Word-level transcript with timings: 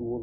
الأصول 0.00 0.22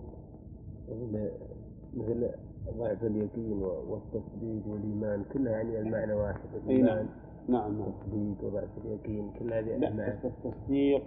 مثل 1.94 2.30
ضعف 2.78 3.04
اليقين 3.04 3.64
والتصديق 3.64 4.68
والإيمان 4.68 5.24
كلها 5.34 5.52
يعني 5.52 5.80
المعنى 5.80 6.14
واحد 6.14 6.40
نعم. 6.54 6.64
الإيمان 6.66 7.08
نعم 7.48 7.72
نعم. 7.72 7.82
والتصديق 7.82 8.44
وضعف 8.44 8.70
اليقين 8.86 9.32
كل 9.40 9.54
هذه 9.54 9.78
لا 9.78 9.88
المعنى 9.88 10.12
بس 10.12 10.26
التصديق 10.26 11.04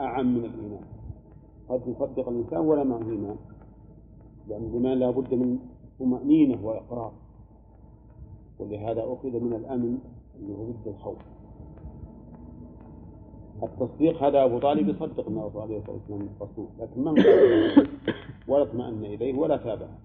أعم 0.00 0.34
من 0.34 0.44
الإيمان. 0.44 0.84
قد 1.68 1.80
يصدق 1.86 2.28
الإنسان 2.28 2.60
ولا 2.60 2.84
معه 2.84 3.10
إيمان 3.10 3.36
لأن 4.48 4.64
الإيمان 4.64 4.98
لا 4.98 5.10
بد 5.10 5.34
من 5.34 5.58
طمأنينة 5.98 6.66
وإقرار. 6.66 7.12
ولهذا 8.58 9.00
أخذ 9.04 9.40
من 9.40 9.52
الأمن 9.52 9.98
اللي 10.36 10.54
هو 10.54 10.64
ضد 10.64 10.88
الخوف. 10.88 11.18
التصديق 13.64 14.22
هذا 14.22 14.44
أبو 14.44 14.58
طالب 14.58 14.88
يصدق 14.88 15.26
أن 15.28 15.38
الرسول 15.38 15.62
عليه 15.62 15.78
الصلاة 15.78 15.96
والسلام 15.96 16.28
رسول 16.42 16.66
لكن 16.80 17.08
هو 17.08 17.14
ولا 18.54 18.62
اطمأن 18.62 19.04
إليه 19.04 19.34
ولا 19.34 19.56
تابعه 19.56 19.98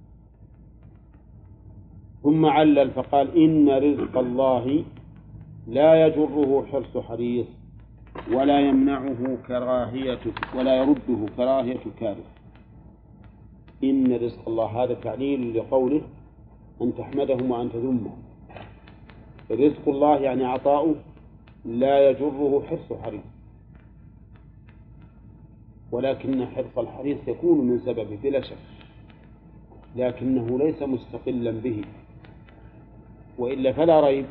ثم 2.24 2.46
علل 2.46 2.92
فقال 2.92 3.38
إن 3.44 3.70
رزق 3.70 4.18
الله 4.18 4.84
لا 5.68 6.08
يجره 6.08 6.66
حرص 6.72 6.98
حريص 6.98 7.46
ولا 8.32 8.60
يمنعه 8.60 9.38
كراهية 9.48 10.20
ولا 10.58 10.76
يرده 10.76 11.26
كراهية 11.38 11.84
كاره 12.00 12.26
إن 13.84 14.14
رزق 14.16 14.50
الله 14.50 14.84
هذا 14.84 14.94
تعليل 14.94 15.58
لقوله 15.58 16.02
أن 16.82 16.96
تحمدهم 16.98 17.52
وأن 17.52 17.72
تذمهم 17.72 18.22
رزق 19.52 19.88
الله 19.88 20.18
يعني 20.18 20.46
عطاؤه 20.46 20.96
لا 21.66 22.10
يجره 22.10 22.64
حرص 22.70 23.00
حريص. 23.02 23.39
ولكن 25.92 26.46
حرص 26.46 26.78
الحريص 26.78 27.18
يكون 27.28 27.68
من 27.68 27.80
سببه 27.80 28.18
بلا 28.24 28.42
شك. 28.42 28.58
لكنه 29.96 30.58
ليس 30.60 30.84
مستقلا 30.84 31.52
به. 31.52 31.82
وإلا 33.38 33.72
فلا 33.72 34.00
ريب 34.00 34.26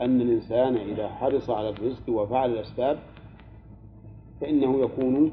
أن 0.00 0.20
الإنسان 0.20 0.76
إذا 0.76 1.08
حرص 1.08 1.50
على 1.50 1.68
الرزق 1.68 2.08
وفعل 2.08 2.50
الأسباب 2.50 2.98
فإنه 4.40 4.80
يكون 4.80 5.32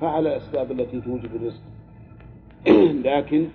فعل 0.00 0.26
الأسباب 0.26 0.72
التي 0.72 1.00
توجب 1.00 1.36
الرزق. 1.36 1.62
لكن 3.08 3.48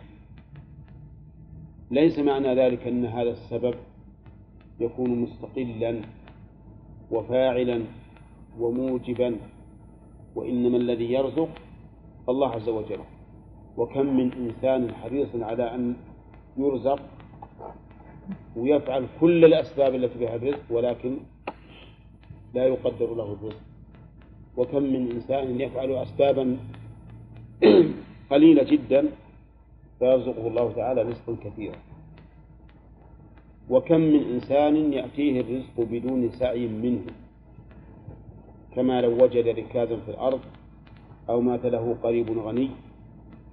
ليس 1.91 2.19
معنى 2.19 2.55
ذلك 2.55 2.87
أن 2.87 3.05
هذا 3.05 3.29
السبب 3.29 3.75
يكون 4.79 5.09
مستقلا 5.09 6.01
وفاعلا 7.11 7.81
وموجبا. 8.59 9.35
وإنما 10.35 10.77
الذي 10.77 11.13
يرزق 11.13 11.49
الله 12.29 12.49
عز 12.49 12.69
وجل. 12.69 12.99
وكم 13.77 14.17
من 14.17 14.33
إنسان 14.33 14.93
حريص 14.93 15.35
على 15.35 15.75
أن 15.75 15.95
يرزق 16.57 16.99
ويفعل 18.55 19.07
كل 19.21 19.45
الأسباب 19.45 19.95
التي 19.95 20.19
بها 20.19 20.35
الرزق 20.35 20.61
ولكن 20.69 21.17
لا 22.53 22.67
يقدر 22.67 23.15
له 23.15 23.33
الرزق. 23.33 23.61
وكم 24.57 24.83
من 24.83 25.11
إنسان 25.11 25.61
يفعل 25.61 25.91
أسبابا 25.91 26.57
قليلة 28.31 28.63
جدا 28.63 29.09
فيرزقه 29.99 30.47
الله 30.47 30.71
تعالى 30.71 31.01
رزقا 31.01 31.35
كثيرا. 31.43 31.75
وكم 33.69 34.01
من 34.01 34.23
إنسان 34.33 34.93
يأتيه 34.93 35.41
الرزق 35.41 35.75
بدون 35.77 36.29
سعي 36.29 36.67
منه. 36.67 37.24
كما 38.75 39.01
لو 39.01 39.23
وجد 39.23 39.47
ركازا 39.47 39.95
في 39.95 40.11
الأرض 40.11 40.39
أو 41.29 41.41
مات 41.41 41.65
له 41.65 41.97
قريب 42.03 42.39
غني 42.39 42.69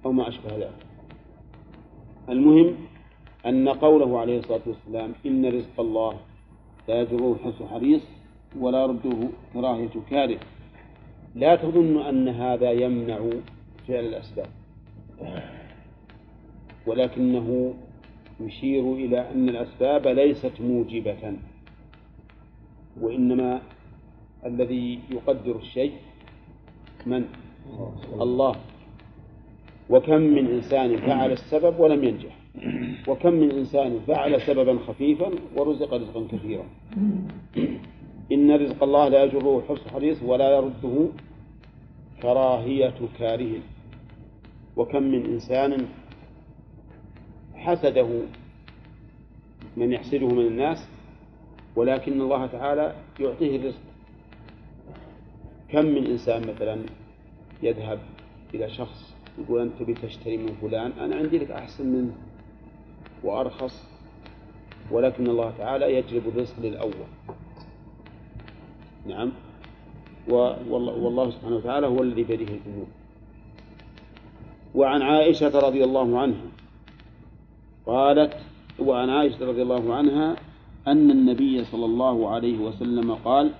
أو 0.05 0.11
ما 0.11 0.27
أشبه 0.27 0.55
ذلك. 0.57 0.85
المهم 2.29 2.75
أن 3.45 3.69
قوله 3.69 4.19
عليه 4.19 4.39
الصلاة 4.39 4.61
والسلام 4.67 5.13
إن 5.25 5.45
رزق 5.45 5.79
الله 5.79 6.13
لا 6.87 7.01
يجره 7.01 7.37
حرص 7.43 7.63
حريص 7.63 8.01
ولا 8.59 8.81
يرده 8.81 9.27
كراهية 9.53 9.95
كاره. 10.09 10.39
لا 11.35 11.55
تظن 11.55 11.97
أن 11.97 12.27
هذا 12.27 12.71
يمنع 12.71 13.19
فعل 13.87 14.05
الأسباب. 14.05 14.47
ولكنه 16.87 17.73
يشير 18.39 18.93
إلى 18.93 19.31
أن 19.31 19.49
الأسباب 19.49 20.07
ليست 20.07 20.61
موجبة 20.61 21.33
وإنما 23.01 23.61
الذي 24.45 24.99
يقدر 25.11 25.55
الشيء 25.55 25.93
من؟ 27.05 27.25
الله. 28.21 28.55
وكم 29.89 30.21
من 30.21 30.47
إنسان 30.47 30.97
فعل 30.97 31.31
السبب 31.31 31.79
ولم 31.79 32.03
ينجح؟ 32.03 32.35
وكم 33.07 33.33
من 33.33 33.51
إنسان 33.51 33.99
فعل 34.07 34.41
سببا 34.41 34.79
خفيفا 34.87 35.31
ورزق 35.55 35.93
رزقا 35.93 36.27
كثيرا؟ 36.31 36.65
إن 38.31 38.51
رزق 38.51 38.83
الله 38.83 39.07
لا 39.07 39.23
يجره 39.23 39.63
حرص 39.67 39.87
حريص 39.87 40.23
ولا 40.23 40.55
يرده 40.55 41.07
كراهية 42.21 42.93
كاره. 43.19 43.59
وكم 44.77 45.03
من 45.03 45.25
إنسان 45.25 45.85
حسده 47.55 48.09
من 49.77 49.91
يحسده 49.91 50.27
من 50.27 50.47
الناس 50.47 50.89
ولكن 51.75 52.21
الله 52.21 52.45
تعالى 52.45 52.95
يعطيه 53.19 53.55
الرزق. 53.55 53.81
كم 55.73 55.85
من 55.85 56.05
إنسان 56.05 56.41
مثلا 56.47 56.79
يذهب 57.63 57.99
إلى 58.53 58.69
شخص 58.69 59.15
يقول 59.39 59.61
أنت 59.61 59.73
تبي 59.79 59.93
تشتري 59.93 60.37
من 60.37 60.53
فلان 60.61 60.91
أنا 60.91 61.15
عندي 61.15 61.37
لك 61.37 61.51
أحسن 61.51 61.87
منه 61.87 62.13
وأرخص 63.23 63.83
ولكن 64.91 65.27
الله 65.27 65.53
تعالى 65.57 65.93
يجلب 65.93 66.27
الرزق 66.27 66.59
للأول. 66.61 66.93
نعم. 69.07 69.31
والله 70.29 71.29
سبحانه 71.29 71.55
وتعالى 71.55 71.87
هو 71.87 72.03
الذي 72.03 72.23
بيده 72.23 72.53
الأمور 72.53 72.87
وعن 74.75 75.01
عائشة 75.01 75.59
رضي 75.59 75.83
الله 75.83 76.19
عنها 76.19 76.45
قالت 77.85 78.37
وعن 78.79 79.09
عائشة 79.09 79.45
رضي 79.45 79.61
الله 79.61 79.95
عنها 79.95 80.35
أن 80.87 81.11
النبي 81.11 81.63
صلى 81.63 81.85
الله 81.85 82.29
عليه 82.29 82.57
وسلم 82.57 83.13
قال 83.13 83.51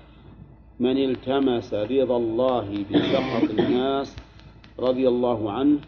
من 0.80 0.96
التمس 0.96 1.74
رضا 1.74 2.16
الله 2.16 2.84
بسخط 2.90 3.50
الناس 3.50 4.16
رضي 4.78 5.08
الله 5.08 5.52
عنه 5.52 5.78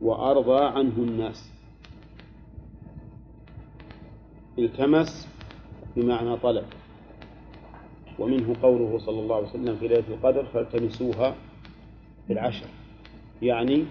وأرضى 0.00 0.64
عنه 0.64 0.92
الناس. 0.98 1.50
التمس 4.58 5.28
بمعنى 5.96 6.36
طلب 6.36 6.64
ومنه 8.18 8.56
قوله 8.62 8.98
صلى 8.98 9.20
الله 9.20 9.36
عليه 9.36 9.48
وسلم 9.48 9.76
في 9.76 9.88
ليلة 9.88 10.04
القدر 10.08 10.44
فالتمسوها 10.44 11.34
في 12.26 12.32
العشر 12.32 12.66
يعني 13.42 13.84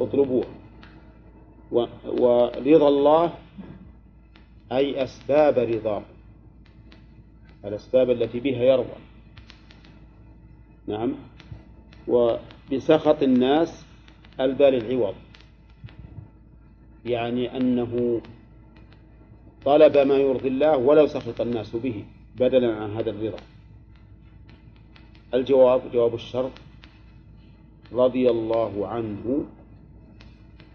اطلبوها. 0.00 0.48
ورضا 1.72 2.88
الله 2.88 3.32
أي 4.72 5.04
أسباب 5.04 5.58
رضاه. 5.58 6.02
الأسباب 7.64 8.10
التي 8.10 8.40
بها 8.40 8.62
يرضى 8.62 8.96
نعم. 10.86 11.14
وبسخط 12.08 13.22
الناس 13.22 13.84
البال 14.40 14.74
العوض. 14.74 15.14
يعني 17.06 17.56
أنه 17.56 18.20
طلب 19.64 19.98
ما 19.98 20.14
يرضي 20.14 20.48
الله 20.48 20.76
ولو 20.76 21.06
سخط 21.06 21.40
الناس 21.40 21.76
به 21.76 22.04
بدلا 22.36 22.76
عن 22.76 22.90
هذا 22.90 23.10
الرضا. 23.10 23.38
الجواب 25.34 25.92
جواب 25.92 26.14
الشرط 26.14 26.52
رضي 27.92 28.30
الله 28.30 28.88
عنه 28.88 29.44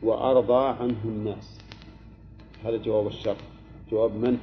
وأرضى 0.04 0.66
عنه 0.84 1.02
الناس. 1.06 1.60
هذا 2.64 2.78
جواب 2.78 3.08
الشرط. 3.08 3.38
جواب 3.92 4.16
من؟ 4.16 4.38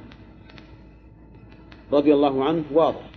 رضي 1.91 2.13
الله 2.13 2.45
عنه 2.45 2.63
واضح 2.73 3.09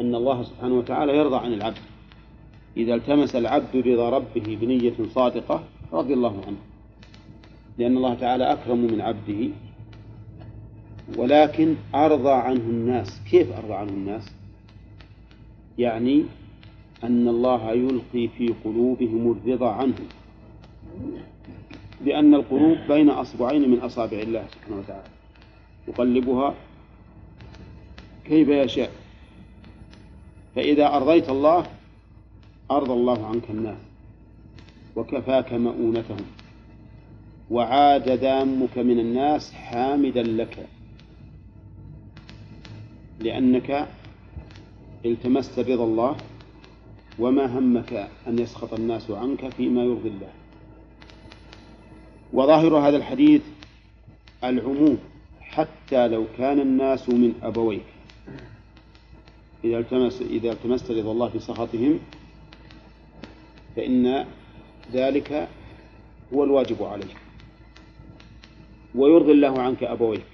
أن 0.00 0.14
الله 0.14 0.42
سبحانه 0.42 0.74
وتعالى 0.74 1.16
يرضى 1.16 1.36
عن 1.36 1.52
العبد. 1.52 1.78
إذا 2.76 2.94
التمس 2.94 3.36
العبد 3.36 3.76
رضا 3.76 4.10
ربه 4.10 4.58
بنية 4.60 4.94
صادقة 5.14 5.64
رضي 5.92 6.14
الله 6.14 6.40
عنه. 6.46 6.56
لأن 7.78 7.96
الله 7.96 8.14
تعالى 8.14 8.52
أكرم 8.52 8.78
من 8.78 9.00
عبده 9.00 9.48
ولكن 11.16 11.74
أرضى 11.94 12.30
عنه 12.30 12.60
الناس. 12.60 13.20
كيف 13.30 13.52
أرضى 13.52 13.72
عنه 13.72 13.92
الناس؟ 13.92 14.32
يعني 15.78 16.24
أن 17.04 17.28
الله 17.28 17.72
يلقي 17.72 18.28
في 18.28 18.54
قلوبهم 18.64 19.32
الرضا 19.32 19.70
عنه. 19.70 19.94
لأن 22.04 22.34
القلوب 22.34 22.78
بين 22.88 23.10
أصبعين 23.10 23.70
من 23.70 23.78
أصابع 23.78 24.18
الله 24.18 24.44
سبحانه 24.54 24.78
وتعالى. 24.78 25.08
يقلبها 25.88 26.54
كيف 28.24 28.48
يشاء 28.48 28.90
فإذا 30.56 30.86
أرضيت 30.86 31.28
الله 31.28 31.66
أرضى 32.70 32.92
الله 32.92 33.26
عنك 33.26 33.50
الناس 33.50 33.78
وكفاك 34.96 35.52
مؤونتهم 35.52 36.26
وعاد 37.50 38.20
دامك 38.20 38.78
من 38.78 38.98
الناس 39.00 39.52
حامدا 39.52 40.22
لك 40.22 40.66
لأنك 43.20 43.88
التمست 45.04 45.58
رضا 45.58 45.84
الله 45.84 46.16
وما 47.18 47.58
همك 47.58 48.08
أن 48.26 48.38
يسخط 48.38 48.74
الناس 48.74 49.10
عنك 49.10 49.48
فيما 49.48 49.82
يرضي 49.82 50.08
الله. 50.08 50.32
وظاهر 52.32 52.76
هذا 52.76 52.96
الحديث 52.96 53.42
العموم 54.44 54.98
حتى 55.40 56.08
لو 56.08 56.24
كان 56.38 56.60
الناس 56.60 57.08
من 57.08 57.34
أبويك. 57.42 57.93
إذا 59.64 59.78
التمس 59.78 60.22
إذا 60.22 60.52
التمست 60.52 60.90
رضا 60.90 61.12
الله 61.12 61.28
في 61.28 61.38
سخطهم 61.38 61.98
فإن 63.76 64.26
ذلك 64.92 65.48
هو 66.34 66.44
الواجب 66.44 66.82
عليك. 66.82 67.16
ويرضي 68.94 69.32
الله 69.32 69.62
عنك 69.62 69.82
أبويك. 69.82 70.24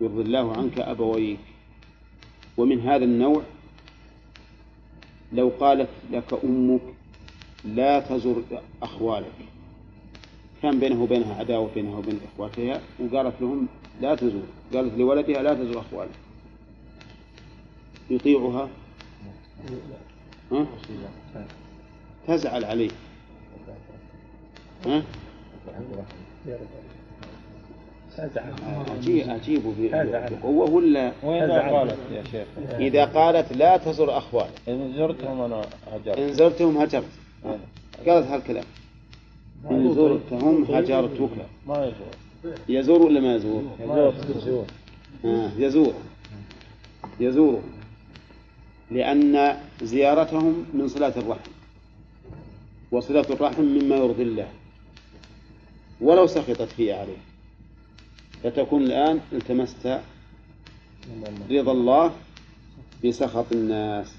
يرضي 0.00 0.22
الله 0.22 0.56
عنك 0.56 0.78
أبويك. 0.78 1.38
ومن 2.56 2.80
هذا 2.80 3.04
النوع 3.04 3.42
لو 5.32 5.52
قالت 5.60 5.88
لك 6.12 6.40
أمك 6.44 6.80
لا 7.64 8.00
تزر 8.00 8.42
أخوالك. 8.82 9.38
كان 10.62 10.80
بينه 10.80 11.02
وبينها 11.02 11.34
عداوة 11.34 11.70
بينها 11.74 11.98
وبين 11.98 12.20
إخواتها 12.34 12.80
وقالت 13.00 13.34
لهم 13.40 13.66
لا 14.00 14.14
تزور. 14.14 14.42
قالت 14.74 14.98
لولدها 14.98 15.42
لا 15.42 15.54
تزور 15.54 15.80
أخوالك. 15.80 16.27
يطيعها؟ 18.10 18.68
ها؟ 20.52 20.66
تزعل 22.26 22.64
عليه. 22.64 22.90
ها؟ 24.86 25.02
عجيب 28.90 29.30
عجيب 29.30 29.62
بقوة 30.42 30.70
ولا 30.70 31.12
وإذا 31.22 31.60
قالت 31.60 31.98
يا 32.12 32.22
شيخ؟ 32.24 32.46
إذا 32.78 33.04
قالت 33.04 33.52
لا 33.52 33.76
تزر 33.76 34.18
أخوالك 34.18 34.50
إن 34.68 34.92
زرتهم 34.96 35.40
أنا 35.40 35.62
هجرت. 35.92 36.18
إن 36.18 36.32
زرتهم 36.32 36.78
هجرت. 36.78 37.04
قالت 38.06 38.26
هالكلام. 38.26 38.64
إن 39.70 39.94
زرتهم 39.94 40.64
هجرتك. 40.64 41.30
ما 41.66 41.84
يزور. 41.84 42.54
يزور 42.68 43.02
ولا 43.02 43.20
ما 43.20 43.34
يزور؟ 43.34 43.62
يزور. 44.36 44.64
آه 45.24 45.50
يزور. 45.58 45.94
يزور. 47.20 47.60
لأن 48.90 49.56
زيارتهم 49.82 50.66
من 50.74 50.88
صلة 50.88 51.12
الرحم 51.16 51.50
وصلة 52.90 53.26
الرحم 53.30 53.62
مما 53.62 53.96
يرضي 53.96 54.22
الله. 54.22 54.48
ولو 56.00 56.26
سخطت 56.26 56.62
فيه 56.62 56.94
عليه. 56.94 57.16
فتكون 58.42 58.82
الآن 58.82 59.20
التمست 59.32 60.00
رضا 61.50 61.72
الله 61.72 62.12
بسخط 63.04 63.52
الناس. 63.52 64.14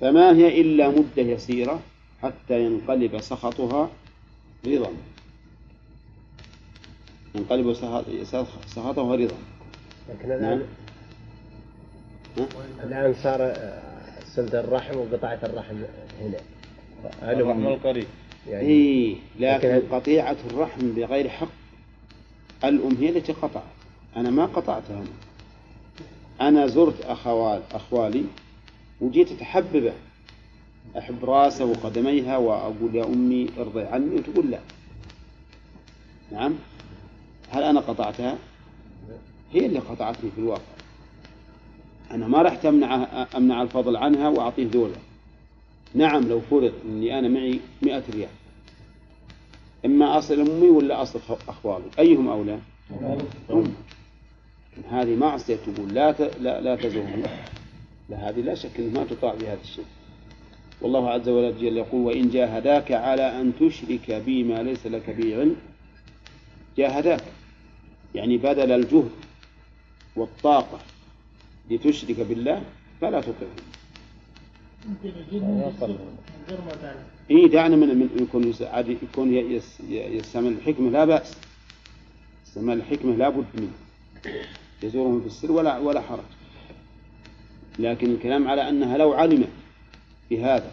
فما 0.00 0.36
هي 0.36 0.60
إلا 0.60 0.88
مدة 0.88 1.22
يسيرة 1.22 1.80
حتى 2.22 2.64
ينقلب 2.64 3.20
سخطها 3.20 3.90
رضا. 4.66 4.90
ينقلب 7.34 7.72
سخط- 7.74 8.04
سخطها 8.66 9.16
رضا. 9.16 9.36
لكن 10.08 10.32
الآن 10.32 10.66
الآن 12.84 13.14
صار 13.22 13.38
آه، 13.42 13.82
سلد 14.36 14.54
الرحم 14.54 14.96
وقطعة 14.98 15.38
الرحم 15.42 15.74
هنا. 16.20 16.38
الرحم 17.32 17.66
القريب. 17.66 18.06
يعني 18.48 18.66
إيه 18.68 19.16
لكن 19.40 19.68
لكن- 19.68 19.94
قطيعة 19.94 20.36
الرحم 20.50 20.92
بغير 20.92 21.28
حق. 21.28 21.48
الأم 22.64 22.96
هي 23.00 23.08
التي 23.08 23.32
قطعت. 23.32 23.62
أنا 24.16 24.30
ما 24.30 24.46
قطعتها 24.46 24.96
أنا 26.40 26.48
أنا 26.48 26.66
زرت 26.66 27.00
أخوال 27.04 27.62
أخوالي 27.72 28.24
وجيت 29.00 29.32
أتحببه 29.32 29.92
أحب 30.98 31.24
راسه 31.24 31.64
وقدميها 31.64 32.36
وأقول 32.36 32.94
يا 32.94 33.04
أمي 33.04 33.48
ارضي 33.58 33.82
عني 33.82 34.14
وتقول 34.16 34.50
لا. 34.50 34.58
نعم. 36.32 36.54
هل 37.50 37.62
أنا 37.62 37.80
قطعتها؟ 37.80 38.38
هي 39.52 39.66
اللي 39.66 39.78
قطعتني 39.78 40.30
في 40.30 40.38
الواقع. 40.40 40.62
أنا 42.12 42.28
ما 42.28 42.42
رحت 42.42 42.66
أمنع 42.66 43.26
أمنع 43.36 43.62
الفضل 43.62 43.96
عنها 43.96 44.28
وأعطيه 44.28 44.66
ذولا 44.70 44.96
نعم 45.94 46.28
لو 46.28 46.40
فرض 46.40 46.72
أني 46.84 47.18
أنا 47.18 47.28
معي 47.28 47.60
مئة 47.82 48.02
ريال. 48.14 48.28
إما 49.84 50.18
أصل 50.18 50.40
أمي 50.40 50.68
ولا 50.68 51.02
أصل 51.02 51.20
أخوالي. 51.48 51.84
أيهم 51.98 52.28
أولى؟ 52.28 52.58
أم 53.50 53.74
هذه 54.90 55.16
معصية 55.16 55.56
تقول 55.56 55.94
لا. 55.94 56.12
لا 56.40 56.60
لا 56.60 56.76
تزورهم 56.76 57.22
لا 58.08 58.28
هذه 58.28 58.40
لا 58.40 58.54
شك 58.54 58.70
أنها 58.78 59.00
ما 59.00 59.04
تطاع 59.10 59.34
بهذا 59.34 59.60
الشيء. 59.62 59.84
والله 60.80 61.10
عز 61.10 61.28
وجل 61.28 61.76
يقول 61.76 62.00
وإن 62.00 62.30
جاهداك 62.30 62.92
على 62.92 63.40
أن 63.40 63.52
تشرك 63.60 64.10
بي 64.26 64.44
ما 64.44 64.62
ليس 64.62 64.86
لك 64.86 65.10
به 65.10 65.36
علم. 65.40 65.56
جاهداك. 66.78 67.24
يعني 68.14 68.38
بدل 68.38 68.72
الجهد 68.72 69.10
والطاقة 70.16 70.78
لتشرك 71.70 72.20
بالله 72.20 72.62
فلا 73.00 73.20
تطعهم 73.20 73.56
اي 77.30 77.48
دعنا 77.48 77.76
من 77.76 77.88
من 77.88 78.08
يكون 78.22 78.44
يس- 78.48 78.62
عاد 78.62 78.88
يكون 78.88 79.34
ي- 79.34 79.38
يس- 79.56 79.80
ي- 79.80 79.94
يستعمل 80.16 80.48
الحكمة 80.52 80.90
لا 80.90 81.04
بأس. 81.04 81.36
استعمال 82.46 82.78
الحكمة 82.78 83.14
لا 83.16 83.28
بد 83.28 83.44
منه. 83.54 83.72
يزورهم 84.82 85.20
في 85.20 85.26
السر 85.26 85.52
ولا 85.52 85.78
ولا 85.78 86.00
حرج. 86.00 86.24
لكن 87.78 88.10
الكلام 88.14 88.48
على 88.48 88.68
أنها 88.68 88.98
لو 88.98 89.12
علمت 89.12 89.48
بهذا 90.30 90.70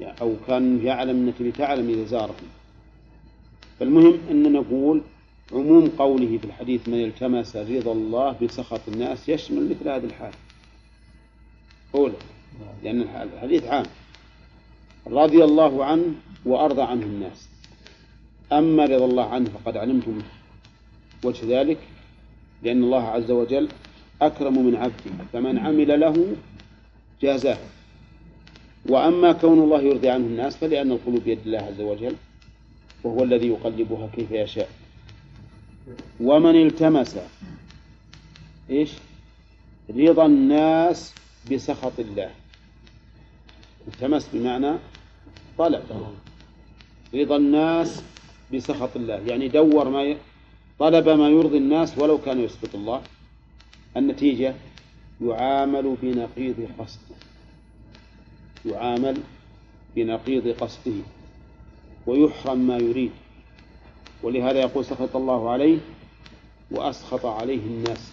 يعني 0.00 0.20
أو 0.20 0.34
كان 0.46 0.84
يعلم 0.86 1.16
أنك 1.28 1.34
لتعلم 1.40 1.88
إذا 1.90 2.04
زارهم. 2.04 2.48
فالمهم 3.80 4.18
أن 4.30 4.52
نقول 4.52 5.02
عموم 5.52 5.88
قوله 5.98 6.38
في 6.38 6.44
الحديث 6.44 6.88
من 6.88 7.04
التمس 7.04 7.56
رضا 7.56 7.92
الله 7.92 8.36
بسخط 8.42 8.80
الناس 8.88 9.28
يشمل 9.28 9.68
مثل 9.70 9.88
هذه 9.88 10.04
الحال. 10.04 10.32
أولى 11.94 12.14
لأن 12.84 13.00
الح- 13.02 13.16
الحديث 13.34 13.64
عام. 13.64 13.86
رضي 15.06 15.44
الله 15.44 15.84
عنه 15.84 16.04
وأرضى 16.44 16.82
عنه 16.82 17.02
الناس. 17.02 17.48
أما 18.52 18.84
رضا 18.84 19.04
الله 19.04 19.24
عنه 19.28 19.50
فقد 19.50 19.76
علمتم 19.76 20.18
وجه 21.24 21.60
ذلك 21.60 21.78
لأن 22.62 22.82
الله 22.84 23.02
عز 23.02 23.30
وجل 23.30 23.68
أكرم 24.22 24.66
من 24.66 24.76
عبده 24.76 25.24
فمن 25.32 25.58
عمل 25.58 26.00
له 26.00 26.36
جازاه. 27.22 27.58
وأما 28.88 29.32
كون 29.32 29.58
الله 29.58 29.82
يرضي 29.82 30.08
عنه 30.08 30.26
الناس 30.26 30.56
فلأن 30.56 30.92
القلوب 30.92 31.24
بيد 31.24 31.38
الله 31.46 31.58
عز 31.58 31.80
وجل 31.80 32.14
وهو 33.04 33.24
الذي 33.24 33.48
يقلبها 33.48 34.08
كيف 34.16 34.30
يشاء. 34.30 34.68
ومن 36.20 36.66
التمس 36.66 37.16
إيش؟ 38.70 38.90
رضا 39.90 40.26
الناس 40.26 41.14
بسخط 41.52 42.00
الله. 42.00 42.30
التمس 43.88 44.28
بمعنى 44.32 44.78
طلب. 45.58 45.82
رضا 47.14 47.36
الناس 47.36 48.02
بسخط 48.54 48.96
الله. 48.96 49.14
يعني 49.14 49.48
دور 49.48 49.88
ما 49.88 50.02
ي... 50.02 50.16
طلب 50.78 51.08
ما 51.08 51.28
يرضي 51.28 51.58
الناس 51.58 51.98
ولو 51.98 52.18
كان 52.18 52.40
يسخط 52.40 52.74
الله. 52.74 53.02
النتيجة 53.96 54.54
يعامل 55.20 55.96
بنقيض 56.02 56.68
قصده. 56.78 57.16
يعامل 58.66 59.16
بنقيض 59.96 60.48
قصده. 60.48 61.02
ويحرم 62.06 62.58
ما 62.58 62.76
يريد. 62.76 63.10
ولهذا 64.22 64.60
يقول 64.60 64.84
سخط 64.84 65.16
الله 65.16 65.50
عليه 65.50 65.78
وأسخط 66.70 67.26
عليه 67.26 67.60
الناس. 67.66 68.12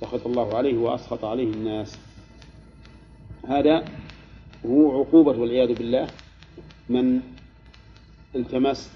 سخط 0.00 0.26
الله 0.26 0.56
عليه 0.56 0.78
وأسخط 0.78 1.24
عليه 1.24 1.52
الناس. 1.52 1.98
هذا 3.48 3.84
هو 4.66 5.00
عقوبة 5.00 5.38
والعياذ 5.38 5.74
بالله 5.74 6.08
من 6.88 7.20
التمس 8.34 8.90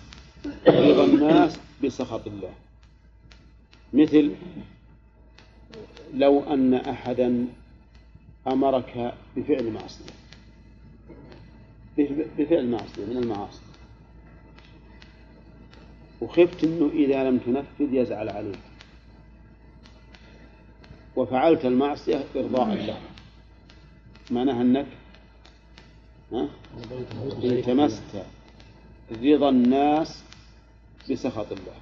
رضا 0.68 1.04
الناس 1.04 1.58
بسخط 1.84 2.26
الله. 2.26 2.52
مثل 3.92 4.34
لو 6.14 6.40
أن 6.40 6.74
أحدا 6.74 7.46
أمرك 8.46 9.14
بفعل 9.36 9.70
معصية. 9.70 10.14
بفعل 12.38 12.70
معصية 12.70 13.04
من 13.04 13.16
المعاصي. 13.16 13.63
وخفت 16.20 16.64
أنه 16.64 16.90
إذا 16.92 17.30
لم 17.30 17.38
تنفذ 17.38 17.94
يزعل 17.94 18.28
عليك. 18.28 18.58
وفعلت 21.16 21.64
المعصية 21.64 22.24
إرضاء 22.36 22.74
له 22.74 22.98
معناها 24.30 24.62
أنك؟ 24.62 24.86
التمست 27.44 28.24
رضا 29.22 29.48
الناس 29.48 30.24
بسخط 31.10 31.52
الله. 31.52 31.76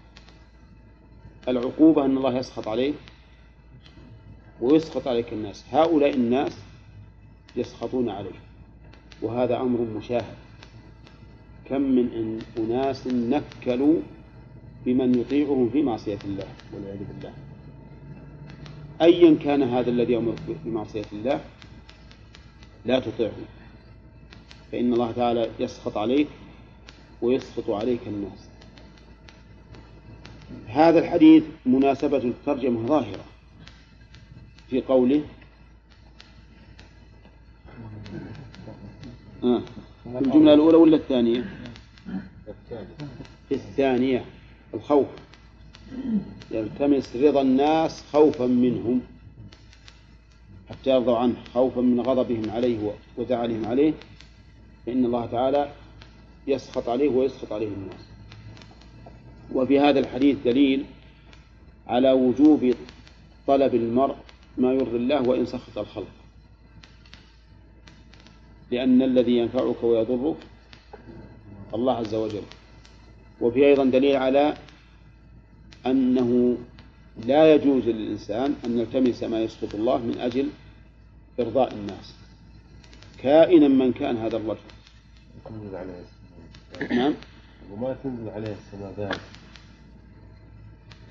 العقوبة 1.49 2.05
أن 2.05 2.17
الله 2.17 2.39
يسخط 2.39 2.69
عليك 2.69 2.95
ويسخط 4.61 5.09
عليك 5.09 5.33
الناس. 5.33 5.65
هؤلاء 5.73 6.15
الناس 6.15 6.53
يسخطون 7.57 8.09
عليك. 8.09 8.41
وهذا 9.23 9.61
أمر 9.61 9.81
مشاهد. 9.81 10.37
كم 11.69 11.81
من 11.81 12.43
أناس 12.59 13.07
نكلوا 13.07 14.01
بمن 14.87 15.21
يطيعهم 15.21 15.71
في 15.71 15.83
معصية 15.83 16.19
الله 16.25 16.47
والعياذ 16.73 16.99
بالله 16.99 17.33
أيا 19.03 19.37
كان 19.45 19.63
هذا 19.63 19.91
الذي 19.91 20.13
يأمر 20.13 20.35
بمعصية 20.65 21.05
الله 21.13 21.41
لا 22.85 23.01
تطيعه 23.01 23.33
فإن 24.73 24.93
الله 24.93 25.13
تعالى 25.13 25.51
يسخط 25.61 25.97
عليك 25.97 26.29
ويسخط 27.23 27.71
عليك 27.71 28.01
الناس 28.07 28.49
هذا 30.67 30.99
الحديث 30.99 31.45
مناسبة 31.67 32.17
الترجمة 32.17 32.87
ظاهرة 32.87 33.25
في 34.71 34.81
قوله 34.81 35.23
آه. 39.45 39.63
في 40.13 40.19
الجملة 40.19 40.55
الأولى 40.55 40.77
ولا 40.77 40.97
الثانية؟ 40.97 41.45
في 43.49 43.55
الثانية 43.55 44.25
الخوف. 44.75 45.07
يلتمس 46.51 47.17
رضا 47.17 47.43
الناس 47.43 48.05
خوفا 48.13 48.47
منهم 48.47 49.01
حتى 50.71 50.91
يرضوا 50.91 51.17
عنه 51.19 51.35
خوفا 51.55 51.81
من 51.81 52.01
غضبهم 52.01 52.51
عليه 52.51 52.93
وزعلهم 53.17 53.67
عليه. 53.67 53.93
فإن 54.87 55.05
الله 55.05 55.27
تعالى 55.27 55.73
يسخط 56.47 56.89
عليه 56.89 57.09
ويسخط 57.09 57.53
عليه 57.53 57.69
الناس. 57.69 58.01
وفي 59.53 59.81
هذا 59.81 60.01
الحديث 60.01 60.37
دليل 60.45 60.85
على 61.87 62.13
وجوب 62.13 62.75
طلب 63.47 63.75
المرء 63.75 64.17
ما 64.59 64.73
يرضي 64.73 64.97
الله 64.97 65.29
وإن 65.29 65.47
سخط 65.47 65.79
الخلق. 65.79 66.13
لأن 68.71 69.03
الذي 69.03 69.37
ينفعك 69.37 69.85
ويضرك 69.85 70.37
الله 71.75 71.97
عز 71.97 72.15
وجل. 72.15 72.43
وفي 73.43 73.67
أيضا 73.67 73.85
دليل 73.85 74.17
على 74.17 74.55
أنه 75.87 76.57
لا 77.27 77.55
يجوز 77.55 77.89
للإنسان 77.89 78.55
أن 78.65 78.79
يلتمس 78.79 79.23
ما 79.23 79.41
يسخط 79.41 79.75
الله 79.75 79.99
من 79.99 80.19
أجل 80.19 80.49
إرضاء 81.41 81.73
الناس 81.75 82.15
كائنا 83.23 83.69
من 83.69 83.93
كان 83.93 84.17
هذا 84.17 84.37
الرجل. 84.37 84.61
تنزل 85.45 85.77
عليه 85.77 85.93
السماء. 85.93 86.95
نعم. 86.99 87.15
وما 87.73 87.97
تنزل 88.05 88.29
عليه 88.29 88.55
السماء 88.67 88.93
ذهب 88.99 89.21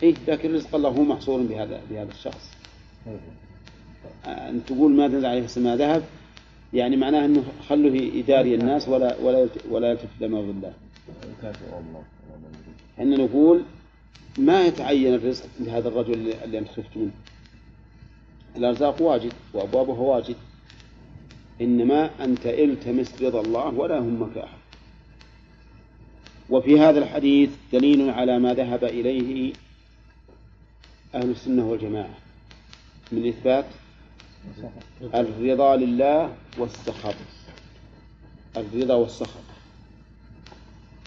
إيه 0.04 0.16
لكن 0.28 0.54
رزق 0.54 0.76
الله 0.76 0.90
هو 0.90 1.04
محصور 1.04 1.42
بهذا 1.42 1.82
بهذا 1.90 2.12
الشخص. 2.12 2.52
أن 4.26 4.62
تقول 4.68 4.92
ما 4.92 5.08
تنزل 5.08 5.26
عليه 5.26 5.46
السماء 5.46 5.76
ذهب 5.76 6.04
يعني 6.74 6.98
معناه 6.98 7.26
أنه 7.26 7.44
خلوه 7.70 7.96
يداري 7.96 8.56
الناس 8.56 8.90
ولا 8.90 9.18
ولا 9.18 9.48
ولا 9.70 9.92
يلتفت 9.92 10.22
لما 10.22 10.40
الله. 10.40 10.74
إحنا 13.00 13.16
نقول 13.18 13.64
ما 14.38 14.62
يتعين 14.62 15.14
الرزق 15.14 15.46
لهذا 15.60 15.88
الرجل 15.88 16.14
اللي- 16.14 16.60
أنت 16.60 16.68
خفت 16.68 16.98
منه. 16.98 17.12
الأرزاق 18.56 19.02
واجد 19.02 19.34
وأبوابها 19.54 20.00
واجد. 20.00 20.36
إنما 21.62 22.24
أنت 22.24 22.46
التمس 22.46 23.22
رضا 23.22 23.42
الله 23.42 23.68
ولا 23.68 23.96
يهمك 23.96 24.38
أحد. 24.38 24.58
وفي 26.50 26.80
هذا 26.80 27.00
الحديث 27.00 27.50
دليل 27.74 28.10
على 28.10 28.40
ما 28.40 28.54
ذهب 28.54 28.84
إليه 28.84 29.54
أهل 31.16 31.30
السنة 31.32 31.70
والجماعة. 31.70 32.16
من 33.12 33.28
إثبات 33.28 33.66
الرضا 35.14 35.76
لله 35.76 36.36
والسخط. 36.58 37.16
الرضا 38.58 38.94
والسخط. 38.96 39.51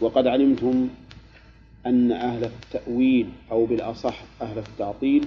وقد 0.04 0.26
علمتم 0.26 0.88
أن 1.87 2.12
أهل 2.12 2.44
التأويل 2.44 3.28
أو 3.50 3.66
بالأصح 3.66 4.23
أهل 4.42 4.58
التعطيل 4.58 5.26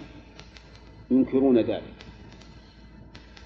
ينكرون 1.12 1.58
ذلك. 1.60 1.98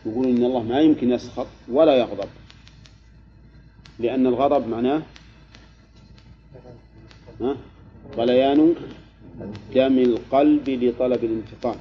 يقولون 0.05 0.38
إن 0.38 0.43
الله 0.43 0.63
ما 0.63 0.79
يمكن 0.79 1.11
يسخط 1.11 1.47
ولا 1.67 1.95
يغضب. 1.95 2.29
لأن 4.00 4.27
الغضب 4.27 4.67
معناه؟ 4.67 5.01
غليان 8.15 8.75
دم 9.75 9.97
القلب 10.00 10.69
لطلب 10.69 11.23
الانتقام. 11.23 11.79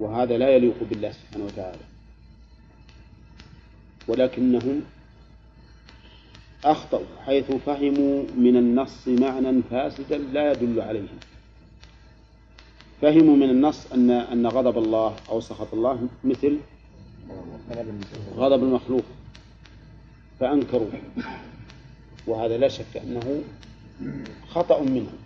وهذا 0.00 0.38
لا 0.38 0.48
يليق 0.48 0.82
بالله 0.90 1.12
سبحانه 1.12 1.44
وتعالى. 1.44 1.84
ولكنهم 4.08 4.82
أخطأوا 6.64 7.04
حيث 7.26 7.52
فهموا 7.52 8.24
من 8.36 8.56
النص 8.56 9.08
معنى 9.08 9.62
فاسدا 9.70 10.18
لا 10.18 10.52
يدل 10.52 10.80
عليهم. 10.80 11.18
فهموا 13.02 13.36
من 13.36 13.50
النص 13.50 13.92
أن 13.92 14.10
أن 14.10 14.46
غضب 14.46 14.78
الله 14.78 15.16
أو 15.28 15.40
سخط 15.40 15.74
الله 15.74 16.08
مثل 16.24 16.58
غضب 18.36 18.62
المخلوق 18.62 19.04
فأنكروا. 20.40 20.90
وهذا 22.26 22.56
لا 22.58 22.68
شك 22.68 22.96
أنه 22.96 23.42
خطأ 24.48 24.82
منهم 24.82 25.18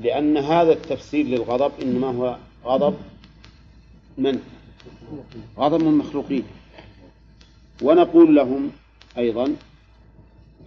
لأن 0.00 0.36
هذا 0.36 0.72
التفسير 0.72 1.26
للغضب 1.26 1.72
إنما 1.82 2.06
هو 2.06 2.36
غضب 2.64 2.94
من؟ 4.18 4.42
غضب 5.58 5.80
المخلوقين. 5.80 6.44
ونقول 7.82 8.36
لهم 8.36 8.70
أيضا 9.18 9.56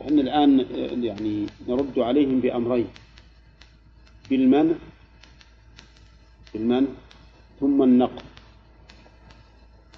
إحنا 0.02 0.22
الآن 0.22 0.66
يعني 1.04 1.46
نرد 1.68 2.00
عليهم 2.00 2.40
بأمرين. 2.40 2.88
بالمنع 4.30 4.74
بالمنع 6.54 6.88
ثم 7.60 7.84
النقد 7.84 8.22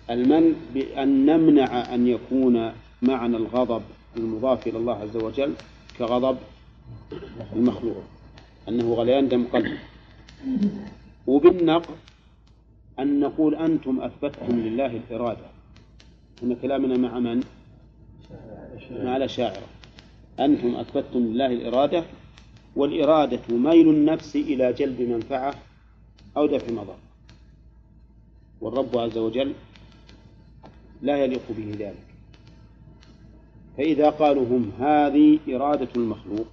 المنع 0.09 0.55
بأن 0.73 1.25
نمنع 1.25 1.93
أن 1.93 2.07
يكون 2.07 2.71
معنى 3.01 3.37
الغضب 3.37 3.81
المضاف 4.17 4.67
إلى 4.67 4.77
الله 4.77 4.93
عز 4.93 5.15
وجل 5.17 5.53
كغضب 5.99 6.37
المخلوق 7.53 8.03
أنه 8.69 8.93
غليان 8.93 9.27
دم 9.27 9.45
قلب 9.53 9.77
وبالنقد 11.27 11.95
أن 12.99 13.19
نقول 13.19 13.55
أنتم 13.55 14.01
أثبتتم 14.01 14.59
لله 14.59 14.85
الإرادة. 14.85 15.47
هنا 16.43 16.55
كلامنا 16.55 16.97
مع 16.97 17.19
من؟ 17.19 17.43
مع 18.91 19.17
الأشاعرة. 19.17 19.67
أنتم 20.39 20.75
أثبتتم 20.75 21.19
لله 21.19 21.45
الإرادة 21.45 22.03
والإرادة 22.75 23.41
ميل 23.49 23.89
النفس 23.89 24.35
إلى 24.35 24.73
جلب 24.73 25.01
منفعة 25.01 25.53
أو 26.37 26.45
دفع 26.47 26.73
مضر. 26.73 26.95
والرب 28.61 28.97
عز 28.97 29.17
وجل 29.17 29.53
لا 31.01 31.17
يليق 31.17 31.41
به 31.49 31.75
ذلك. 31.79 32.07
فإذا 33.77 34.09
قالوا 34.09 34.45
هم 34.45 34.71
هذه 34.79 35.39
إرادة 35.49 35.89
المخلوق 35.95 36.47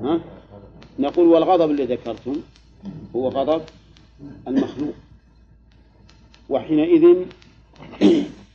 ها؟ 0.00 0.20
نقول 0.98 1.26
والغضب 1.28 1.70
الذي 1.70 1.94
ذكرتم 1.94 2.36
هو 3.16 3.28
غضب 3.28 3.62
المخلوق. 4.48 4.94
وحينئذ 6.48 7.16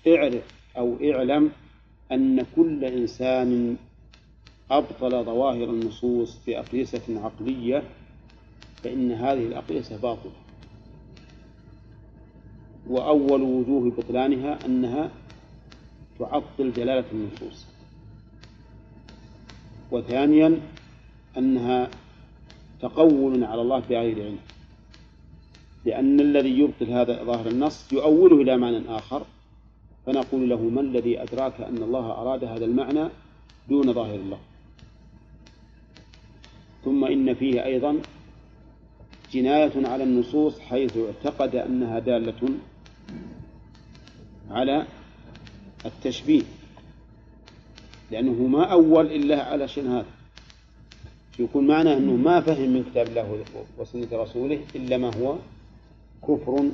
اعرف 0.08 0.44
أو 0.78 0.96
اعلم 1.04 1.52
أن 2.14 2.46
كل 2.56 2.86
إنسان 2.86 3.78
أبطل 4.72 5.24
ظواهر 5.26 5.64
النصوص 5.64 6.38
بأقيسة 6.48 7.22
عقلية 7.24 7.84
فإن 8.84 9.12
هذه 9.12 9.46
الأقيسة 9.48 9.98
باطلة. 9.98 10.32
وأول 12.88 13.42
وجوه 13.42 13.92
بطلانها 13.92 14.66
أنها 14.66 15.12
تعطل 16.20 16.74
دلالة 16.74 17.06
النصوص. 17.12 17.66
وثانيا 19.92 20.60
أنها 21.38 21.90
تقول 22.82 23.44
على 23.44 23.62
الله 23.62 23.80
بغير 23.80 24.24
علم 24.24 24.38
لأن 25.86 26.20
الذي 26.20 26.60
يبطل 26.60 26.90
هذا 26.90 27.24
ظاهر 27.24 27.48
النص 27.48 27.94
يؤوله 27.94 28.42
إلى 28.42 28.58
معنى 28.58 28.90
آخر. 28.90 29.26
فنقول 30.06 30.50
له 30.50 30.62
ما 30.62 30.82
الذي 30.82 31.22
أدراك 31.22 31.62
أن 31.62 31.78
الله 31.78 32.12
أراد 32.12 32.44
هذا 32.44 32.66
المعنى 32.66 33.10
دون 33.70 33.94
ظاهر 33.94 34.16
الله؟ 34.16 34.40
ثم 36.86 37.06
إن 37.06 37.34
فيه 37.34 37.66
أيضا 37.66 37.98
جناية 39.34 39.88
على 39.88 40.04
النصوص 40.04 40.60
حيث 40.60 40.98
اعتقد 40.98 41.56
أنها 41.56 42.00
دالة 42.00 42.50
على 44.50 44.88
التشبيه 45.86 46.44
لأنه 48.12 48.48
ما 48.48 48.66
أول 48.66 49.06
إلا 49.06 49.44
علشان 49.44 49.88
هذا. 49.88 50.06
يكون 51.40 51.68
معناه 51.68 51.98
أنه 51.98 52.12
ما 52.12 52.42
فهم 52.42 52.70
من 52.70 52.84
كتاب 52.84 53.08
الله 53.08 53.44
وسنة 53.78 54.08
رسوله 54.12 54.60
إلا 54.76 54.98
ما 54.98 55.16
هو 55.16 55.38
كفر 56.28 56.70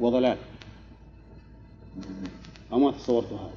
وضلال. 0.00 0.36
أو 2.72 2.78
ما 2.78 2.90
تصورت 2.90 3.26
هذا. 3.32 3.50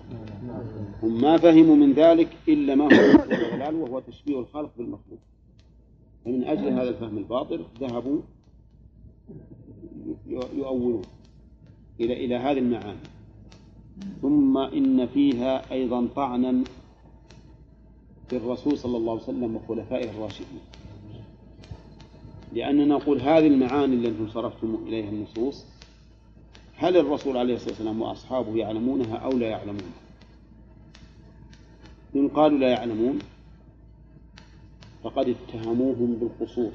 هم 1.04 1.22
ما 1.22 1.38
فهموا 1.38 1.76
من 1.76 1.94
ذلك 1.94 2.38
إلا 2.48 2.76
ما 2.76 2.84
هو 2.84 2.90
كفر 2.90 3.54
وضلال 3.54 3.76
وهو 3.76 4.00
تشبيه 4.00 4.40
الخلق 4.40 4.70
بالمخلوق 4.78 5.20
ومن 6.26 6.44
أجل 6.44 6.68
هذا 6.68 6.90
الفهم 6.90 7.18
الباطل 7.18 7.66
ذهبوا 7.80 8.22
يؤولون 10.28 11.02
إلى 12.00 12.26
إلى 12.26 12.36
هذه 12.36 12.58
المعاني. 12.58 13.00
ثم 14.22 14.58
إن 14.58 15.08
فيها 15.08 15.72
أيضا 15.72 16.08
طعنا 16.16 16.64
في 18.30 18.38
الرسول 18.38 18.78
صلى 18.78 18.98
الله 18.98 19.12
عليه 19.12 19.24
وسلم 19.24 19.56
وخلفائه 19.56 20.10
الراشدين. 20.10 20.60
لأننا 22.54 22.86
نقول 22.86 23.22
هذه 23.22 23.48
المعاني 23.48 23.96
التي 23.96 24.08
أنتم 24.08 24.30
صرفتم 24.30 24.78
إليها 24.88 25.10
النصوص 25.10 25.66
هل 26.80 26.98
الرسول 26.98 27.38
عليه 27.38 27.56
الصلاة 27.56 27.70
والسلام 27.70 28.02
وأصحابه 28.02 28.56
يعلمونها 28.56 29.18
أو 29.18 29.32
لا 29.32 29.50
يعلمونها 29.50 30.02
إن 32.16 32.28
قالوا 32.28 32.58
لا 32.58 32.70
يعلمون 32.70 33.20
فقد 35.04 35.30
اتهموهم 35.30 36.16
بالقصور. 36.16 36.72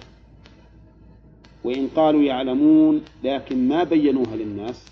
وإن 1.64 1.88
قالوا 1.88 2.22
يعلمون 2.22 3.02
لكن 3.24 3.68
ما 3.68 3.84
بينوها 3.84 4.36
للناس 4.36 4.84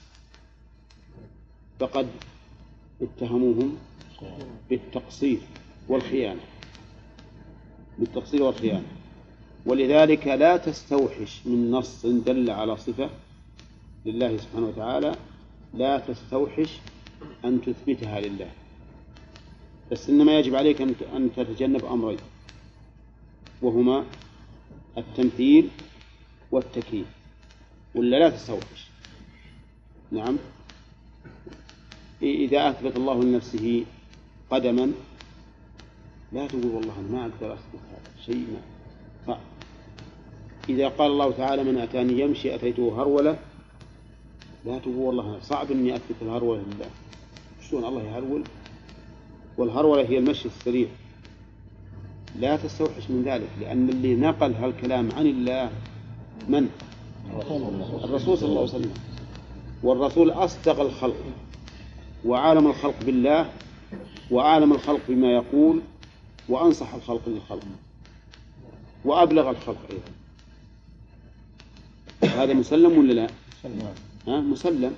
فقد 1.79 2.07
اتهموهم 3.03 3.77
بالتقصير 4.71 5.41
والخيانة. 5.89 6.41
بالتقصير 7.99 8.43
والخيانة. 8.43 8.87
ولذلك 9.67 10.27
لا 10.27 10.57
تستوحش 10.57 11.47
من 11.47 11.71
نص 11.71 12.07
دل 12.07 12.51
على 12.51 12.77
صفة 12.77 13.11
لله 14.07 14.37
سبحانه 14.37 14.67
وتعالى 14.67 15.15
لا 15.75 15.99
تستوحش 15.99 16.79
أن 17.45 17.61
تثبتها 17.63 18.21
لله. 18.21 18.51
بس 19.93 20.09
إنما 20.11 20.39
يجب 20.39 20.55
عليك 20.55 20.83
أن 21.17 21.31
تتجنب 21.37 21.85
أمرين. 21.85 22.19
وهما 23.63 24.05
التمثيل 24.99 25.69
والتكييف. 26.51 27.07
ولا 27.95 28.17
لا 28.17 28.31
تستوحش. 28.31 28.87
نعم. 30.13 30.37
إذا 32.23 32.71
أثبت 32.71 32.97
الله 32.97 33.25
لنفسه 33.25 33.85
قدما 34.51 34.93
لا 36.33 36.47
تقول 36.47 36.67
والله 36.67 37.01
ما 37.01 37.21
أقدر 37.23 37.55
أثبت 37.55 37.81
هذا 37.91 38.25
شيء 38.27 38.47
ما. 39.27 39.39
إذا 40.69 40.89
قال 40.89 41.11
الله 41.11 41.31
تعالى 41.33 41.65
من 41.65 41.79
أتاني 41.79 42.21
يمشي 42.21 42.55
أتيته 42.55 43.03
هرولة 43.03 43.39
لا 44.67 44.79
تقول 44.79 44.97
والله 44.97 45.39
صعب 45.43 45.71
إني 45.71 45.97
أثبت 45.97 46.17
الهرولة 46.23 46.63
لله 46.63 46.91
شلون 47.71 47.85
الله 47.85 48.03
يهرول؟ 48.03 48.45
والهرولة 49.59 50.03
هي 50.03 50.19
المشي 50.19 50.49
السريع. 50.49 50.89
لا 52.39 52.57
تستوحش 52.57 53.11
من 53.11 53.23
ذلك 53.23 53.49
لأن 53.61 53.89
اللي 53.89 54.15
نقل 54.17 54.55
هالكلام 54.55 55.13
عن 55.13 55.27
الله 55.27 55.71
من؟ 56.49 56.69
الرسول 58.05 58.39
صلى 58.39 58.49
الله 58.49 58.61
عليه 58.61 58.71
وسلم. 58.71 58.95
والرسول 59.83 60.31
أصدق 60.31 60.81
الخلق 60.81 61.25
وعالم 62.25 62.67
الخلق 62.67 63.05
بالله 63.07 63.51
وأعلم 64.31 64.73
الخلق 64.73 65.01
بما 65.09 65.33
يقول 65.33 65.81
وأنصح 66.49 66.95
الخلق 66.95 67.29
للخلق 67.29 67.65
وأبلغ 69.05 69.51
الخلق 69.51 69.79
أيضا. 69.91 70.11
هذا 72.43 72.55
مسلم 72.55 72.99
ولا 72.99 73.13
لا؟ 73.13 73.29
مسلم. 74.27 74.95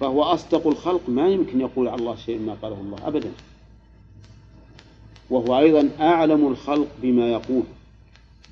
فهو 0.00 0.22
أصدق 0.22 0.66
الخلق 0.66 1.08
ما 1.08 1.28
يمكن 1.28 1.60
يقول 1.60 1.88
على 1.88 2.00
الله 2.00 2.16
شيء 2.16 2.38
ما 2.38 2.54
قاله 2.62 2.80
الله 2.80 3.08
أبدا. 3.08 3.32
وهو 5.30 5.58
أيضا 5.58 5.90
أعلم 6.00 6.46
الخلق 6.46 6.88
بما 7.02 7.28
يقول. 7.28 7.62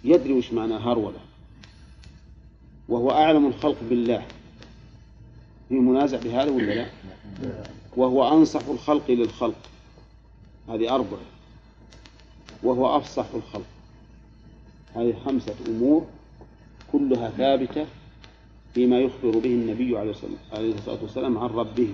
يدري 0.05 0.33
وش 0.33 0.53
معنى 0.53 0.75
هرولة. 0.75 1.18
وهو 2.88 3.11
أعلم 3.11 3.46
الخلق 3.46 3.77
بالله. 3.90 4.27
في 5.68 5.75
منازع 5.75 6.18
بهذا 6.18 6.51
ولا 6.51 6.72
لا؟ 6.72 6.87
وهو 7.96 8.38
أنصح 8.38 8.68
الخلق 8.68 9.11
للخلق. 9.11 9.59
هذه 10.68 10.94
أربعة. 10.94 11.20
وهو 12.62 12.96
أفصح 12.96 13.27
الخلق. 13.35 13.66
هذه 14.94 15.14
خمسة 15.25 15.55
أمور 15.68 16.07
كلها 16.92 17.31
ثابتة. 17.31 17.87
فيما 18.77 19.01
يخبر 19.01 19.39
به 19.39 19.51
النبي 19.55 19.99
عليه 19.99 20.11
الصلاة 20.53 21.03
والسلام 21.03 21.39
عن 21.39 21.49
ربه 21.49 21.89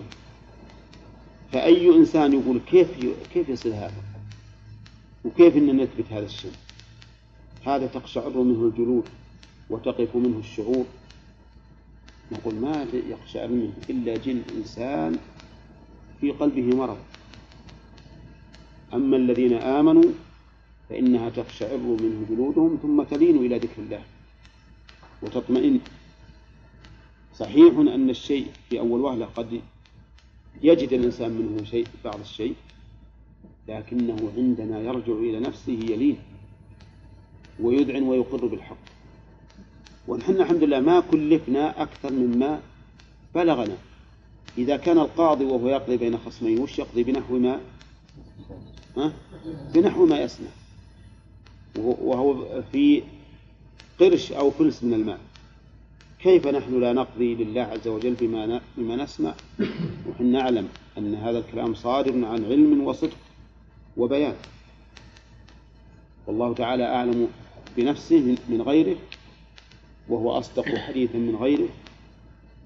فأي 1.52 1.88
إنسان 1.96 2.32
يقول 2.32 2.60
كيف 2.66 2.88
كيف 3.34 3.48
يصير 3.48 3.74
هذا؟ 3.74 4.02
وكيف 5.24 5.56
أن 5.56 5.76
نثبت 5.76 6.04
هذا 6.10 6.24
الشيء؟ 6.26 6.52
هذا 7.64 7.86
تقشعر 7.86 8.42
منه 8.42 8.64
الجلود 8.64 9.04
وتقف 9.70 10.16
منه 10.16 10.38
الشعور 10.38 10.84
نقول 12.32 12.54
ما 12.54 12.86
يقشعر 13.08 13.48
منه 13.48 13.72
إلا 13.90 14.16
جن 14.16 14.42
إنسان 14.56 15.18
في 16.20 16.30
قلبه 16.30 16.76
مرض 16.76 16.98
أما 18.94 19.16
الذين 19.16 19.52
آمنوا 19.52 20.10
فإنها 20.88 21.30
تقشعر 21.30 21.76
منه 21.76 22.26
جلودهم 22.30 22.78
ثم 22.82 23.02
تلين 23.02 23.36
إلى 23.36 23.58
ذكر 23.58 23.82
الله 23.82 24.02
وتطمئن 25.22 25.80
صحيح 27.38 27.78
أن 27.78 28.10
الشيء 28.10 28.46
في 28.70 28.80
أول 28.80 29.00
وهلة 29.00 29.26
قد 29.26 29.60
يجد 30.62 30.92
الإنسان 30.92 31.30
منه 31.30 31.64
شيء 31.64 31.86
بعض 32.04 32.20
الشيء 32.20 32.54
لكنه 33.68 34.32
عندما 34.36 34.80
يرجع 34.80 35.12
إلى 35.12 35.40
نفسه 35.40 35.72
يلين 35.72 36.18
ويذعن 37.60 38.02
ويقر 38.02 38.46
بالحق. 38.46 38.76
ونحن 40.08 40.32
الحمد 40.32 40.62
لله 40.62 40.80
ما 40.80 41.00
كلفنا 41.00 41.82
أكثر 41.82 42.12
مما 42.12 42.60
بلغنا. 43.34 43.76
إذا 44.58 44.76
كان 44.76 44.98
القاضي 44.98 45.44
وهو 45.44 45.68
يقضي 45.68 45.96
بين 45.96 46.18
خصمين 46.18 46.58
وش 46.58 46.78
يقضي؟ 46.78 47.02
بنحو 47.02 47.38
ما؟ 47.38 47.60
ها؟ 48.96 49.12
بنحو 49.74 50.06
ما 50.06 50.20
يسمع 50.20 50.48
وهو 51.78 52.62
في 52.72 53.02
قرش 54.00 54.32
أو 54.32 54.50
فلس 54.50 54.84
من 54.84 54.94
المال 54.94 55.18
كيف 56.22 56.46
نحن 56.46 56.80
لا 56.80 56.92
نقضي 56.92 57.34
لله 57.34 57.62
عز 57.62 57.88
وجل 57.88 58.14
بما 58.14 58.60
بما 58.76 58.96
نسمع؟ 58.96 59.34
ونحن 60.06 60.26
نعلم 60.26 60.68
أن 60.98 61.14
هذا 61.14 61.38
الكلام 61.38 61.74
صادر 61.74 62.12
عن 62.12 62.44
علم 62.44 62.82
وصدق 62.82 63.16
وبيان. 63.96 64.34
والله 66.26 66.54
تعالى 66.54 66.84
أعلم 66.84 67.28
بنفسه 67.76 68.36
من 68.48 68.62
غيره 68.62 68.96
وهو 70.08 70.38
أصدق 70.38 70.64
حديثا 70.64 71.18
من 71.18 71.36
غيره 71.36 71.68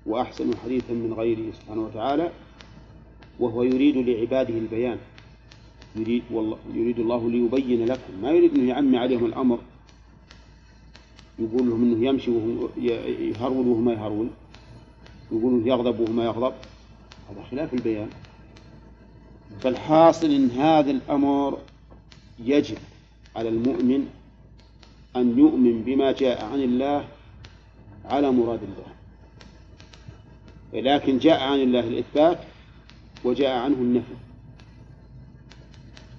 وأحسن 0.07 0.57
حديثا 0.57 0.93
من 0.93 1.13
غيره 1.13 1.53
سبحانه 1.53 1.81
وتعالى 1.85 2.31
وهو 3.41 3.63
يريد 3.63 3.97
لعباده 3.97 4.55
البيان. 4.55 4.99
يريد, 5.97 6.23
والله 6.31 6.59
يريد 6.75 6.99
الله 6.99 7.31
ليبين 7.31 7.87
لكم. 7.87 8.23
ما 8.23 8.31
يريد 8.31 8.55
أنه 8.55 8.69
يعمي 8.69 8.99
عليهم 8.99 9.25
الأمر 9.25 9.59
يقول 11.39 11.69
لهم 11.69 11.83
أنه 11.83 12.09
يمشي 12.09 12.31
وهو 12.31 12.69
يهرول 12.79 13.67
وهو 13.67 13.81
ما 13.81 13.93
يهرول 13.93 14.29
يقول 15.33 15.55
أنه 15.55 15.69
يغضب 15.69 16.01
وهو 16.01 16.13
ما 16.13 16.25
يغضب. 16.25 16.53
هذا 17.31 17.43
خلاف 17.51 17.75
البيان. 17.75 18.09
فالحاصل 19.61 20.31
أن 20.31 20.51
هذا 20.51 20.91
الأمر 20.91 21.59
يجب 22.45 22.79
على 23.37 23.49
المؤمن 23.49 24.07
أن 25.17 25.39
يؤمن 25.39 25.83
بما 25.83 26.13
جاء 26.13 26.45
عن 26.45 26.63
الله 26.63 27.05
على 28.05 28.31
مراد 28.31 28.61
الله. 28.63 28.97
لكن 30.73 31.19
جاء 31.19 31.41
عن 31.41 31.61
الله 31.61 31.81
الإثبات 31.81 32.39
وجاء 33.25 33.57
عنه 33.57 33.77
النفي. 33.77 34.15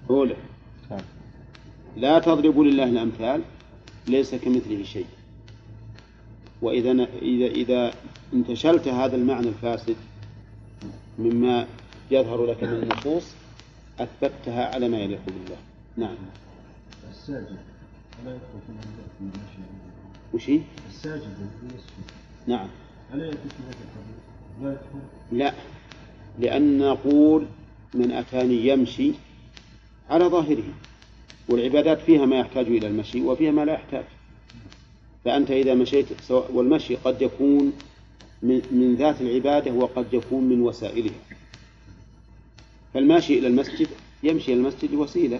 أولى 0.09 0.35
لا 1.97 2.19
تضربوا 2.19 2.63
لله 2.65 2.83
الأمثال. 2.83 3.41
ليس 4.07 4.35
كمثله 4.35 4.83
شيء. 4.83 5.05
وإذا 6.61 6.91
إذا 7.21 7.45
إذا 7.45 7.93
انتشلت 8.33 8.87
هذا 8.87 9.15
المعنى 9.15 9.47
الفاسد 9.47 9.95
مما 11.19 11.67
يظهر 12.11 12.45
لك 12.45 12.63
من 12.63 12.69
النصوص 12.69 13.23
أثبتها 13.99 14.75
على 14.75 14.89
ما 14.89 14.97
يليق 14.97 15.21
بالله. 15.25 15.57
نعم. 15.97 16.15
الساجد. 17.09 17.57
لا 18.25 18.31
يدخل 18.31 18.59
في 18.65 18.71
المشي 19.21 19.67
وش 20.33 20.49
هي؟ 20.49 20.61
الساجد 20.89 21.49
نعم. 22.47 22.67
ألا 23.13 23.27
يدخل 23.27 23.49
في 23.49 24.63
لا 24.63 24.69
يدخل. 24.71 24.99
لا. 25.31 25.53
لأن 26.39 26.77
نقول 26.77 27.45
من 27.93 28.11
أتاني 28.11 28.67
يمشي 28.67 29.11
على 30.09 30.25
ظاهره. 30.25 30.73
والعبادات 31.49 32.01
فيها 32.01 32.25
ما 32.25 32.39
يحتاج 32.39 32.67
إلى 32.67 32.87
المشي 32.87 33.21
وفيها 33.21 33.51
ما 33.51 33.65
لا 33.65 33.73
يحتاج. 33.73 34.03
فأنت 35.25 35.51
إذا 35.51 35.73
مشيت 35.73 36.05
سواء 36.21 36.51
والمشي 36.51 36.95
قد 36.95 37.21
يكون 37.21 37.73
من, 38.43 38.61
من 38.71 38.95
ذات 38.95 39.21
العبادة 39.21 39.71
وقد 39.71 40.13
يكون 40.13 40.43
من 40.43 40.61
وسائلها. 40.61 41.15
فالماشي 42.93 43.39
إلى 43.39 43.47
المسجد 43.47 43.87
يمشي 44.23 44.53
إلى 44.53 44.61
المسجد 44.61 44.93
وسيلة 44.93 45.39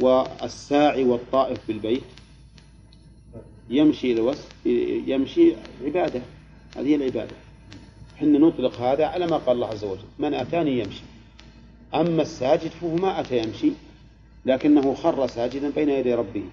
والساعي 0.00 1.04
والطائف 1.04 1.58
بالبيت 1.68 2.02
يمشي 3.70 4.12
إلى 4.12 4.20
وس... 4.20 4.38
يمشي 5.06 5.52
عبادة. 5.84 6.22
هذه 6.76 6.94
العبادة. 6.94 7.36
حنا 8.16 8.38
نطلق 8.38 8.80
هذا 8.80 9.06
على 9.06 9.26
ما 9.26 9.36
قال 9.36 9.56
الله 9.56 9.66
عز 9.66 9.84
وجل. 9.84 10.04
من 10.18 10.34
أتاني 10.34 10.78
يمشي. 10.78 11.02
أما 11.94 12.22
الساجد 12.22 12.70
فهو 12.70 12.96
ما 12.96 13.20
أتى 13.20 13.38
يمشي. 13.38 13.72
لكنه 14.46 14.94
خر 14.94 15.26
ساجدا 15.26 15.70
بين 15.70 15.88
يدي 15.88 16.14
ربه. 16.14 16.44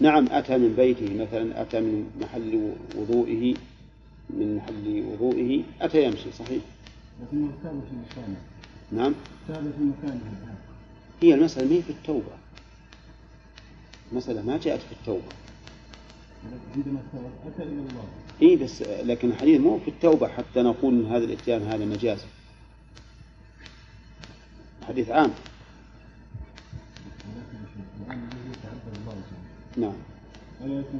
نعم 0.00 0.26
أتى 0.30 0.58
من 0.58 0.74
بيته 0.76 1.14
مثلا 1.14 1.62
أتى 1.62 1.80
من 1.80 2.10
محل 2.20 2.72
وضوئه 2.96 3.54
من 4.30 4.56
محل 4.56 5.04
وضوئه 5.12 5.62
أتى 5.80 6.04
يمشي 6.04 6.32
صحيح. 6.32 6.62
لكنه 7.22 7.50
ثابت 7.62 7.82
في 7.90 7.96
مكانه. 7.96 8.36
نعم. 8.92 9.14
ثابت 9.48 9.74
في 9.78 9.84
مكانه 9.84 10.20
هي 11.22 11.34
المسألة 11.34 11.68
ما 11.68 11.74
هي 11.74 11.82
في 11.82 11.90
التوبة؟ 11.90 12.32
المسألة 14.12 14.42
ما 14.42 14.58
جاءت 14.58 14.80
في 14.80 14.92
التوبة. 14.92 15.32
عندما 16.76 17.00
أتى 17.46 17.62
إلى 17.62 17.72
الله. 17.72 18.04
اي 18.42 18.56
بس 18.56 18.82
لكن 18.82 19.30
الحديث 19.30 19.60
مو 19.60 19.78
في 19.78 19.88
التوبة 19.88 20.28
حتى 20.28 20.62
نقول 20.62 20.94
ان 20.94 21.06
هذا 21.06 21.24
الاتيان 21.24 21.62
هذا 21.62 21.84
مجاز 21.84 22.24
حديث 24.88 25.10
عام. 25.10 25.30
نعم. 29.80 29.92
يكون 30.60 30.76
يأتي 30.76 30.94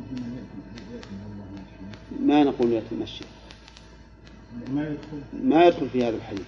يأتي 0.94 1.08
الله 1.10 2.26
ما 2.26 2.44
نقول 2.44 2.72
يتمشي 2.72 3.24
ما 4.70 4.88
يدخل؟ 4.88 5.22
ما 5.42 5.64
يدخل 5.64 5.88
في 5.88 6.04
هذا 6.04 6.16
الحديث. 6.16 6.46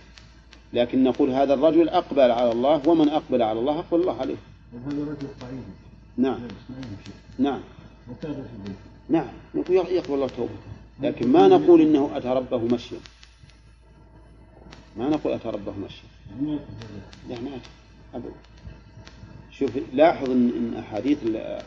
لكن 0.73 1.05
نقول 1.05 1.31
هذا 1.31 1.55
الرجل 1.55 1.89
أقبل 1.89 2.31
على 2.31 2.53
الله 2.53 2.89
ومن 2.89 3.09
أقبل 3.09 3.43
على 3.43 3.59
الله 3.61 3.79
أقبل 3.79 4.01
الله 4.01 4.21
عليه. 4.21 4.37
وهذا 4.73 5.03
رجل 5.03 5.29
قعيد 5.41 5.63
نعم. 6.17 6.41
نعم. 7.39 7.61
نعم. 9.09 9.29
نقول 9.55 9.77
يقبل 9.77 10.15
الله 10.15 10.29
توبته. 10.29 10.55
لكن 11.01 11.33
ما 11.33 11.49
نقول 11.49 11.81
إنه 11.81 12.11
أتى 12.15 12.29
ربه 12.29 12.59
مشيا. 12.59 12.99
ما 14.97 15.09
نقول 15.09 15.33
أتى 15.33 15.49
ربه 15.49 15.73
مشيا. 15.73 16.09
هذا 16.41 16.59
لا 17.29 17.41
ما 17.41 17.51
أبدا. 18.15 18.50
شوف 19.61 19.71
لاحظ 19.93 20.31
إن 20.31 20.75
أحاديث 20.79 21.19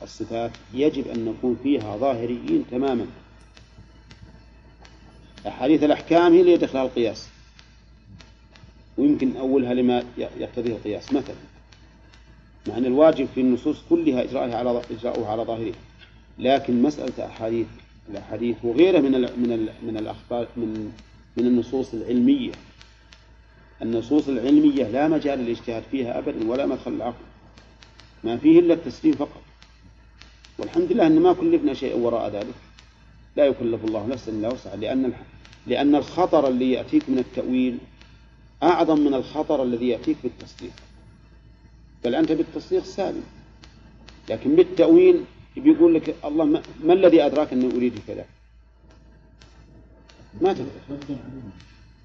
الصفات 0.03 0.51
يجب 0.73 1.08
أن 1.08 1.25
نكون 1.25 1.58
فيها 1.63 1.97
ظاهريين 1.97 2.65
تماما. 2.71 3.06
أحاديث 5.47 5.84
الأحكام 5.84 6.34
هي 6.34 6.41
اللي 6.41 6.53
يدخلها 6.53 6.84
القياس. 6.84 7.29
ويمكن 8.97 9.38
أولها 9.38 9.73
لما 9.73 10.03
يقتضيه 10.17 10.71
القياس. 10.71 11.13
مثلا 11.13 11.36
مع 12.67 12.77
أن 12.77 12.86
الواجب 12.86 13.27
في 13.36 13.41
النصوص 13.41 13.77
كلها 13.89 14.23
إجراءها 14.23 14.56
على 14.56 14.82
إجراؤها 14.91 15.32
على 15.32 15.43
ظاهره. 15.43 15.73
لكن 16.39 16.82
مسألة 16.82 17.25
أحاديث 17.25 17.67
الأحاديث 18.10 18.56
وغيرها 18.63 19.01
من 19.01 19.15
ال 19.15 19.39
من 19.39 19.51
ال 19.51 19.69
من 19.84 19.97
الأخبار 19.97 20.47
من 20.58 20.91
من 21.38 21.45
النصوص 21.47 21.93
العلمية. 21.93 22.51
النصوص 23.82 24.27
العلمية 24.27 24.84
لا 24.84 25.08
مجال 25.08 25.39
للاجتهاد 25.39 25.84
فيها 25.91 26.19
أبدا 26.19 26.49
ولا 26.49 26.65
مدخل 26.65 26.93
العقل 26.93 27.33
ما 28.23 28.38
فيه 28.38 28.59
إلا 28.59 28.73
التسليم 28.73 29.13
فقط. 29.13 29.41
والحمد 30.57 30.91
لله 30.91 31.07
أن 31.07 31.19
ما 31.19 31.33
كلفنا 31.33 31.73
شيئا 31.73 31.95
وراء 31.95 32.29
ذلك. 32.29 32.55
لا 33.36 33.45
يكلف 33.45 33.86
الله 33.86 34.07
نفسا 34.07 34.31
إلا 34.31 34.53
وسعها 34.53 34.75
لأن 34.75 35.13
لأن 35.67 35.95
الخطر 35.95 36.47
اللي 36.47 36.71
يأتيك 36.71 37.09
من 37.09 37.19
التأويل 37.19 37.77
أعظم 38.63 38.99
من 38.99 39.13
الخطر 39.13 39.63
الذي 39.63 39.88
يأتيك 39.88 40.17
بالتصديق. 40.23 40.73
بل 42.03 42.15
أنت 42.15 42.31
بالتصديق 42.31 42.83
سالم. 42.83 43.23
لكن 44.29 44.55
بالتأويل 44.55 45.23
بيقول 45.57 45.93
لك 45.93 46.15
الله 46.25 46.45
ما, 46.45 46.62
ما 46.83 46.93
الذي 46.93 47.25
أدراك 47.25 47.53
أني 47.53 47.75
أريد 47.75 47.99
كذا؟ 48.07 48.25
ما 50.41 50.53
تدري. 50.53 50.67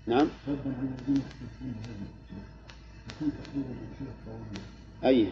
نعم؟ 0.07 0.29
أي. 5.05 5.29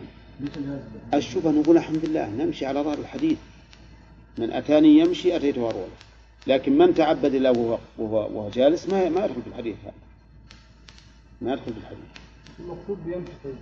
الشبهة 1.14 1.50
نقول 1.50 1.76
الحمد 1.76 2.04
لله 2.04 2.28
نمشي 2.28 2.66
على 2.66 2.80
ظهر 2.80 2.98
الحديث. 2.98 3.38
من 4.38 4.52
أتاني 4.52 4.98
يمشي 4.98 5.36
أتيته 5.36 5.70
هرولا 5.70 5.86
لكن 6.46 6.78
من 6.78 6.94
تعبد 6.94 7.34
الله 7.34 7.50
وهو, 7.50 7.78
وهو, 7.98 8.38
وهو 8.38 8.50
جالس 8.50 8.88
ما 8.88 9.08
ما 9.08 9.24
يدخل 9.24 9.42
في 9.42 9.48
الحديث 9.48 9.76
هذا. 9.84 9.92
ما 11.40 11.52
يدخل 11.52 11.72
في 11.72 11.78
الحديث. 11.78 12.04
المقصود 12.60 13.04
بيمشي 13.06 13.32
طيب. 13.44 13.54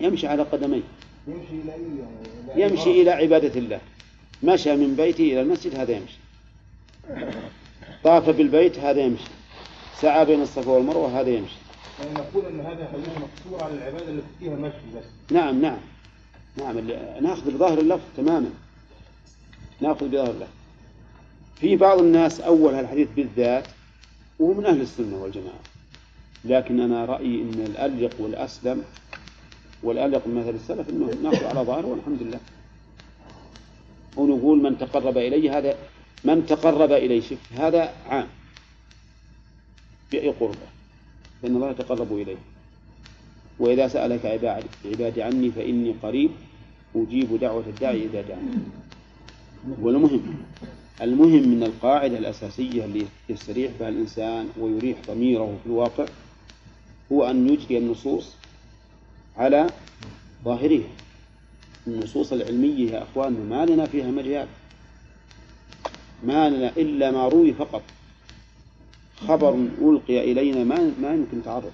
يمشي 0.00 0.26
على 0.26 0.42
قدميه. 0.42 0.82
يمشي 1.28 1.60
إلى 1.62 1.74
أي 1.74 2.62
يمشي؟ 2.62 3.02
إلى 3.02 3.10
عبادة 3.10 3.60
الله. 3.60 3.80
مشى 4.42 4.76
من 4.76 4.94
بيته 4.96 5.24
إلى 5.24 5.40
المسجد 5.40 5.74
هذا 5.74 5.92
يمشي. 5.92 6.18
طاف 8.04 8.30
بالبيت 8.30 8.78
هذا 8.78 9.00
يمشي. 9.00 9.30
سعى 10.00 10.24
بين 10.24 10.42
الصفا 10.42 10.70
والمروة 10.70 11.20
هذا 11.20 11.30
يمشي. 11.30 11.63
يعني 12.00 12.14
نقول 12.14 12.46
إن 12.46 12.60
هذا 12.60 12.88
حديث 12.92 13.08
مقصور 13.08 13.64
على 13.64 13.74
العبادة 13.74 14.10
التي 14.10 14.26
فيها 14.40 14.56
مشي 14.56 14.96
بس. 14.96 15.32
نعم 15.32 15.62
نعم. 15.62 15.78
نعم 16.56 16.78
نأخذ 17.20 17.50
بظاهر 17.50 17.78
اللفظ 17.78 18.04
تماما. 18.16 18.50
نأخذ 19.80 20.08
بظاهر 20.08 20.30
اللفظ. 20.30 20.52
في 21.60 21.76
بعض 21.76 21.98
الناس 21.98 22.40
أول 22.40 22.74
هالحديث 22.74 23.08
بالذات 23.16 23.66
وهو 24.38 24.54
من 24.54 24.66
أهل 24.66 24.80
السنة 24.80 25.16
والجماعة. 25.16 25.60
لكن 26.44 26.80
أنا 26.80 27.04
رأيي 27.04 27.42
أن 27.42 27.64
الأليق 27.66 28.14
والأسلم 28.18 28.84
والأليق 29.82 30.26
من 30.26 30.34
مثل 30.34 30.50
السلف 30.54 30.90
أنه 30.90 31.10
نأخذ 31.22 31.44
على 31.44 31.60
ظاهره 31.60 31.86
والحمد 31.86 32.22
لله. 32.22 32.40
ونقول 34.16 34.62
من 34.62 34.78
تقرب 34.78 35.18
إلي 35.18 35.50
هذا 35.50 35.78
من 36.24 36.46
تقرب 36.46 36.92
إلي 36.92 37.22
شف 37.22 37.52
هذا 37.52 37.94
عام. 38.08 38.26
بأي 40.12 40.28
قربة؟ 40.28 40.73
فإن 41.44 41.56
الله 41.56 41.70
يتقرب 41.70 42.12
إليه. 42.12 42.36
وإذا 43.58 43.88
سألك 43.88 44.26
عبادي, 44.84 45.22
عني 45.22 45.50
فإني 45.50 45.94
قريب 46.02 46.30
أجيب 46.96 47.40
دعوة 47.40 47.64
الداعي 47.66 48.04
إذا 48.04 48.20
دعاني. 48.20 48.50
والمهم 49.80 50.36
المهم 51.02 51.48
من 51.48 51.62
القاعدة 51.62 52.18
الأساسية 52.18 52.84
اللي 52.84 53.06
يستريح 53.28 53.72
بها 53.80 53.88
الإنسان 53.88 54.48
ويريح 54.60 54.98
ضميره 55.08 55.58
في 55.62 55.66
الواقع 55.66 56.06
هو 57.12 57.30
أن 57.30 57.48
يجري 57.48 57.78
النصوص 57.78 58.32
على 59.36 59.66
ظاهرها. 60.44 60.88
النصوص 61.86 62.32
العلمية 62.32 62.90
يا 62.90 63.02
أخواننا 63.02 63.56
ما 63.56 63.66
لنا 63.66 63.86
فيها 63.86 64.10
مجال. 64.10 64.48
ما 66.24 66.50
لنا 66.50 66.72
إلا 66.76 67.10
ما 67.10 67.28
روي 67.28 67.52
فقط. 67.52 67.82
خبر 69.16 69.54
ألقي 69.80 70.32
إلينا 70.32 70.64
ما 70.64 70.92
ما 71.02 71.14
يمكن 71.14 71.42
تعرض 71.42 71.72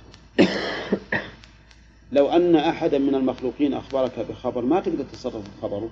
لو 2.12 2.28
أن 2.28 2.56
أحدا 2.56 2.98
من 2.98 3.14
المخلوقين 3.14 3.74
أخبرك 3.74 4.26
بخبر 4.28 4.64
ما 4.64 4.80
تقدر 4.80 5.04
تتصرف 5.04 5.42
بخبره؟ 5.58 5.90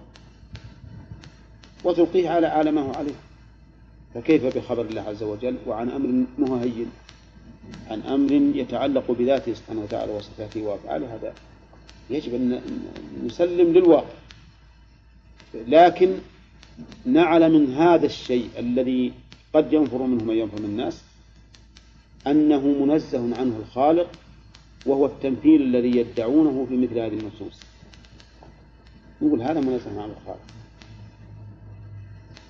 وتلقيه 1.85 2.29
على 2.29 2.47
على 2.47 2.71
ما 2.71 2.81
هو 2.81 2.93
عليه. 2.93 3.15
فكيف 4.15 4.57
بخبر 4.57 4.83
الله 4.83 5.03
عز 5.03 5.23
وجل؟ 5.23 5.57
وعن 5.67 5.91
أمر 5.91 6.27
مهين. 6.39 6.91
عن 7.91 8.03
أمر 8.03 8.33
يتعلق 8.33 9.11
بذاته 9.11 9.55
سبحانه 9.55 9.81
وتعالى 9.81 10.13
وصفاته 10.13 10.63
وأفعاله. 10.63 11.15
هذا 11.15 11.33
يجب 12.11 12.35
أن 12.35 12.61
نسلم 13.25 13.73
للواقع. 13.73 14.15
لكن 15.55 16.15
نعلم 17.07 17.53
من 17.53 17.75
هذا 17.75 18.07
الشيء 18.07 18.49
الذي 18.59 19.13
قد 19.55 19.73
ينفر 19.73 20.03
منه 20.03 20.25
من 20.25 20.35
ينفر 20.35 20.59
من 20.61 20.65
الناس 20.65 21.03
أنه 22.31 22.67
منزه 22.85 23.37
عنه 23.37 23.57
الخالق 23.57 24.11
وهو 24.87 25.07
التمثيل 25.07 25.63
الذي 25.63 25.97
يدعونه 25.97 26.67
في 26.69 26.77
مثل 26.77 26.99
هذه 26.99 27.19
النصوص. 27.19 27.61
نقول 29.23 29.43
هذا 29.43 29.61
منزه 29.61 30.03
عن 30.03 30.11
الخالق. 30.11 30.47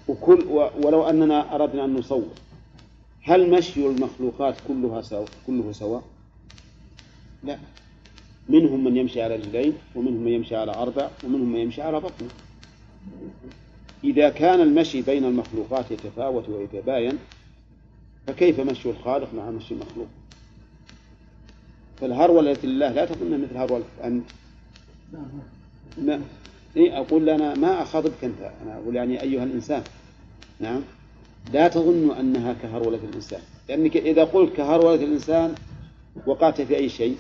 وكل 0.09 0.45
ولو 0.85 1.09
أننا 1.09 1.55
أردنا 1.55 1.85
أن 1.85 1.95
نصور 1.95 2.29
هل 3.23 3.51
مشي 3.51 3.87
المخلوقات 3.87 4.55
كلها 4.69 5.03
سوا 5.03 5.27
كله 5.47 5.73
سواء؟ 5.73 6.03
لا. 7.45 7.59
منهم 8.49 8.85
من 8.85 8.97
يمشي 8.97 9.23
على 9.23 9.37
رجلين 9.37 9.73
ومنهم 9.95 10.23
من 10.25 10.33
يمشي 10.33 10.57
على 10.57 10.75
أربع 10.75 11.09
ومنهم 11.25 11.53
من 11.53 11.59
يمشي 11.61 11.83
على 11.83 12.01
بطنه 12.01 12.29
إذا 14.05 14.29
كان 14.29 14.61
المشي 14.61 15.03
بين 15.03 15.25
المخلوقات 15.25 15.91
يتفاوت 15.91 16.49
ويتباين 16.49 17.19
فكيف 18.29 18.61
مشي 18.61 18.91
الخالق 18.91 19.35
مع 19.35 19.51
مشي 19.51 19.75
المخلوق 19.75 20.07
فالهرولة 22.01 22.57
لله 22.65 22.93
لا 22.93 23.05
تظن 23.05 23.41
مثل 23.43 23.57
هرولة 23.57 23.85
أنت 24.05 24.25
ما 25.99 26.21
إيه 26.77 26.99
أقول 27.01 27.29
أنا 27.31 27.55
ما 27.55 27.83
أخاطبك 27.83 28.25
أنت. 28.25 28.41
أنا 28.63 28.75
أقول 28.79 28.97
يعني 28.97 29.23
أيها 29.23 29.45
الإنسان. 29.45 29.83
نعم؟ 30.61 30.83
لا 31.53 31.69
تظن 31.69 32.11
أنها 32.11 32.53
كهرولة 32.53 32.99
الإنسان. 33.11 33.41
لأنك 33.69 33.97
إذا 33.97 34.25
قلت 34.25 34.57
كهرولة 34.57 34.95
الإنسان 34.95 35.55
وقعت 36.27 36.61
في 36.61 36.77
أي 36.77 36.89
شيء؟ 36.89 37.17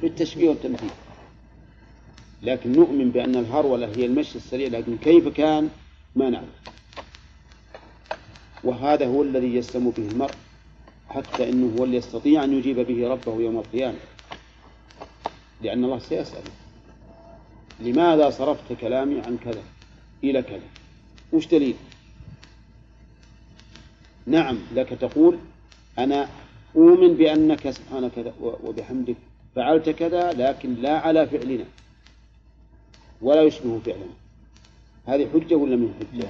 في 0.00 0.06
التشبيه 0.06 0.48
والتمثيل. 0.48 0.90
لكن 2.42 2.72
نؤمن 2.72 3.10
بأن 3.10 3.36
الهرولة 3.36 3.86
هي 3.96 4.06
المشي 4.06 4.36
السريع 4.38 4.68
لكن 4.68 4.96
كيف 4.96 5.28
كان؟ 5.28 5.68
ما 6.16 6.30
نعلم 6.30 6.48
وهذا 8.64 9.06
هو 9.06 9.22
الذي 9.22 9.56
يسلم 9.56 9.90
به 9.90 10.08
المرء 10.08 10.34
حتى 11.08 11.48
إنه 11.48 11.76
هو 11.78 11.84
اللي 11.84 11.96
يستطيع 11.96 12.44
أن 12.44 12.58
يجيب 12.58 12.80
به 12.80 13.08
ربه 13.08 13.40
يوم 13.40 13.58
القيامة. 13.58 13.98
لأن 15.62 15.84
الله 15.84 15.98
سيسأله 15.98 16.50
لماذا 17.80 18.30
صرفت 18.30 18.72
كلامي 18.80 19.20
عن 19.20 19.38
كذا 19.44 19.62
إلى 20.24 20.42
كذا؟ 20.42 20.68
وش 21.32 21.46
دليل؟ 21.46 21.74
نعم 24.26 24.58
لك 24.74 24.88
تقول 24.88 25.38
أنا 25.98 26.28
أؤمن 26.76 27.14
بأنك 27.14 27.70
سبحانك 27.70 28.34
وبحمدك 28.40 29.16
فعلت 29.56 29.90
كذا 29.90 30.32
لكن 30.32 30.74
لا 30.74 30.98
على 30.98 31.26
فعلنا 31.26 31.64
ولا 33.22 33.42
يشبه 33.42 33.80
فعلنا. 33.86 34.14
هذه 35.06 35.28
حجة 35.34 35.54
ولا 35.54 35.76
من 35.76 35.94
حجة؟ 36.00 36.28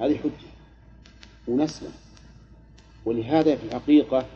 هذه 0.00 0.18
حجة. 0.18 0.53
ونسلم. 1.48 1.92
ولهذا 3.04 3.56
في 3.56 3.64
الحقيقة 3.64 4.26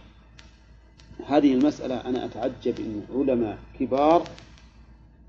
هذه 1.27 1.55
المسألة 1.55 1.95
أنا 1.95 2.25
أتعجب 2.25 2.81
أن 2.81 3.03
علماء 3.15 3.59
كبار 3.81 4.29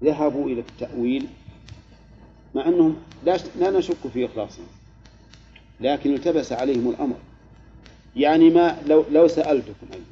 ذهبوا 0.04 0.50
إلى 0.50 0.62
التأويل 0.62 1.28
مع 2.56 2.68
أنهم 2.68 2.96
لا 3.60 3.70
نشك 3.72 4.08
في 4.14 4.26
إخلاصهم 4.26 4.68
لكن 5.82 6.14
التبس 6.14 6.52
عليهم 6.52 6.90
الأمر. 6.90 7.16
يعني 8.16 8.50
ما 8.50 8.82
لو 8.88 9.06
لو 9.12 9.28
سألتكم 9.28 9.88
أيضا 9.94 10.06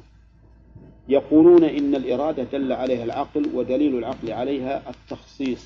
يقولون 1.08 1.64
إن 1.64 1.94
الإرادة 1.94 2.42
دل 2.42 2.72
عليها 2.72 3.04
العقل 3.04 3.50
ودليل 3.54 3.98
العقل 3.98 4.32
عليها 4.32 4.90
التخصيص. 4.90 5.64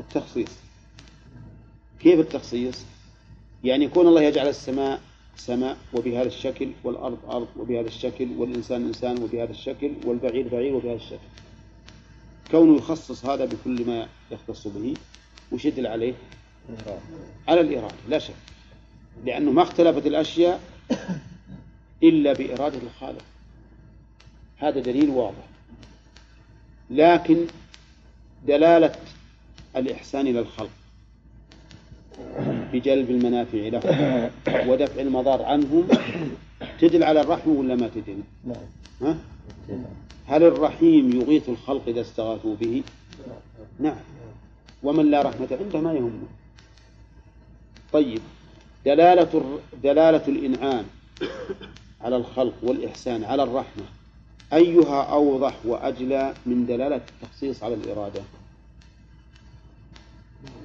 التخصيص. 0.00 0.58
كيف 2.00 2.20
التخصيص؟ 2.20 2.84
يعني 3.64 3.84
يكون 3.84 4.06
الله 4.08 4.22
يجعل 4.22 4.48
السماء 4.48 5.00
سماء 5.36 5.76
وبهذا 5.94 6.26
الشكل 6.26 6.70
والأرض 6.84 7.18
أرض 7.30 7.48
وبهذا 7.56 7.86
الشكل 7.86 8.28
والإنسان 8.38 8.86
إنسان 8.86 9.22
وبهذا 9.22 9.50
الشكل 9.50 9.92
والبعير 10.04 10.48
بعير 10.48 10.74
وبهذا 10.74 10.96
الشكل. 10.96 11.18
كونه 12.50 12.76
يخصص 12.76 13.26
هذا 13.26 13.44
بكل 13.44 13.86
ما 13.86 14.08
يختص 14.30 14.68
به 14.68 14.94
وش 15.52 15.64
يدل 15.64 15.86
عليه؟ 15.86 16.14
على 17.48 17.60
الإرادة 17.60 17.94
لا 18.08 18.18
شك. 18.18 18.34
لأنه 19.24 19.52
ما 19.52 19.62
اختلفت 19.62 20.06
الأشياء 20.06 20.60
إلا 22.02 22.32
بإرادة 22.32 22.78
الخالق. 22.78 23.24
هذا 24.56 24.80
دليل 24.80 25.10
واضح. 25.10 25.44
لكن 26.90 27.46
دلالة 28.46 28.94
الإحسان 29.76 30.26
إلى 30.26 30.40
الخلق. 30.40 30.70
بجلب 32.72 33.10
المنافع 33.10 33.58
لهم 33.58 34.30
ودفع 34.68 35.00
المضار 35.00 35.42
عنهم 35.42 35.88
تدل 36.80 37.02
على 37.04 37.20
الرحمة 37.20 37.52
ولا 37.52 37.74
ما 37.74 37.88
تدل؟ 37.94 38.18
نعم 38.44 38.56
ها؟ 39.02 39.16
هل 40.26 40.42
الرحيم 40.42 41.20
يغيث 41.20 41.48
الخلق 41.48 41.82
إذا 41.88 42.00
استغاثوا 42.00 42.56
به؟ 42.60 42.82
نعم 43.80 43.96
ومن 44.82 45.10
لا 45.10 45.22
رحمة 45.22 45.48
عنده 45.60 45.80
ما 45.80 45.92
يهمه 45.92 46.28
طيب 47.92 48.20
دلالة 48.86 49.58
دلالة 49.82 50.28
الإنعام 50.28 50.84
على 52.00 52.16
الخلق 52.16 52.54
والإحسان 52.62 53.24
على 53.24 53.42
الرحمة 53.42 53.84
أيها 54.52 55.02
أوضح 55.02 55.54
وأجلى 55.64 56.34
من 56.46 56.66
دلالة 56.66 57.00
التخصيص 57.22 57.62
على 57.62 57.74
الإرادة؟ 57.74 58.20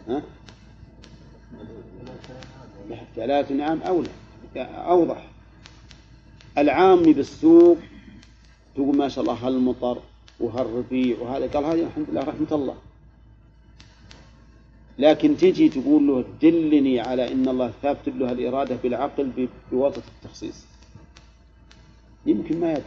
ها؟ 0.07 0.21
دلالة 3.17 3.39
الإنعام 3.39 3.81
أولى. 3.81 4.09
أوضح. 4.57 5.27
العام 6.57 7.03
بالسوق 7.03 7.77
تقول 8.75 8.97
ما 8.97 9.09
شاء 9.09 9.23
الله 9.23 9.33
هالمطر 9.33 9.97
وهالربيع 10.39 11.17
وهذا. 11.19 11.47
قال 11.47 11.65
هذه 11.65 11.83
الحمد 11.83 12.05
لله 12.09 12.21
رحمة 12.21 12.47
الله. 12.51 12.75
لكن 14.99 15.37
تجي 15.37 15.69
تقول 15.69 16.07
له 16.07 16.25
دلني 16.41 16.99
على 16.99 17.31
إن 17.31 17.47
الله 17.47 17.71
ثابت 17.81 18.07
له 18.07 18.31
الإرادة 18.31 18.75
بالعقل 18.83 19.47
بواسطة 19.71 20.03
التخصيص. 20.15 20.65
يمكن 22.25 22.59
ما 22.59 22.71
يدري. 22.71 22.83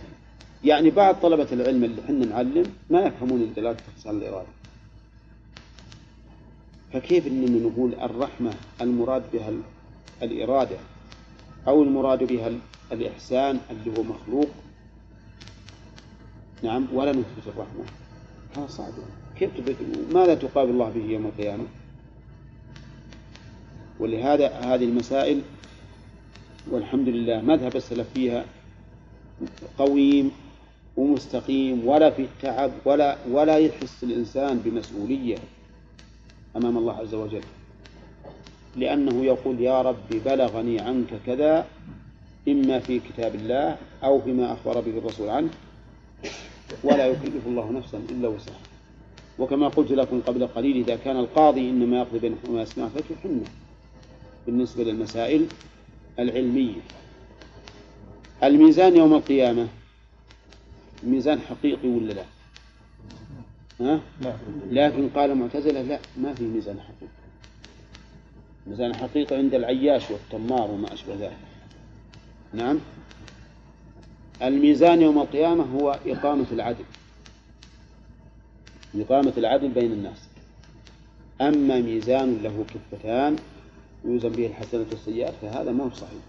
يعني 0.64 0.90
بعض 0.90 1.14
طلبة 1.14 1.46
العلم 1.52 1.84
اللي 1.84 2.02
إحنا 2.02 2.26
نعلم 2.26 2.72
ما 2.90 3.00
يفهمون 3.00 3.52
دلالة 3.56 3.70
التخصيص 3.70 4.06
على 4.06 4.18
الإرادة. 4.18 4.48
فكيف 6.92 7.26
اننا 7.26 7.68
نقول 7.68 7.94
الرحمة 7.94 8.54
المراد 8.80 9.22
بها 9.32 9.48
ال- 9.48 9.62
الإرادة 10.22 10.76
أو 11.68 11.82
المراد 11.82 12.24
بها 12.24 12.48
ال- 12.48 12.58
الإحسان 12.92 13.60
اللي 13.70 13.98
هو 13.98 14.02
مخلوق؟ 14.02 14.48
نعم 16.62 16.86
ولا 16.92 17.12
نثبت 17.12 17.46
الرحمة. 17.46 17.84
هذا 18.56 18.66
صعب. 18.66 18.92
كيف 19.38 19.50
ماذا 20.14 20.34
تقابل 20.34 20.70
الله 20.70 20.90
به 20.90 21.04
يوم 21.04 21.26
القيامة؟ 21.26 21.64
ولهذا 24.00 24.48
هذه 24.48 24.84
المسائل 24.84 25.42
والحمد 26.70 27.08
لله 27.08 27.40
مذهب 27.40 27.76
السلف 27.76 28.06
فيها 28.14 28.44
قويم 29.78 30.30
ومستقيم 30.96 31.86
ولا 31.86 32.10
في 32.10 32.26
تعب 32.42 32.70
ولا 32.84 33.16
ولا 33.30 33.58
يحس 33.58 34.04
الإنسان 34.04 34.58
بمسؤولية. 34.58 35.36
أمام 36.56 36.78
الله 36.78 36.92
عز 36.92 37.14
وجل. 37.14 37.42
لأنه 38.76 39.24
يقول 39.24 39.60
يا 39.60 39.82
رب 39.82 40.08
بلغني 40.24 40.80
عنك 40.80 41.20
كذا 41.26 41.66
إما 42.48 42.78
في 42.78 43.00
كتاب 43.00 43.34
الله 43.34 43.76
أو 44.04 44.20
فيما 44.20 44.52
أخبر 44.52 44.80
به 44.80 44.98
الرسول 44.98 45.28
عنه 45.28 45.50
ولا 46.84 47.06
يكلف 47.06 47.46
الله 47.46 47.72
نفسا 47.72 48.02
إلا 48.10 48.28
وسعها. 48.28 48.60
وكما 49.38 49.68
قلت 49.68 49.92
لكم 49.92 50.20
قبل 50.20 50.46
قليل 50.46 50.76
إذا 50.76 50.96
كان 50.96 51.16
القاضي 51.16 51.70
إنما 51.70 51.98
يقضي 51.98 52.18
بينكم 52.18 52.54
ما 52.54 52.62
يسمع 52.62 52.88
فكحنه 52.88 53.44
بالنسبة 54.46 54.84
للمسائل 54.84 55.46
العلمية. 56.18 56.80
الميزان 58.42 58.96
يوم 58.96 59.14
القيامة 59.14 59.68
ميزان 61.02 61.40
حقيقي 61.40 61.88
ولا 61.88 62.12
لا؟ 62.12 62.24
ها؟ 63.80 64.00
نعم. 64.20 64.38
لكن 64.70 65.08
قال 65.08 65.30
المعتزلة 65.30 65.82
لا 65.82 65.98
ما 66.16 66.34
في 66.34 66.44
ميزان 66.44 66.80
حقيقي. 66.80 67.12
ميزان 68.66 68.96
حقيقي 68.96 69.36
عند 69.36 69.54
العياش 69.54 70.10
والتمار 70.10 70.70
وما 70.70 70.92
أشبه 70.92 71.14
ذلك. 71.14 71.36
نعم؟ 72.52 72.78
الميزان 74.42 75.02
يوم 75.02 75.18
القيامة 75.18 75.64
هو 75.64 75.98
إقامة 76.06 76.46
العدل. 76.52 76.84
إقامة 78.94 79.32
العدل 79.36 79.68
بين 79.68 79.92
الناس. 79.92 80.28
أما 81.40 81.80
ميزان 81.80 82.42
له 82.42 82.64
كفتان 82.74 83.36
يوزن 84.04 84.28
به 84.28 84.46
الحسنة 84.46 84.86
والسيئات 84.90 85.34
فهذا 85.42 85.72
ما 85.72 85.84
هو 85.84 85.90
صحيح. 85.90 86.22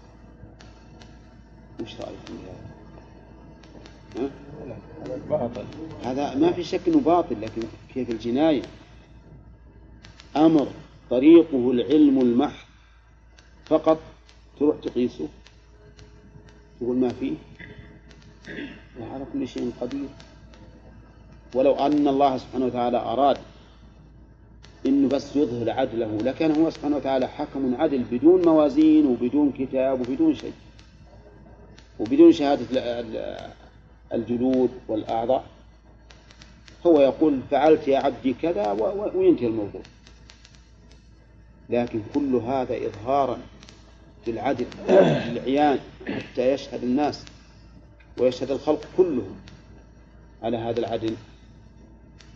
وش 1.82 1.94
رأيكم 1.94 2.34
بهذا؟ 2.34 2.71
باطل 5.30 5.64
هذا 6.04 6.34
ما 6.34 6.52
في 6.52 6.64
شك 6.64 6.80
إنه 6.88 7.00
باطل 7.00 7.40
لكن 7.40 7.62
كيف 7.94 8.10
الجناية؟ 8.10 8.62
أمر 10.36 10.68
طريقه 11.10 11.70
العلم 11.70 12.20
المحض 12.20 12.66
فقط 13.64 13.98
تروح 14.58 14.76
تقيسه. 14.82 15.28
تقول 16.80 16.96
ما 16.96 17.08
فيه؟ 17.08 17.34
وعلى 19.00 19.24
كل 19.32 19.48
شيء 19.48 19.72
قدير. 19.80 20.08
ولو 21.54 21.74
أن 21.74 22.08
الله 22.08 22.38
سبحانه 22.38 22.66
وتعالى 22.66 22.96
أراد 22.96 23.38
إنه 24.86 25.08
بس 25.08 25.36
يظهر 25.36 25.70
عدله 25.70 26.16
لكان 26.16 26.60
هو 26.60 26.70
سبحانه 26.70 26.96
وتعالى 26.96 27.28
حكم 27.28 27.74
عدل 27.74 28.02
بدون 28.10 28.44
موازين 28.44 29.06
وبدون 29.06 29.52
كتاب 29.52 30.00
وبدون 30.00 30.34
شيء. 30.34 30.52
وبدون 32.00 32.32
شهادة 32.32 32.64
الجلود 34.12 34.70
والأعضاء. 34.88 35.44
هو 36.86 37.00
يقول 37.00 37.40
فعلت 37.50 37.88
يا 37.88 37.98
عبدي 37.98 38.34
كذا 38.42 38.72
وينتهي 39.14 39.46
الموضوع. 39.46 39.82
لكن 41.70 42.00
كل 42.14 42.34
هذا 42.34 42.76
إظهارا 42.86 43.38
للعدل 44.26 44.66
للعيان 45.28 45.78
حتى 46.08 46.52
يشهد 46.52 46.82
الناس 46.82 47.24
ويشهد 48.18 48.50
الخلق 48.50 48.84
كلهم 48.96 49.36
على 50.42 50.56
هذا 50.56 50.80
العدل. 50.80 51.14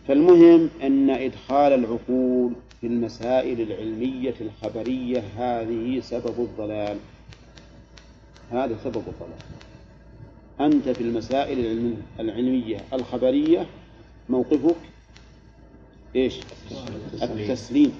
فالمهم 0.07 0.69
أن 0.83 1.09
إدخال 1.09 1.73
العقول 1.73 2.53
في 2.81 2.87
المسائل 2.87 3.61
العلمية 3.61 4.35
الخبرية 4.41 5.23
هذه 5.37 5.99
سبب 5.99 6.39
الضلال. 6.39 6.97
هذا 8.51 8.77
سبب 8.83 9.03
الضلال. 9.07 9.66
أنت 10.61 10.89
في 10.89 11.01
المسائل 11.01 11.59
العلم- 11.59 12.01
العلمية 12.19 12.77
الخبرية 12.93 13.65
موقفك 14.29 14.75
إيش؟ 16.15 16.39
التسليم. 17.41 17.91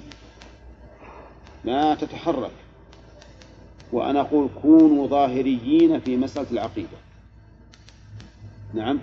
ما 1.66 1.96
تتحرك. 1.96 2.52
وأنا 3.92 4.22
أقول 4.22 4.50
كونوا 4.62 5.08
ظاهريين 5.08 6.00
في 6.00 6.18
مسألة 6.18 6.52
العقيدة. 6.52 6.98
نعم. 8.74 9.00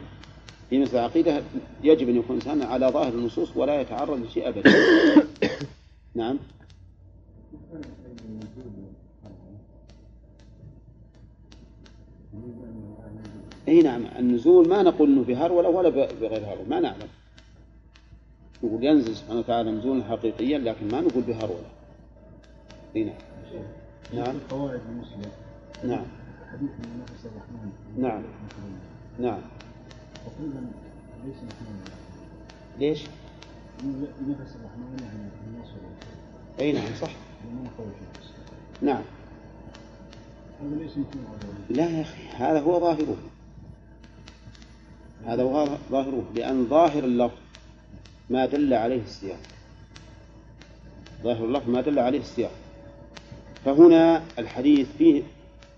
في 0.70 0.78
مسألة 0.78 0.98
العقيدة 1.00 1.42
يجب 1.82 2.08
أن 2.08 2.16
يكون 2.16 2.36
الإنسان 2.38 2.62
على 2.62 2.86
ظاهر 2.88 3.12
النصوص 3.12 3.56
ولا 3.56 3.80
يتعرض 3.80 4.18
لشيء 4.26 4.48
أبدا. 4.48 4.72
نعم. 6.14 6.38
إي 13.74 13.82
نعم 13.82 14.06
النزول 14.18 14.68
ما 14.68 14.82
نقول 14.82 15.08
إنه 15.08 15.24
بهرولة 15.24 15.68
ولا 15.68 15.88
بغير 15.88 16.46
هرولة 16.46 16.64
ما 16.68 16.80
نعلم. 16.80 17.08
نقول 18.62 18.84
ينزل 18.84 19.16
سبحانه 19.16 19.38
وتعالى 19.38 19.70
نزولا 19.70 20.04
حقيقيا 20.04 20.58
لكن 20.58 20.88
ما 20.88 21.00
نقول 21.00 21.22
بهرولة 21.22 21.70
إي 22.96 23.04
نعم. 23.04 23.14
نعم. 24.14 24.36
القواعد 24.36 24.80
المسلم 24.88 25.32
نعم. 25.84 26.04
حديث 26.52 26.70
من 26.70 27.02
نفس 27.02 27.26
الرحمن 27.26 27.72
نعم. 27.98 28.22
نعم. 29.18 29.40
تقريبا 30.26 30.66
ليس 31.24 31.36
مثلا 31.36 31.94
ليش؟ 32.78 33.02
نفس 34.28 34.56
الرحمن 34.56 34.96
يعني 35.02 35.28
النصر 35.46 35.76
إي 36.60 36.72
نعم 36.72 36.94
صح. 37.00 37.10
نعم. 38.82 39.02
هذا 40.62 40.76
ليس 40.76 40.92
لا 41.70 41.90
يا 41.90 42.02
أخي 42.02 42.28
هذا 42.36 42.60
هو 42.60 42.80
ظاهره. 42.80 43.16
هذا 45.26 45.42
هو 45.42 45.68
ظاهره 45.90 46.24
لأن 46.34 46.66
ظاهر 46.66 47.04
اللفظ 47.04 47.36
ما 48.30 48.46
دل 48.46 48.74
عليه 48.74 49.02
السياق. 49.02 49.38
ظاهر 51.22 51.44
اللفظ 51.44 51.70
ما 51.70 51.80
دل 51.80 51.98
عليه 51.98 52.20
السياق. 52.20 52.50
فهنا 53.64 54.22
الحديث 54.38 54.88
فيه 54.98 55.22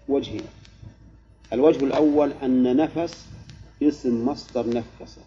وجهين 0.08 0.42
الوجه 1.52 1.84
الأول 1.84 2.32
أن 2.42 2.76
نفس 2.76 3.26
اسم 3.82 4.28
مصدر 4.28 4.68
نفس. 4.68 5.18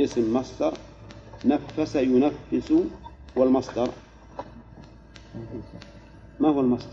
اسم 0.00 0.34
مصدر 0.36 0.74
نفس 1.44 1.96
ينفس 1.96 2.72
والمصدر 3.36 3.88
ما 6.40 6.48
هو 6.48 6.60
المصدر؟ 6.60 6.90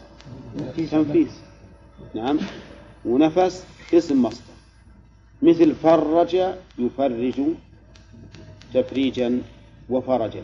تنفيس 0.92 1.32
نعم. 2.16 2.40
ونفس 3.06 3.66
اسم 3.94 4.22
مصدر. 4.22 4.59
مثل 5.42 5.76
فرج 5.76 6.38
يفرج 6.80 7.42
تفريجا 8.74 9.42
وفرجا. 9.90 10.44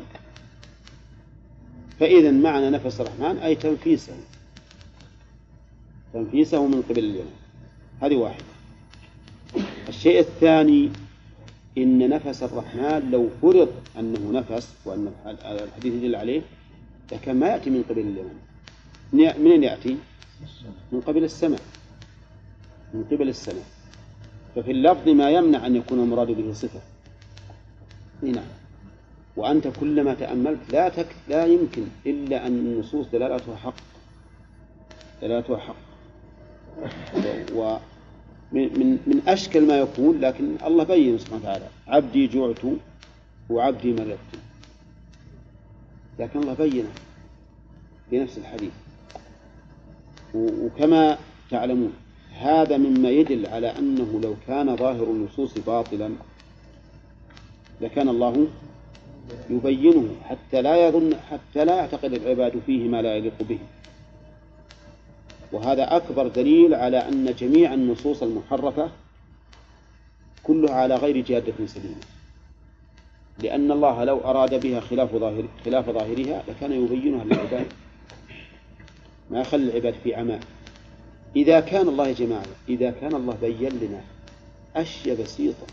فإذا 2.00 2.32
معنى 2.32 2.70
نفس 2.70 3.02
الرحمن 3.02 3.38
أي 3.38 3.56
تنفيسه. 3.56 4.14
تنفيسه 6.14 6.68
من 6.68 6.82
قبل 6.82 7.00
اليوم. 7.00 7.32
هذه 8.02 8.16
واحدة. 8.16 8.46
الشيء 9.90 10.20
الثاني 10.20 10.90
إن 11.78 12.10
نفس 12.10 12.44
الرحمن 12.44 13.12
لو 13.12 13.30
فرض 13.42 13.72
أنه 14.00 14.32
نفس 14.32 14.74
وأن 14.86 15.12
الحديث 15.46 15.94
يدل 15.94 16.16
عليه 16.16 16.42
لكان 17.12 17.40
ما 17.40 17.48
يأتي 17.48 17.70
من 17.70 17.84
قبل 17.90 18.00
اليمن 18.00 18.40
منين 19.14 19.64
يأتي؟ 19.64 19.98
من 20.92 21.02
قبل 21.02 21.24
السماء. 21.24 21.62
من 22.94 23.04
قبل 23.04 23.30
السماء. 23.30 23.66
ففي 24.56 24.72
اللفظ 24.72 25.10
ما 25.10 25.30
يمنع 25.30 25.66
أن 25.66 25.76
يكون 25.76 26.00
المراد 26.00 26.28
به 26.28 26.54
صفة. 26.54 26.80
نعم. 28.22 28.46
وأنت 29.38 29.68
كلما 29.68 30.14
تأملت 30.14 30.60
لا 30.72 30.90
تك 30.90 31.08
لا 31.30 31.46
يمكن 31.46 31.84
إلا 32.06 32.48
أن 32.48 32.58
النصوص 32.58 33.08
دلالتها 33.08 33.56
حق. 33.56 33.76
دلالتها 35.22 35.58
حق. 35.58 35.76
و 37.56 37.78
من 38.52 39.00
من 39.08 39.22
أشكل 39.28 39.68
ما 39.68 39.80
يكون 39.80 40.20
لكن 40.20 40.56
الله 40.66 40.84
بين 40.84 41.18
سبحانه 41.18 41.42
وتعالى. 41.42 41.68
عبدي 41.88 42.28
جعت 42.28 42.62
وعبدي 43.50 43.94
مرضت. 43.94 44.20
لكن 46.20 46.40
الله 46.40 46.54
بينه 46.54 46.90
في 48.10 48.20
نفس 48.20 48.38
الحديث 48.38 48.74
وكما 50.36 51.18
تعلمون. 51.52 51.94
هذا 52.40 52.78
مما 52.78 53.10
يدل 53.10 53.48
على 53.48 53.68
أنه 53.68 54.20
لو 54.24 54.36
كان 54.48 54.76
ظاهر 54.76 55.04
النصوص 55.04 55.58
باطلا 55.58 56.10
لكان 57.82 58.10
الله 58.10 58.48
يبينه 59.50 60.16
حتى 60.24 60.62
لا 60.62 60.88
يظن 60.88 61.16
حتى 61.32 61.66
لا 61.66 61.76
يعتقد 61.76 62.14
العباد 62.14 62.62
فيه 62.66 62.90
ما 62.90 63.02
لا 63.02 63.16
يليق 63.16 63.44
به. 63.50 63.60
وهذا 65.52 65.96
أكبر 65.96 66.28
دليل 66.28 66.74
على 66.74 66.98
أن 66.98 67.34
جميع 67.40 67.74
النصوص 67.74 68.24
المحرفة 68.24 68.90
كلها 70.44 70.74
على 70.74 70.96
غير 70.96 71.22
جادة 71.22 71.66
سليمة. 71.66 71.96
لأن 73.40 73.72
الله 73.72 74.04
لو 74.04 74.18
أراد 74.18 74.60
بها 74.62 74.80
خلاف 74.80 75.16
ظاهر 75.16 75.46
خلاف 75.66 75.90
ظاهرها 75.90 76.44
لكان 76.48 76.72
يبينها 76.72 77.24
للعباد. 77.24 77.68
ما 79.32 79.42
يخلي 79.42 79.72
العباد 79.72 79.94
في 80.04 80.16
عماء 80.16 80.40
إذا 81.36 81.60
كان 81.60 81.88
الله 81.88 82.08
يا 82.08 82.14
جماعة 82.14 82.46
إذا 82.70 82.92
كان 82.92 83.16
الله 83.16 83.38
بين 83.42 83.70
لنا 83.70 84.02
أشياء 84.76 85.22
بسيطة. 85.22 85.68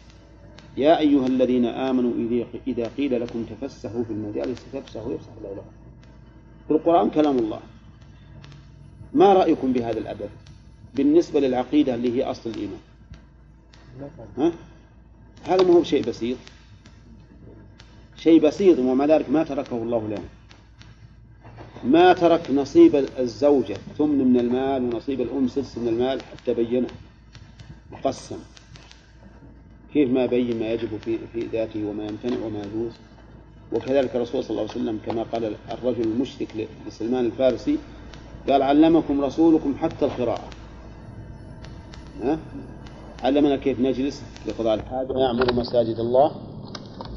يا 0.76 0.98
أيها 0.98 1.26
الذين 1.26 1.66
آمنوا 1.66 2.12
إذا- 2.66 2.88
قيل 2.96 3.20
لكم 3.20 3.44
تفسحوا 3.44 4.04
في 4.04 4.10
المجالس 4.10 4.58
فافسحوا 4.72 5.12
يفسح 5.14 5.30
الله 5.38 5.52
لكم 5.52 5.70
في 6.68 6.74
القرآن 6.74 7.10
كلام 7.10 7.38
الله. 7.38 7.60
ما 9.14 9.32
رأيكم 9.32 9.72
بهذا 9.72 9.98
الأدب؟ 9.98 10.30
بالنسبة 10.94 11.40
للعقيدة 11.40 11.94
اللي 11.94 12.16
هي 12.18 12.24
أصل 12.24 12.50
الإيمان. 12.50 12.80
ها؟ 14.38 14.52
هذا 15.44 15.62
ما 15.62 15.74
هو 15.74 15.82
شيء 15.82 16.04
بسيط. 16.08 16.36
شيء 18.16 18.40
بسيط 18.40 18.78
ومع 18.78 19.04
ذلك 19.04 19.30
ما 19.30 19.44
تركه 19.44 19.76
الله 19.76 20.06
لنا. 20.08 20.22
ما 21.84 22.12
ترك 22.12 22.50
نصيب 22.50 23.04
الزوجة 23.18 23.76
ثمن 23.98 24.32
من 24.32 24.40
المال 24.40 24.94
ونصيب 24.94 25.20
الأم 25.20 25.48
سدس 25.48 25.78
من 25.78 25.88
المال 25.88 26.22
حتى 26.22 26.54
بينه. 26.54 26.86
وقسم 27.92 28.36
كيف 29.92 30.10
ما 30.10 30.24
يبين 30.24 30.60
ما 30.60 30.72
يجب 30.72 30.96
في 31.04 31.18
في 31.32 31.40
ذاته 31.52 31.84
وما 31.84 32.04
يمتنع 32.04 32.46
وما 32.46 32.58
يجوز. 32.58 32.92
وكذلك 33.72 34.16
الرسول 34.16 34.44
صلى 34.44 34.50
الله 34.50 34.62
عليه 34.62 34.80
وسلم 34.80 34.98
كما 35.06 35.22
قال 35.22 35.54
الرجل 35.70 36.02
المشرك 36.02 36.68
لسلمان 36.86 37.26
الفارسي 37.26 37.78
قال 38.48 38.62
علمكم 38.62 39.20
رسولكم 39.24 39.74
حتى 39.74 40.04
القراءة. 40.04 40.48
ها؟ 42.22 42.38
علمنا 43.22 43.56
كيف 43.56 43.80
نجلس 43.80 44.22
لقضاء 44.46 44.74
الحاجة. 44.74 45.18
يعمر 45.18 45.52
مساجد 45.52 45.98
الله 45.98 46.32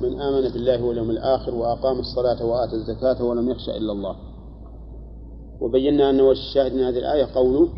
من 0.01 0.21
آمن 0.21 0.49
بالله 0.49 0.83
واليوم 0.83 1.09
الآخر 1.09 1.55
وأقام 1.55 1.99
الصلاة 1.99 2.45
وآتى 2.45 2.73
الزكاة 2.73 3.23
ولم 3.23 3.49
يخشى 3.49 3.71
إلا 3.71 3.91
الله. 3.91 4.34
وبينا 5.61 6.09
أن 6.09 6.21
وجه 6.21 6.39
الشاهد 6.39 6.73
من 6.73 6.83
هذه 6.83 6.97
الآية 6.97 7.25
قوله 7.35 7.69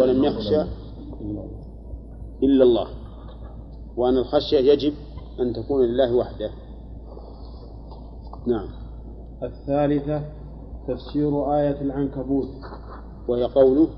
ولم 0.00 0.24
يخشى 0.24 0.62
إلا 2.42 2.64
الله. 2.64 2.88
وأن 3.96 4.16
الخشية 4.16 4.58
يجب 4.72 4.92
أن 5.40 5.52
تكون 5.52 5.82
لله 5.82 6.14
وحده. 6.14 6.50
نعم. 8.46 8.68
الثالثة 9.42 10.22
تفسير 10.88 11.54
آية 11.54 11.80
العنكبوت. 11.80 12.48
وهي 13.28 13.44
قوله 13.44 13.88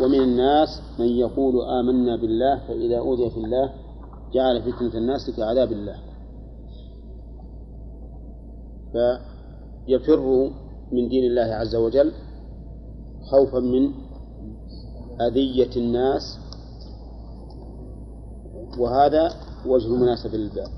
ومن 0.00 0.20
الناس 0.22 0.68
من 0.98 1.06
يقول 1.06 1.60
آمنا 1.60 2.16
بالله 2.16 2.58
فإذا 2.68 2.98
أوذي 2.98 3.30
في 3.30 3.36
الله 3.36 3.72
جعل 4.32 4.62
فتنة 4.62 4.94
الناس 4.98 5.30
كعذاب 5.36 5.72
الله. 5.72 5.96
فيفر 8.92 10.50
من 10.92 11.08
دين 11.08 11.24
الله 11.30 11.54
عز 11.54 11.74
وجل 11.74 12.12
خوفا 13.30 13.60
من 13.60 13.92
أذية 15.20 15.76
الناس. 15.76 16.38
وهذا 18.78 19.30
وجه 19.66 19.88
مناسبة 19.88 20.36
للباب. 20.36 20.68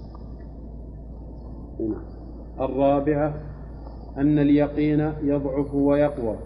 نعم. 1.81 2.03
الرابعة 2.61 3.35
أن 4.17 4.39
اليقين 4.39 5.01
يضعف 5.23 5.75
ويقوى. 5.75 6.39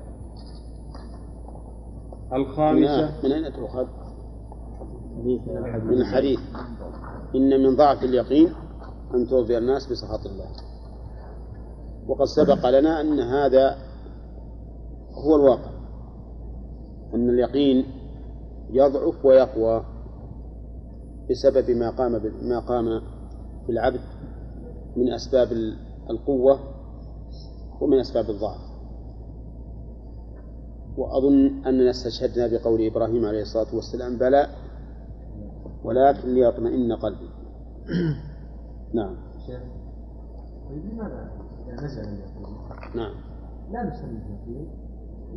الخامسة 2.33 3.23
من 3.25 3.33
أين 3.33 3.53
تؤخذ؟ 3.53 3.87
من 5.85 5.93
الحديث 5.93 6.41
إن 7.35 7.63
من 7.63 7.77
ضعف 7.77 8.03
اليقين 8.05 8.49
أن 9.15 9.27
ترضي 9.29 9.59
الناس 9.59 9.87
بسخط 9.87 10.27
الله. 10.27 10.72
وقد 12.09 12.24
سبق 12.24 12.68
لنا 12.68 13.00
أن 13.00 13.20
هذا 13.20 13.76
هو 15.26 15.36
الواقع 15.36 15.70
أن 17.14 17.30
اليقين 17.30 17.84
يضعف 18.70 19.24
ويقوى 19.24 19.84
بسبب 21.30 21.70
ما 21.70 21.90
قام 21.90 22.12
ما 22.42 22.59
قام 22.59 23.00
في 23.66 23.72
العبد 23.72 24.00
من 24.96 25.12
أسباب 25.12 25.53
القوة 26.11 26.61
ومن 27.80 28.00
أسباب 28.00 28.30
الضعف. 28.30 28.61
وأظن 30.96 31.66
أننا 31.66 31.90
استشهدنا 31.90 32.46
بقول 32.46 32.86
إبراهيم 32.86 33.24
عليه 33.24 33.42
الصلاة 33.42 33.74
والسلام 33.74 34.18
بلى 34.18 34.46
ولكن 35.84 36.28
ليطمئن 36.34 36.92
قلبي. 36.92 37.28
نعم. 38.94 39.16
طيب 40.68 40.92
لماذا؟ 40.92 41.41
إذا 41.67 41.85
نزل 41.85 42.01
اليقين 42.01 42.57
نعم. 42.95 43.15
لا 43.71 43.83
نسميه 43.83 44.21
يقين 44.21 44.69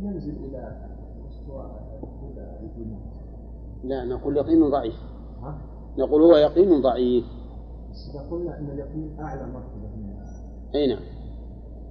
ننزل 0.02 0.36
إلى 0.44 0.88
مستوى 1.26 1.70
الجنون 2.62 3.00
لا 3.84 4.04
نقول 4.04 4.36
يقين 4.36 4.70
ضعيف. 4.70 4.94
ها؟ 5.42 5.58
نقول 5.98 6.22
هو 6.22 6.36
يقين 6.36 6.82
ضعيف. 6.82 7.24
بس 7.90 8.14
إذا 8.14 8.30
قلنا 8.30 8.58
أن 8.58 8.70
اليقين 8.70 9.16
أعلى 9.20 9.52
مرتبة 9.52 9.96
من 9.96 10.16
أي 10.74 10.86
نعم. 10.86 11.02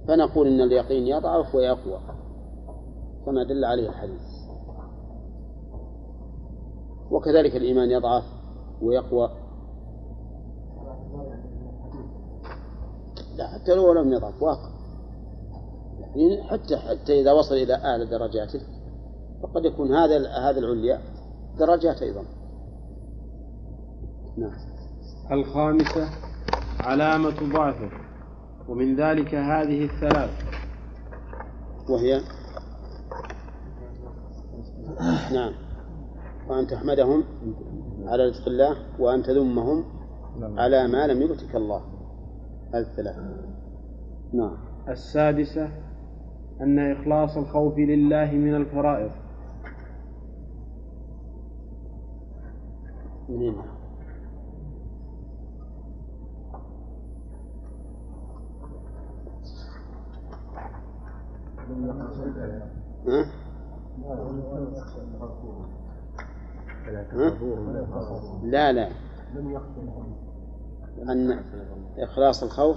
فنقول 0.08 0.46
إن 0.46 0.60
اليقين 0.60 1.06
يضعف 1.06 1.54
ويقوى. 1.54 2.00
كما 3.26 3.42
دل 3.42 3.64
عليه 3.64 3.88
الحديث. 3.88 4.20
وكذلك 7.10 7.56
الإيمان 7.56 7.90
يضعف 7.90 8.24
ويقوى. 8.82 9.30
لا 13.36 13.46
حتى 13.48 13.74
لو 13.74 13.92
لم 13.92 14.12
يضعف 14.12 14.42
واقع. 14.42 14.70
يعني 16.00 16.42
حتى 16.42 16.76
حتى 16.76 17.20
إذا 17.20 17.32
وصل 17.32 17.54
إلى 17.54 17.74
أعلى 17.74 18.06
درجاته 18.06 18.60
فقد 19.42 19.64
يكون 19.64 19.94
هذا 19.94 20.28
هذا 20.28 20.58
العليا 20.58 21.00
درجات 21.58 22.02
أيضا. 22.02 22.24
نعم. 24.36 24.56
الخامسة 25.32 26.10
علامة 26.80 27.52
ضعفه 27.52 27.90
ومن 28.68 28.96
ذلك 28.96 29.34
هذه 29.34 29.84
الثلاث. 29.84 30.30
وهي؟ 31.88 32.20
نعم. 35.32 35.52
وأن 36.48 36.66
تحمدهم 36.66 37.24
على 38.06 38.24
رزق 38.24 38.48
الله 38.48 38.76
وأن 38.98 39.22
تذمهم 39.22 39.84
على 40.58 40.88
ما 40.88 41.06
لم 41.06 41.22
يؤتك 41.22 41.56
الله. 41.56 41.95
هذه 42.76 42.84
الثلاثة 42.84 43.20
نعم. 44.32 44.56
السادسة 44.88 45.68
أن 46.60 46.78
إخلاص 46.92 47.36
الخوف 47.36 47.78
لله 47.78 48.30
من 48.32 48.54
الفرائض. 48.54 49.10
منين؟ 53.28 53.56
لا 68.42 68.72
لا. 68.72 68.88
أن 71.02 71.40
إخلاص 71.98 72.42
الخوف 72.42 72.76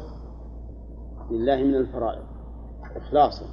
لله 1.31 1.63
من 1.63 1.75
الفرائض. 1.75 2.23
إخلاصا. 2.95 3.45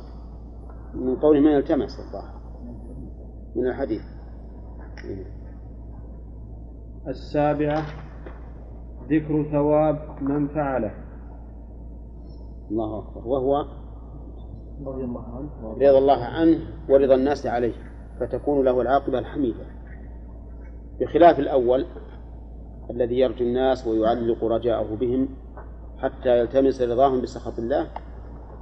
من 0.95 1.17
قول 1.17 1.43
ما 1.43 1.51
يلتمس 1.51 1.99
الظاهر. 1.99 2.41
من 3.57 3.67
الحديث. 3.67 4.03
السابعة. 7.09 7.83
ذكر 9.11 9.51
ثواب 9.53 10.23
من 10.23 10.49
فعله. 10.49 10.95
الله 12.71 12.99
أكبر. 12.99 13.29
وهو 13.29 13.65
رضا 15.77 15.99
الله 15.99 16.25
عنه 16.25 16.59
ورضا 16.89 17.15
الناس 17.15 17.47
عليه. 17.47 17.75
فتكون 18.21 18.65
له 18.65 18.81
العاقبة 18.81 19.19
الحميدة. 19.19 19.67
بخلاف 21.01 21.39
الأول 21.39 21.87
الذي 22.91 23.19
يرجو 23.19 23.45
الناس 23.45 23.87
ويعلق 23.87 24.45
رجاءه 24.45 24.95
بهم 24.95 25.29
حتى 25.99 26.39
يلتمس 26.39 26.83
رضاهم 26.83 27.21
بسخط 27.21 27.59
الله 27.59 27.87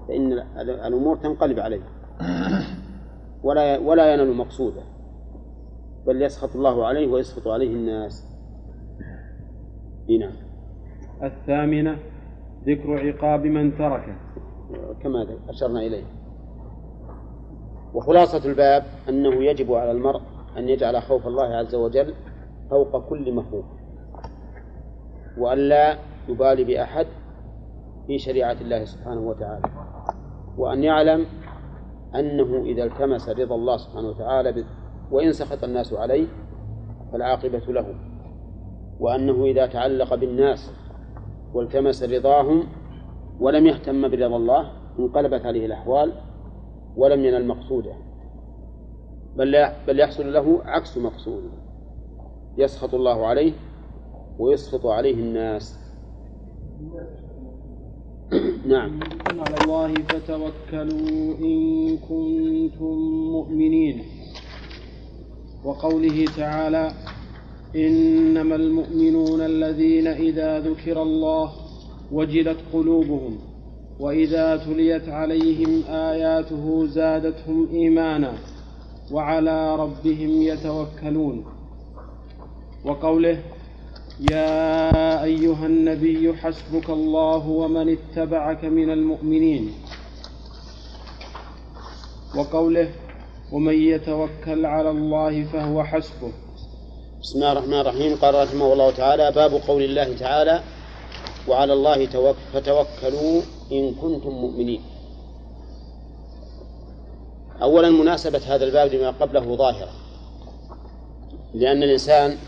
فإن 0.09 0.33
الأمور 0.87 1.17
تنقلب 1.17 1.59
عليه. 1.59 1.83
ولا 3.43 3.79
ولا 3.79 4.15
ينال 4.15 4.37
مقصوده 4.37 4.83
بل 6.07 6.23
يسخط 6.23 6.57
الله 6.57 6.87
عليه 6.87 7.09
ويسخط 7.09 7.49
عليه 7.49 7.75
الناس. 7.75 8.27
نعم. 10.21 10.33
الثامنة 11.23 11.99
ذكر 12.67 13.09
عقاب 13.09 13.45
من 13.45 13.79
تركه. 13.79 14.17
كما 15.03 15.27
أشرنا 15.49 15.81
إليه. 15.81 16.05
وخلاصة 17.95 18.51
الباب 18.51 18.85
أنه 19.09 19.35
يجب 19.35 19.73
على 19.73 19.91
المرء 19.91 20.21
أن 20.57 20.69
يجعل 20.69 21.03
خوف 21.03 21.27
الله 21.27 21.57
عز 21.57 21.75
وجل 21.75 22.15
فوق 22.71 23.09
كل 23.09 23.33
مخوف 23.33 23.65
وأن 25.39 25.59
لا 25.59 25.99
يبالي 26.29 26.65
بأحد 26.65 27.07
في 28.07 28.19
شريعة 28.19 28.57
الله 28.61 28.85
سبحانه 28.85 29.21
وتعالى. 29.21 29.69
وأن 30.59 30.85
يعلم 30.85 31.27
أنه 32.15 32.63
إذا 32.63 32.85
التمس 32.85 33.29
رضا 33.29 33.55
الله 33.55 33.77
سبحانه 33.77 34.09
وتعالى 34.09 34.65
وإن 35.11 35.33
سخط 35.33 35.65
الناس 35.65 35.93
عليه 35.93 36.27
فالعاقبة 37.13 37.59
له. 37.69 37.95
وأنه 39.01 39.45
إذا 39.45 39.67
تعلق 39.67 40.15
بالناس 40.15 40.73
والتمس 41.55 42.03
رضاهم 42.03 42.63
ولم 43.41 43.67
يهتم 43.67 44.09
برضا 44.09 44.37
الله 44.37 44.71
انقلبت 44.99 45.47
عليه 45.47 45.67
الأحوال 45.67 46.13
ولم 46.97 47.25
ينل 47.25 47.47
مقصوده. 47.47 47.93
بل 49.37 49.69
بل 49.87 50.01
يحصل 50.01 50.33
له 50.33 50.61
عكس 50.65 50.99
مقصوده 50.99 51.51
يسخط 52.59 52.95
الله 52.95 53.27
عليه 53.27 53.53
ويسخط 54.39 54.87
عليه 54.87 55.15
الناس. 55.15 55.79
نعم. 58.67 59.01
على 59.39 59.57
الله 59.65 59.95
فتوكلوا 59.95 61.35
إن 61.39 61.97
كنتم 61.99 62.95
مؤمنين. 63.33 64.03
وقوله 65.65 66.25
تعالى 66.37 66.93
إنما 67.77 68.55
المؤمنون 68.55 69.41
الذين 69.41 70.07
إذا 70.07 70.61
ذكر 70.61 71.03
الله 71.03 71.53
وجلت 72.13 72.59
قلوبهم 72.73 73.39
وإذا 74.01 74.57
تليت 74.57 75.09
عليهم 75.09 75.83
آياته 75.89 76.87
زادتهم 76.87 77.69
إيمانا 77.73 78.33
وعلى 79.13 79.77
ربهم 79.77 80.43
يتوكلون. 80.43 81.45
وقوله 82.85 83.54
يا 84.21 85.25
أيها 85.25 85.67
النبي 85.67 86.37
حسبك 86.37 86.91
الله 86.91 87.49
ومن 87.49 87.97
اتبعك 87.99 88.65
من 88.65 88.91
المؤمنين. 88.91 89.75
وقوله 92.37 92.91
ومن 93.53 93.75
يتوكل 93.75 94.67
على 94.67 94.91
الله 94.91 95.45
فهو 95.45 95.85
حسبه. 95.85 96.33
بسم 97.23 97.39
الله 97.39 97.53
الرحمن 97.53 97.81
الرحيم. 97.81 98.17
قال 98.17 98.35
رحمه 98.35 98.73
الله 98.73 98.91
تعالى 98.91 99.33
باب 99.33 99.53
قول 99.53 99.83
الله 99.83 100.17
تعالى 100.17 100.61
وعلى 101.49 101.73
الله 101.73 102.07
توك 102.07 102.37
فتوكلوا 102.53 103.43
إن 103.73 103.95
كنتم 103.95 104.31
مؤمنين. 104.31 104.81
أولا 107.63 107.91
مناسبة 107.91 108.55
هذا 108.55 108.65
الباب 108.65 108.95
لما 108.95 109.11
قبله 109.11 109.57
ظاهرة. 109.57 109.93
لأن 111.55 111.83
الإنسان 111.83 112.39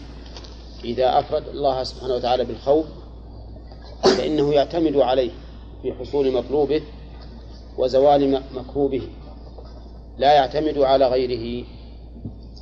إذا 0.85 1.19
أفرد 1.19 1.49
الله 1.49 1.83
سبحانه 1.83 2.15
وتعالى 2.15 2.45
بالخوف 2.45 2.87
فإنه 4.03 4.53
يعتمد 4.53 4.97
عليه 4.97 5.31
في 5.83 5.93
حصول 5.93 6.33
مطلوبه 6.33 6.83
وزوال 7.79 8.43
مكروبه. 8.55 9.03
لا 10.19 10.35
يعتمد 10.35 10.79
على 10.79 11.09
غيره. 11.09 11.67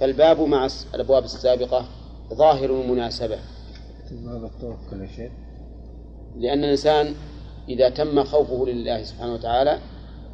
فالباب 0.00 0.40
مع 0.40 0.68
الأبواب 0.94 1.24
السابقة 1.24 1.84
ظاهر 2.34 2.70
المناسبة. 2.70 3.38
باب 4.10 4.44
التوكل 4.44 5.02
يا 5.02 5.06
شيخ؟ 5.16 5.32
لأن 6.36 6.64
الإنسان 6.64 7.14
إذا 7.68 7.88
تم 7.88 8.24
خوفه 8.24 8.66
لله 8.66 9.02
سبحانه 9.02 9.34
وتعالى 9.34 9.78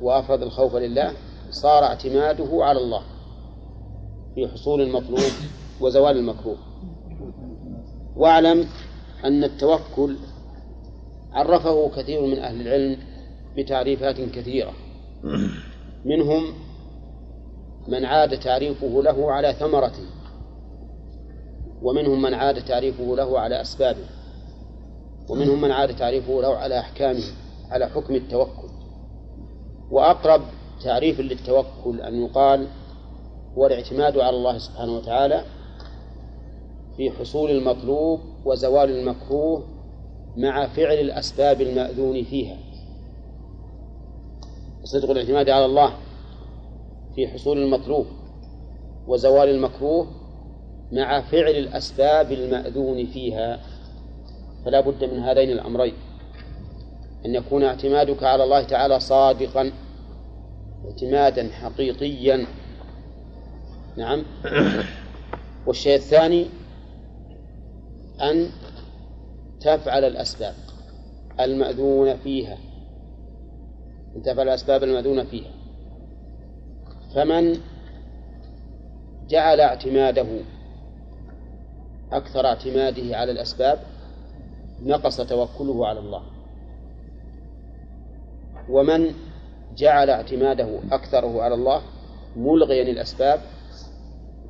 وأفرد 0.02 0.42
الخوف 0.42 0.76
لله 0.76 1.12
صار 1.50 1.84
اعتماده 1.84 2.64
على 2.64 2.78
الله 2.78 3.02
في 4.34 4.48
حصول 4.48 4.80
المطلوب 4.82 5.32
وزوال 5.80 6.16
المكروه 6.16 6.56
واعلم 8.20 8.68
أن 9.24 9.44
التوكل 9.44 10.16
عرفه 11.32 11.88
كثير 11.88 12.26
من 12.26 12.38
أهل 12.38 12.60
العلم 12.60 12.96
بتعريفات 13.58 14.20
كثيرة. 14.20 14.72
منهم 16.04 16.42
من 17.88 18.04
عاد 18.04 18.40
تعريفه 18.40 19.02
له 19.02 19.32
على 19.32 19.52
ثمرته 19.52 20.06
ومنهم 21.82 22.22
من 22.22 22.34
عاد 22.34 22.64
تعريفه 22.64 23.16
له 23.16 23.40
على 23.40 23.60
أسبابه 23.60 24.04
ومنهم 25.28 25.60
من 25.60 25.70
عاد 25.70 25.96
تعريفه 25.96 26.40
له 26.40 26.56
على 26.56 26.78
أحكامه 26.78 27.24
على 27.70 27.86
حكم 27.88 28.14
التوكل. 28.14 28.68
وأقرب 29.90 30.42
تعريف 30.84 31.20
للتوكل 31.20 32.00
أن 32.00 32.24
يقال 32.24 32.66
هو 33.58 33.66
الاعتماد 33.66 34.18
على 34.18 34.36
الله 34.36 34.58
سبحانه 34.58 34.92
وتعالى 34.96 35.44
في 36.96 37.10
حصول 37.10 37.50
المطلوب 37.50 38.20
وزوال 38.44 38.90
المكروه 38.90 39.64
مع 40.36 40.66
فعل 40.66 40.98
الأسباب 40.98 41.60
المأذون 41.60 42.24
فيها. 42.24 42.56
صدق 44.84 45.10
الاعتماد 45.10 45.50
على 45.50 45.64
الله 45.64 45.92
في 47.14 47.28
حصول 47.28 47.58
المطلوب 47.58 48.06
وزوال 49.06 49.48
المكروه 49.48 50.06
مع 50.92 51.20
فعل 51.20 51.50
الأسباب 51.50 52.32
المأذون 52.32 53.06
فيها. 53.06 53.60
فلا 54.64 54.80
بد 54.80 55.04
من 55.04 55.18
هذين 55.18 55.50
الأمرين. 55.50 55.94
أن 57.26 57.34
يكون 57.34 57.64
اعتمادك 57.64 58.22
على 58.22 58.44
الله 58.44 58.62
تعالى 58.62 59.00
صادقا 59.00 59.72
اعتمادا 60.84 61.48
حقيقيا. 61.48 62.46
نعم. 63.96 64.22
والشيء 65.66 65.94
الثاني 65.94 66.46
أن 68.22 68.50
تفعل 69.60 70.04
الأسباب 70.04 70.54
المأذون 71.40 72.16
فيها. 72.16 72.58
أن 74.16 74.22
تفعل 74.22 74.48
الأسباب 74.48 74.84
المأذون 74.84 75.24
فيها. 75.24 75.50
فمن 77.14 77.60
جعل 79.28 79.60
اعتماده 79.60 80.26
أكثر 82.12 82.46
اعتماده 82.46 83.16
على 83.16 83.32
الأسباب 83.32 83.78
نقص 84.82 85.16
توكله 85.16 85.86
على 85.86 86.00
الله. 86.00 86.22
ومن 88.68 89.14
جعل 89.76 90.10
اعتماده 90.10 90.78
أكثره 90.92 91.42
على 91.42 91.54
الله 91.54 91.82
ملغيا 92.36 92.82
الأسباب 92.82 93.40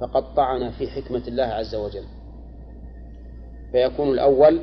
فقد 0.00 0.34
طعن 0.34 0.70
في 0.70 0.88
حكمة 0.88 1.22
الله 1.28 1.44
عز 1.44 1.74
وجل. 1.74 2.04
فيكون 3.72 4.08
الأول 4.08 4.60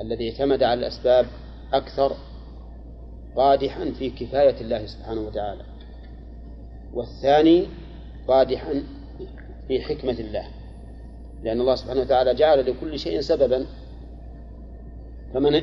الذي 0.00 0.30
اعتمد 0.30 0.62
على 0.62 0.80
الأسباب 0.80 1.26
أكثر 1.72 2.16
قادحا 3.36 3.92
في 3.98 4.10
كفاية 4.10 4.60
الله 4.60 4.86
سبحانه 4.86 5.20
وتعالى 5.20 5.62
والثاني 6.94 7.66
قادحا 8.28 8.82
في 9.68 9.80
حكمة 9.80 10.12
الله 10.20 10.48
لأن 11.42 11.60
الله 11.60 11.74
سبحانه 11.74 12.00
وتعالى 12.00 12.34
جعل 12.34 12.70
لكل 12.70 12.98
شيء 12.98 13.20
سببا 13.20 13.66
فمن 15.34 15.62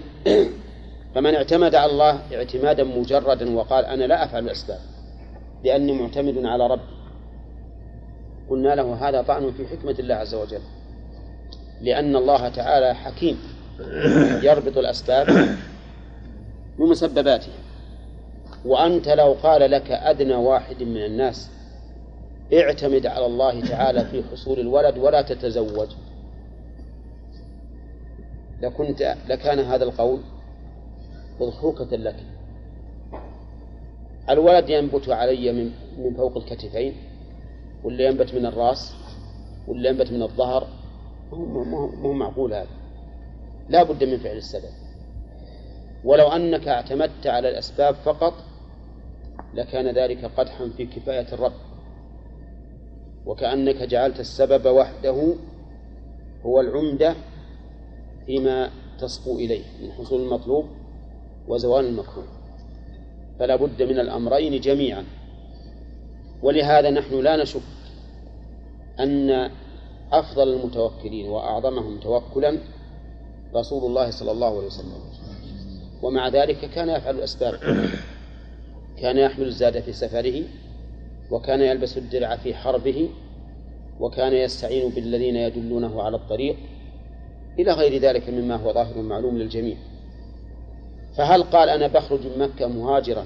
فمن 1.16 1.36
اعتمد 1.36 1.76
على 1.76 1.92
الله 1.92 2.36
اعتمادا 2.36 2.84
مجردا 2.84 3.56
وقال 3.56 3.86
أنا 3.86 4.04
لا 4.04 4.24
أفعل 4.24 4.44
الأسباب 4.44 4.80
لأني 5.64 5.92
معتمد 5.92 6.46
على 6.46 6.68
ربي 6.68 6.94
قلنا 8.50 8.76
له 8.76 9.10
هذا 9.10 9.22
طعن 9.22 9.52
في 9.52 9.68
حكمة 9.68 9.96
الله 10.00 10.16
عز 10.16 10.36
وجل. 10.36 10.62
لأن 11.84 12.16
الله 12.16 12.50
تعالى 12.50 12.96
حكيم 12.96 13.38
يربط 14.44 14.78
الأسباب 14.78 15.28
بمسبباتها 16.80 17.54
وأنت 18.66 19.10
لو 19.10 19.34
قال 19.44 19.72
لك 19.72 19.92
أدنى 19.92 20.36
واحد 20.36 20.84
من 20.84 21.06
الناس 21.06 21.50
اعتمد 22.54 23.06
على 23.06 23.26
الله 23.26 23.62
تعالى 23.62 24.06
في 24.06 24.24
حصول 24.32 24.60
الولد 24.60 24.98
ولا 24.98 25.22
تتزوج. 25.22 25.88
لكنت 28.62 29.16
لكان 29.28 29.60
هذا 29.60 29.84
القول 29.84 30.20
مضحوكة 31.40 31.96
لك. 31.96 32.16
الولد 34.30 34.70
ينبت 34.70 35.10
علي 35.10 35.52
من 35.52 35.72
من 35.98 36.14
فوق 36.14 36.38
الكتفين 36.38 36.94
ولا 37.84 38.08
ينبت 38.08 38.34
من 38.34 38.46
الراس 38.46 38.94
ولا 39.68 39.90
ينبت 39.90 40.12
من 40.12 40.22
الظهر 40.22 40.68
ما 41.40 41.78
هو 42.04 42.14
معقول 42.14 42.54
هذا. 42.54 42.68
لا 43.70 43.84
بد 43.84 44.04
من 44.04 44.18
فعل 44.18 44.38
السبب. 44.38 44.70
ولو 46.04 46.28
أنك 46.28 46.68
اعتمدت 46.68 47.28
على 47.28 47.50
الأسباب 47.50 47.96
فقط 47.96 48.34
لكان 49.54 49.96
ذلك 49.96 50.26
قدحا 50.26 50.70
في 50.78 50.86
كفاية 50.86 51.34
الرب. 51.34 51.54
وكأنك 53.26 53.76
جعلت 53.76 54.20
السبب 54.20 54.66
وحده 54.66 55.34
هو 56.46 56.62
العمدة 56.62 57.16
فيما 58.26 58.70
تصفو 59.00 59.36
إليه 59.36 59.64
من 59.82 59.92
حصول 59.92 60.22
المطلوب 60.22 60.66
وزوال 61.48 61.86
المكروه. 61.86 62.28
فلا 63.40 63.56
بد 63.56 63.84
من 63.84 64.00
الأمرين 64.00 64.62
جميعا. 64.62 65.06
ولهذا 66.44 66.90
نحن 66.90 67.20
لا 67.20 67.44
نشك 67.44 67.62
أن 69.00 69.52
أفضل 70.20 70.54
المتوكلين 70.54 71.30
وأعظمهم 71.30 72.00
توكلا 72.00 72.58
رسول 73.56 73.86
الله 73.86 74.12
صلى 74.12 74.32
الله 74.32 74.58
عليه 74.58 74.68
وسلم. 74.68 74.94
ومع 76.02 76.28
ذلك 76.28 76.58
كان 76.58 76.90
يفعل 76.90 77.16
الأسباب. 77.16 77.60
كان 78.98 79.18
يحمل 79.18 79.48
الزاد 79.48 79.80
في 79.80 79.94
سفره 79.94 80.44
وكان 81.32 81.62
يلبس 81.62 81.98
الدرع 81.98 82.36
في 82.36 82.54
حربه 82.54 83.10
وكان 84.00 84.34
يستعين 84.34 84.90
بالذين 84.90 85.36
يدلونه 85.36 86.02
على 86.02 86.16
الطريق 86.16 86.56
إلى 87.60 87.72
غير 87.74 88.02
ذلك 88.02 88.30
مما 88.30 88.56
هو 88.56 88.74
ظاهر 88.74 89.02
معلوم 89.02 89.38
للجميع. 89.38 89.78
فهل 91.16 91.44
قال 91.44 91.70
أنا 91.70 91.88
بخرج 91.88 92.28
من 92.28 92.40
مكة 92.40 92.68
مهاجرا 92.68 93.26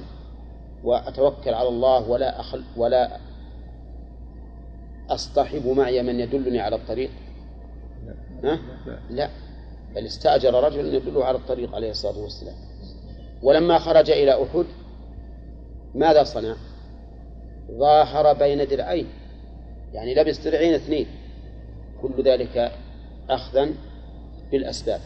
وأتوكل 0.83 1.53
على 1.53 1.69
الله 1.69 2.09
ولا 2.09 2.39
أخل 2.39 2.63
ولا 2.77 3.17
أصطحب 5.09 5.67
معي 5.67 6.03
من 6.03 6.19
يدلني 6.19 6.59
على 6.59 6.75
الطريق؟ 6.75 7.09
ها؟ 8.43 8.59
لا. 9.09 9.29
بل 9.95 10.05
استأجر 10.05 10.63
رجل 10.63 10.93
يدله 10.93 11.25
على 11.25 11.37
الطريق 11.37 11.75
عليه 11.75 11.91
الصلاة 11.91 12.19
والسلام. 12.19 12.55
ولما 13.43 13.79
خرج 13.79 14.09
إلى 14.11 14.43
أحد 14.43 14.65
ماذا 15.95 16.23
صنع؟ 16.23 16.55
ظاهر 17.71 18.33
بين 18.33 18.67
درعين. 18.67 19.07
يعني 19.93 20.15
لبس 20.15 20.39
درعين 20.39 20.73
اثنين. 20.73 21.07
كل 22.01 22.23
ذلك 22.23 22.71
أخذا 23.29 23.69
بالأسباب. 24.51 25.01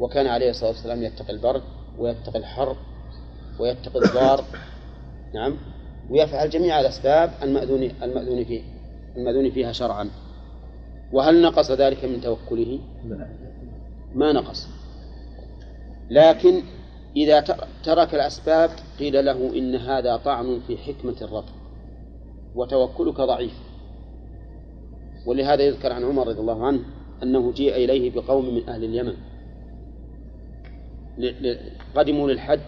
وكان 0.00 0.26
عليه 0.26 0.50
الصلاة 0.50 0.70
والسلام 0.70 1.02
يتقي 1.02 1.32
البرد 1.32 1.62
ويتقي 1.98 2.38
الحر 2.38 2.76
ويتقي 3.58 3.98
الضار. 3.98 4.44
نعم. 5.34 5.56
ويفعل 6.10 6.50
جميع 6.50 6.80
الأسباب 6.80 7.30
المأذون 7.42 7.82
المأذون 8.02 8.44
فيه. 8.44 8.73
المأذون 9.16 9.50
فيها 9.50 9.72
شرعا. 9.72 10.10
وهل 11.12 11.42
نقص 11.42 11.70
ذلك 11.70 12.04
من 12.04 12.20
توكله؟ 12.20 12.80
ما 14.14 14.32
نقص. 14.32 14.68
لكن 16.10 16.62
إذا 17.16 17.40
ترك 17.84 18.14
الأسباب 18.14 18.70
قيل 18.98 19.24
له 19.24 19.58
إن 19.58 19.74
هذا 19.74 20.16
طعن 20.16 20.60
في 20.66 20.76
حكمة 20.76 21.16
الرب 21.22 21.44
وتوكلك 22.54 23.20
ضعيف. 23.20 23.54
ولهذا 25.26 25.62
يذكر 25.62 25.92
عن 25.92 26.04
عمر 26.04 26.28
رضي 26.28 26.40
الله 26.40 26.66
عنه 26.66 26.80
أنه 27.22 27.52
جيء 27.52 27.74
إليه 27.74 28.10
بقوم 28.10 28.54
من 28.54 28.68
أهل 28.68 28.84
اليمن. 28.84 29.14
قدموا 31.96 32.30
للحج 32.30 32.60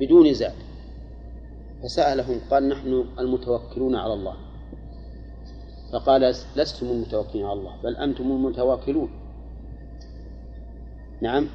بدون 0.00 0.32
زاد. 0.34 0.54
فسألهم 1.82 2.40
قال 2.50 2.68
نحن 2.68 3.04
المتوكلون 3.18 3.94
على 3.94 4.12
الله. 4.12 4.36
فقال 5.92 6.34
لستم 6.56 6.86
المتوكلين 6.86 7.46
على 7.46 7.58
الله 7.58 7.76
بل 7.84 7.96
أنتم 7.96 8.24
المتواكلون 8.24 9.10
نعم 11.20 11.48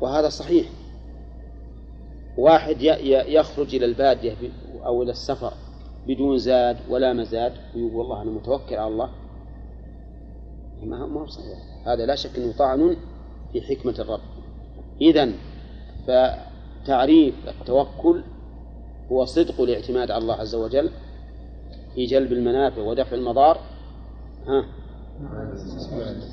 وهذا 0.00 0.28
صحيح. 0.28 0.66
واحد 2.38 2.76
يخرج 3.28 3.74
إلى 3.74 3.84
البادية 3.84 4.36
أو 4.84 5.02
إلى 5.02 5.10
السفر 5.10 5.52
بدون 6.06 6.38
زاد 6.38 6.76
ولا 6.88 7.12
مزاد 7.12 7.52
ويقول 7.74 7.94
والله 7.94 8.22
أنا 8.22 8.30
متوكل 8.30 8.74
على 8.74 8.92
الله. 8.92 9.10
ما 10.82 11.20
هو 11.20 11.26
صحيح. 11.26 11.58
هذا 11.86 12.06
لا 12.06 12.14
شك 12.14 12.36
أنه 12.38 12.52
طعن 12.52 12.96
في 13.52 13.60
حكمة 13.60 13.94
الرب. 13.98 14.20
إذا 15.00 15.32
فتعريف 16.06 17.34
التوكل 17.48 18.22
هو 19.12 19.24
صدق 19.24 19.60
الاعتماد 19.60 20.10
على 20.10 20.22
الله 20.22 20.34
عز 20.34 20.54
وجل 20.54 20.90
في 21.94 22.04
جلب 22.06 22.32
المنافع 22.32 22.82
ودفع 22.82 23.16
المضار 23.16 23.73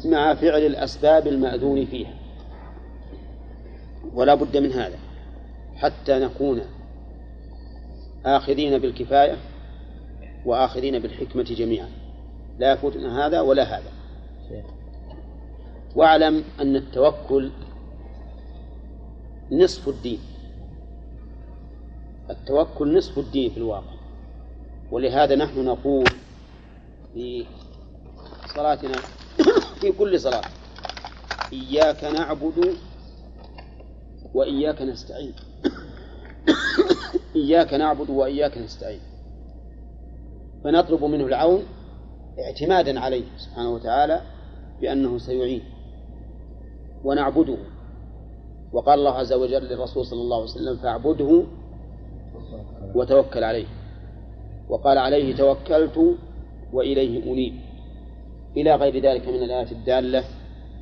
مع 0.05 0.33
فعل 0.33 0.61
الأسباب 0.61 1.27
المأذون 1.27 1.85
فيها. 1.85 2.13
ولا 4.13 4.35
بد 4.35 4.57
من 4.57 4.71
هذا. 4.71 4.97
حتى 5.75 6.19
نكون 6.19 6.61
آخذين 8.25 8.77
بالكفاية 8.77 9.37
وآخذين 10.45 10.99
بالحكمة 10.99 11.43
جميعا. 11.43 11.89
لا 12.59 12.71
يفوتنا 12.71 13.27
هذا 13.27 13.41
ولا 13.41 13.63
هذا. 13.63 13.91
واعلم 15.95 16.43
أن 16.59 16.75
التوكل 16.75 17.51
نصف 19.51 19.89
الدين. 19.89 20.19
التوكل 22.29 22.97
نصف 22.97 23.19
الدين 23.19 23.49
في 23.49 23.57
الواقع. 23.57 23.93
ولهذا 24.91 25.35
نحن 25.35 25.65
نقول 25.65 26.05
في 27.13 27.45
صلاتنا 28.55 28.97
في 29.81 29.91
كل 29.91 30.19
صلاة. 30.19 30.41
إياك 31.53 32.03
نعبد 32.03 32.75
وإياك 34.33 34.81
نستعين. 34.81 35.33
إياك 37.35 37.73
نعبد 37.73 38.09
وإياك 38.09 38.57
نستعين. 38.57 38.99
فنطلب 40.63 41.03
منه 41.03 41.25
العون 41.25 41.63
اعتمادا 42.39 42.99
عليه 42.99 43.23
سبحانه 43.37 43.69
وتعالى 43.69 44.21
بأنه 44.81 45.17
سيعين. 45.17 45.63
ونعبده. 47.03 47.57
وقال 48.73 48.99
الله 48.99 49.11
عز 49.11 49.33
وجل 49.33 49.63
للرسول 49.63 50.05
صلى 50.05 50.21
الله 50.21 50.35
عليه 50.35 50.51
وسلم 50.51 50.77
فاعبده 50.77 51.43
وتوكل 52.95 53.43
عليه. 53.43 53.67
وقال 54.69 54.97
عليه 54.97 55.35
توكلت 55.35 56.17
وإليه 56.73 57.31
أنيب. 57.31 57.70
إلى 58.57 58.75
غير 58.75 58.99
ذلك 58.99 59.27
من 59.27 59.43
الآيات 59.43 59.71
الدالة 59.71 60.23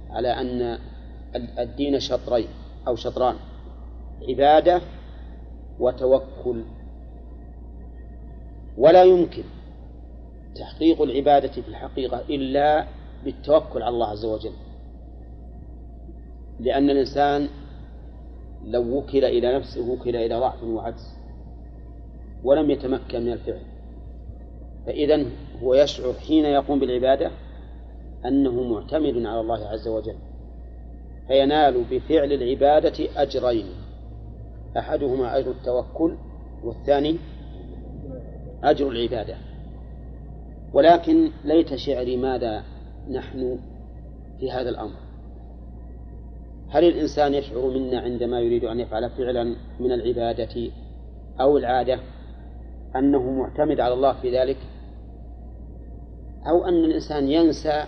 على 0.10 0.28
أن 0.28 0.80
الدين 1.60 2.00
شطرين 2.00 2.48
أو 2.88 2.96
شطران 2.96 3.36
عبادة 4.30 4.82
وتوكل. 5.80 6.64
ولا 8.78 9.04
يمكن 9.04 9.44
تحقيق 10.56 11.02
العبادة 11.02 11.52
في 11.52 11.68
الحقيقة 11.68 12.22
إلا 12.30 12.86
بالتوكل 13.26 13.82
على 13.82 13.94
الله 13.94 14.08
عز 14.08 14.26
وجل. 14.26 14.54
لأن 16.60 16.90
الإنسان 16.90 17.50
لو 18.66 18.98
وكل 18.98 19.26
إلى 19.26 19.58
نفسه 19.58 19.92
وكل 19.92 20.16
إلى 20.16 20.40
ضعف 20.40 20.64
وعجز 20.64 21.14
ولم 22.44 22.72
يتمكن 22.72 23.22
من 23.22 23.32
الفعل 23.32 23.62
فإذا 24.86 25.26
هو 25.64 25.74
يشعر 25.74 26.14
حين 26.14 26.46
يقوم 26.46 26.80
بالعبادة 26.80 27.32
أنه 28.26 28.64
معتمد 28.64 29.26
على 29.26 29.40
الله 29.40 29.68
عز 29.68 29.88
وجل 29.88 30.16
فينال 31.28 31.84
بفعل 31.92 32.34
العبادة 32.34 33.08
أجرين 33.16 33.66
أحدهما 34.78 35.38
أجر 35.38 35.52
التوكل 35.52 36.16
والثاني 36.64 37.18
أجر 38.64 38.90
العبادة. 38.90 39.36
ولكن 40.74 41.30
ليت 41.46 41.76
شعري 41.76 42.18
ماذا 42.18 42.64
نحن 43.10 43.60
في 44.40 44.52
هذا 44.52 44.70
الأمر؟ 44.70 44.96
هل 46.70 46.84
الإنسان 46.84 47.34
يشعر 47.34 47.68
منا 47.68 48.00
عندما 48.00 48.40
يريد 48.40 48.64
أن 48.64 48.80
يفعل 48.80 49.10
فعلا 49.10 49.56
من 49.80 49.92
العبادة 49.92 50.72
أو 51.42 51.58
العادة؟ 51.58 52.00
أنه 52.96 53.32
معتمد 53.32 53.80
على 53.80 53.94
الله 53.94 54.14
في 54.14 54.40
ذلك؟ 54.40 54.58
أو 56.48 56.66
أن 56.66 56.74
الإنسان 56.74 57.32
ينسى 57.32 57.84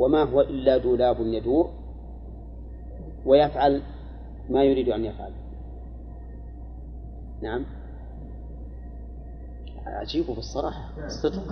وما 0.00 0.22
هو 0.22 0.40
إلا 0.40 0.76
دولاب 0.76 1.16
يدور 1.20 1.70
ويفعل 3.26 3.82
ما 4.50 4.64
يريد 4.64 4.88
أن 4.88 5.04
يفعل. 5.04 5.32
نعم. 7.42 7.64
عجيب 9.86 10.26
بالصراحة 10.26 11.06
الصدق 11.06 11.42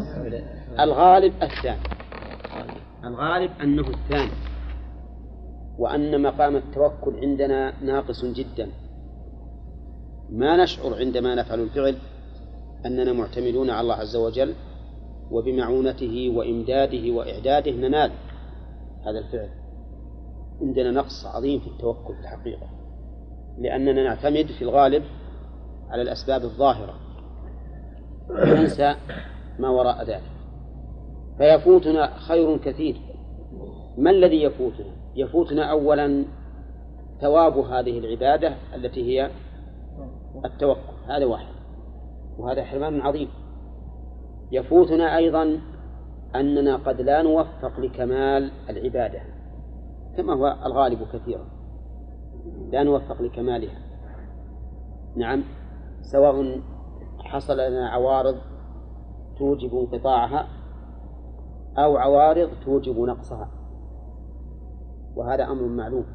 الغالب 0.81 1.33
الثاني. 1.43 1.81
الغالب 3.05 3.51
أنه 3.63 3.89
الثاني. 3.89 4.33
وأن 5.79 6.23
مقام 6.23 6.57
التوكل 6.57 7.17
عندنا 7.17 7.85
ناقص 7.85 8.25
جدا. 8.25 8.69
ما 10.31 10.63
نشعر 10.63 10.95
عندما 10.95 11.35
نفعل 11.35 11.61
الفعل 11.61 11.97
أننا 12.87 13.13
معتمدون 13.13 13.71
على 13.71 13.81
الله 13.81 13.95
عز 13.95 14.17
وجل 14.17 14.55
وبمعونته 15.31 16.33
وإمداده 16.37 17.13
وإعداده 17.13 17.71
ننال. 17.71 18.11
هذا 19.09 19.19
الفعل. 19.19 19.49
عندنا 20.61 20.91
نقص 20.91 21.27
عظيم 21.27 21.61
في 21.61 21.67
التوكل 21.67 22.15
في 22.15 22.21
الحقيقة 22.21 22.67
لأننا 23.59 24.03
نعتمد 24.05 24.47
في 24.47 24.63
الغالب 24.63 25.05
على 25.91 26.03
الأسباب 26.03 26.43
الظاهرة. 26.43 26.95
وننسى 28.31 28.95
ما 29.59 29.69
وراء 29.69 30.05
ذلك. 30.05 30.23
فيفوتنا 31.39 32.17
خير 32.17 32.57
كثير. 32.57 33.01
ما 33.99 34.11
الذي 34.11 34.43
يفوتنا؟ 34.43 34.93
يفوتنا 35.15 35.71
أولا 35.71 36.25
ثواب 37.21 37.59
هذه 37.59 37.99
العبادة 37.99 38.55
التي 38.75 39.05
هي 39.05 39.31
التوكل. 40.45 40.81
هذا 41.07 41.25
واحد. 41.25 41.55
وهذا 42.39 42.65
حرمان 42.65 43.01
عظيم. 43.01 43.29
يفوتنا 44.53 45.17
أيضا 45.17 45.61
أننا 46.35 46.77
قد 46.77 47.01
لا 47.01 47.23
نوفق 47.23 47.81
لكمال 47.81 48.51
العبادة 48.71 49.21
كما 50.17 50.35
هو 50.35 50.57
الغالب 50.67 50.99
كثيرا. 51.13 51.47
لا 52.71 52.83
نوفق 52.83 53.23
لكمالها. 53.23 53.79
نعم 55.17 55.45
سواء 56.03 56.61
حصل 57.19 57.57
لنا 57.57 57.89
عوارض 57.89 58.37
توجب 59.39 59.75
انقطاعها 59.75 60.49
أو 61.79 61.97
عوارض 61.97 62.51
توجب 62.65 62.99
نقصها 62.99 63.51
وهذا 65.17 65.45
أمر 65.45 65.63
معلوم 65.63 66.07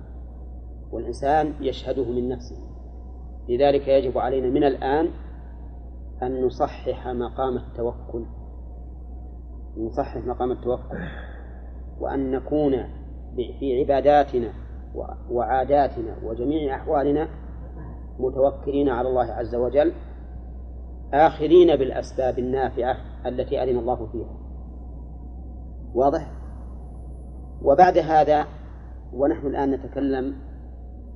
والإنسان 0.91 1.53
يشهده 1.61 2.03
من 2.03 2.29
نفسه. 2.29 2.57
لذلك 3.49 3.87
يجب 3.87 4.17
علينا 4.17 4.49
من 4.49 4.63
الآن 4.63 5.09
أن 6.21 6.45
نصحح 6.45 7.07
مقام 7.07 7.57
التوكل. 7.57 8.25
نصحح 9.77 10.17
مقام 10.17 10.51
التوكل 10.51 10.97
وأن 11.99 12.31
نكون 12.31 12.71
في 13.35 13.79
عباداتنا 13.79 14.53
وعاداتنا 15.29 16.15
وجميع 16.23 16.75
أحوالنا 16.75 17.27
متوكلين 18.19 18.89
على 18.89 19.09
الله 19.09 19.31
عز 19.31 19.55
وجل 19.55 19.93
آخذين 21.13 21.75
بالأسباب 21.75 22.39
النافعة 22.39 22.97
التي 23.25 23.63
أذن 23.63 23.77
الله 23.77 24.07
فيها 24.11 24.35
واضح؟ 25.93 26.31
وبعد 27.61 27.97
هذا 27.97 28.45
ونحن 29.13 29.47
الآن 29.47 29.71
نتكلم 29.71 30.35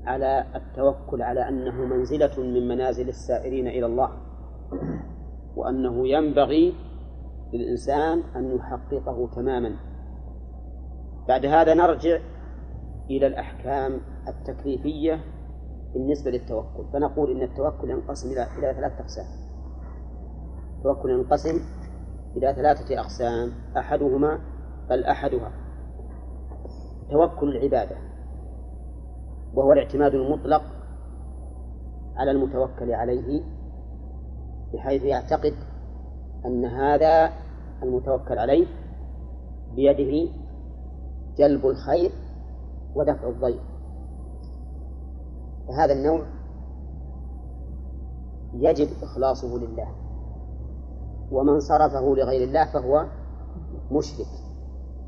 على 0.05 0.45
التوكل 0.55 1.22
على 1.22 1.49
أنه 1.49 1.86
منزلة 1.86 2.32
من 2.38 2.68
منازل 2.68 3.10
السائرين 3.10 3.68
إلى 3.68 3.86
الله 3.86 4.10
وأنه 5.55 6.08
ينبغي 6.08 6.74
للإنسان 7.54 8.24
أن 8.36 8.56
يحققه 8.56 9.30
تماما. 9.36 9.76
بعد 11.28 11.45
هذا 11.45 11.74
نرجع 11.74 12.20
إلى 13.10 13.28
الأحكام 13.28 14.02
التكليفية 14.28 15.20
بالنسبة 15.93 16.32
للتوكل. 16.32 16.86
فنقول 16.93 17.32
إن 17.32 17.41
التوكل 17.41 17.89
ينقسم 17.89 18.32
إلى 18.32 18.48
إلى 18.58 18.74
ثلاثة 18.74 19.00
أقسام. 19.00 19.26
التوكل 20.78 21.10
ينقسم 21.10 21.60
إلى 22.38 22.54
ثلاثة 22.56 23.00
أقسام. 23.00 23.52
أحدهما 23.78 24.39
بل 24.89 25.04
أحدها 25.04 25.52
توكل 27.12 27.58
العبادة 27.58 27.98
وهو 29.54 29.74
الاعتماد 29.74 30.14
المطلق 30.14 30.62
على 32.16 32.32
المتوكل 32.32 32.91
عليه 32.91 33.43
بحيث 34.74 35.04
يعتقد 35.04 35.54
أن 36.45 36.65
هذا 36.65 37.33
المتوكل 37.83 38.39
عليه 38.39 38.67
بيده 39.75 40.31
جلب 41.38 41.65
الخير 41.65 42.11
ودفع 42.95 43.29
الضير. 43.29 43.59
فهذا 45.67 45.93
النوع 45.93 46.25
يجب 48.53 48.88
إخلاصه 49.03 49.57
لله. 49.57 49.88
ومن 51.31 51.59
صرفه 51.59 52.15
لغير 52.15 52.47
الله 52.47 52.65
فهو 52.65 53.05
مشرك 53.91 54.27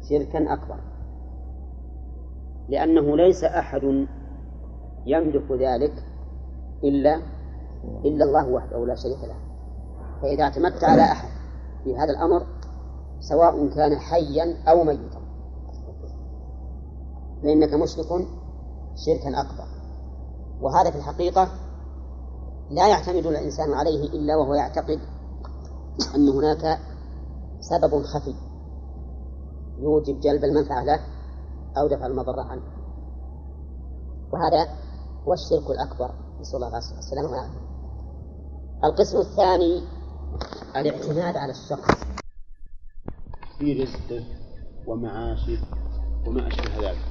شركا 0.09 0.53
أكبر. 0.53 0.79
لأنه 2.69 3.17
ليس 3.17 3.43
أحد 3.43 4.07
يملك 5.05 5.51
ذلك 5.51 5.93
إلا 6.83 7.21
إلا 8.05 8.25
الله 8.25 8.49
وحده 8.49 8.85
لا 8.85 8.95
شريك 8.95 9.23
له. 9.23 9.48
فإذا 10.21 10.43
اعتمدت 10.43 10.83
على 10.83 11.01
أحد 11.01 11.29
في 11.83 11.97
هذا 11.97 12.11
الأمر 12.11 12.47
سواء 13.19 13.67
كان 13.67 13.97
حيا 13.99 14.63
أو 14.67 14.83
ميتا. 14.83 15.19
فإنك 17.43 17.73
مشرك 17.73 18.27
شركا 19.05 19.41
أكبر. 19.41 19.67
وهذا 20.61 20.91
في 20.91 20.97
الحقيقة 20.97 21.51
لا 22.69 22.87
يعتمد 22.87 23.25
الإنسان 23.25 23.73
عليه 23.73 24.09
إلا 24.09 24.35
وهو 24.35 24.53
يعتقد 24.53 24.99
أن 26.15 26.29
هناك 26.29 26.79
سبب 27.59 28.03
خفي 28.03 28.35
يوجب 29.79 30.19
جلب 30.19 30.43
المنفعة 30.43 30.83
له 30.83 30.99
أو 31.77 31.87
دفع 31.87 32.05
المضرة 32.05 32.41
عنه. 32.41 32.61
وهذا 34.33 34.67
هو 35.27 35.33
الشرك 35.33 35.69
الأكبر 35.69 36.11
نسأل 36.39 36.63
الله 36.63 36.77
السلامة 36.77 37.29
والعافية. 37.29 37.69
القسم 38.83 39.17
الثاني 39.17 39.98
الاعتماد 40.75 41.37
على 41.37 41.51
الشخص. 41.51 42.03
في 43.59 43.73
رزقه 43.73 44.23
ومعاشه 44.87 45.61
وما 46.27 46.47
أشبه 46.47 46.89
ذلك 46.89 47.05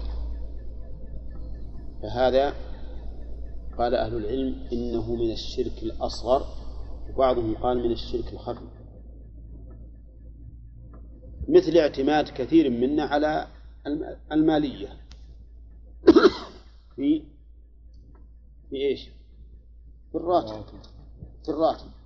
فهذا 2.03 2.55
قال 3.79 3.95
أهل 3.95 4.17
العلم 4.17 4.69
إنه 4.73 5.15
من 5.15 5.33
الشرك 5.33 5.83
الأصغر 5.83 6.47
وبعضهم 7.15 7.55
قال 7.55 7.79
من 7.79 7.93
الشرك 7.93 8.33
الخفي. 8.33 8.69
مثل 11.49 11.77
اعتماد 11.77 12.29
كثير 12.29 12.71
منا 12.71 13.05
على 13.05 13.47
المالية. 14.33 14.89
في 16.97 17.23
في 18.71 18.77
إيش؟ 18.77 19.09
في 20.13 20.19
الراتب. 20.19 20.65
في 21.45 21.49
الراتب. 21.49 21.98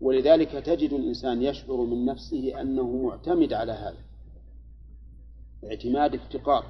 ولذلك 0.00 0.50
تجد 0.50 0.92
الإنسان 0.92 1.42
يشعر 1.42 1.76
من 1.76 2.04
نفسه 2.04 2.60
أنه 2.60 3.02
معتمد 3.02 3.52
على 3.52 3.72
هذا. 3.72 3.98
اعتماد 5.64 6.14
افتقار. 6.14 6.64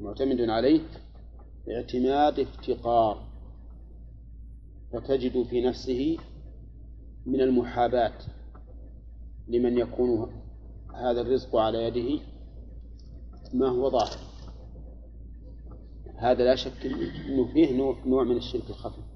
معتمد 0.00 0.40
عليه 0.40 0.80
اعتماد 1.70 2.40
افتقار. 2.40 3.26
فتجد 4.92 5.42
في 5.42 5.60
نفسه 5.60 6.16
من 7.26 7.40
المحاباة 7.40 8.18
لمن 9.48 9.78
يكون 9.78 10.42
هذا 10.94 11.20
الرزق 11.20 11.56
على 11.56 11.84
يده 11.84 12.22
ما 13.54 13.68
هو 13.68 13.90
ظاهر. 13.90 14.18
هذا 16.16 16.44
لا 16.44 16.56
شك 16.56 16.86
إنه 17.26 17.52
فيه 17.52 17.76
نوع, 18.06 18.24
من 18.24 18.36
الشرك 18.36 18.70
الخفي. 18.70 19.15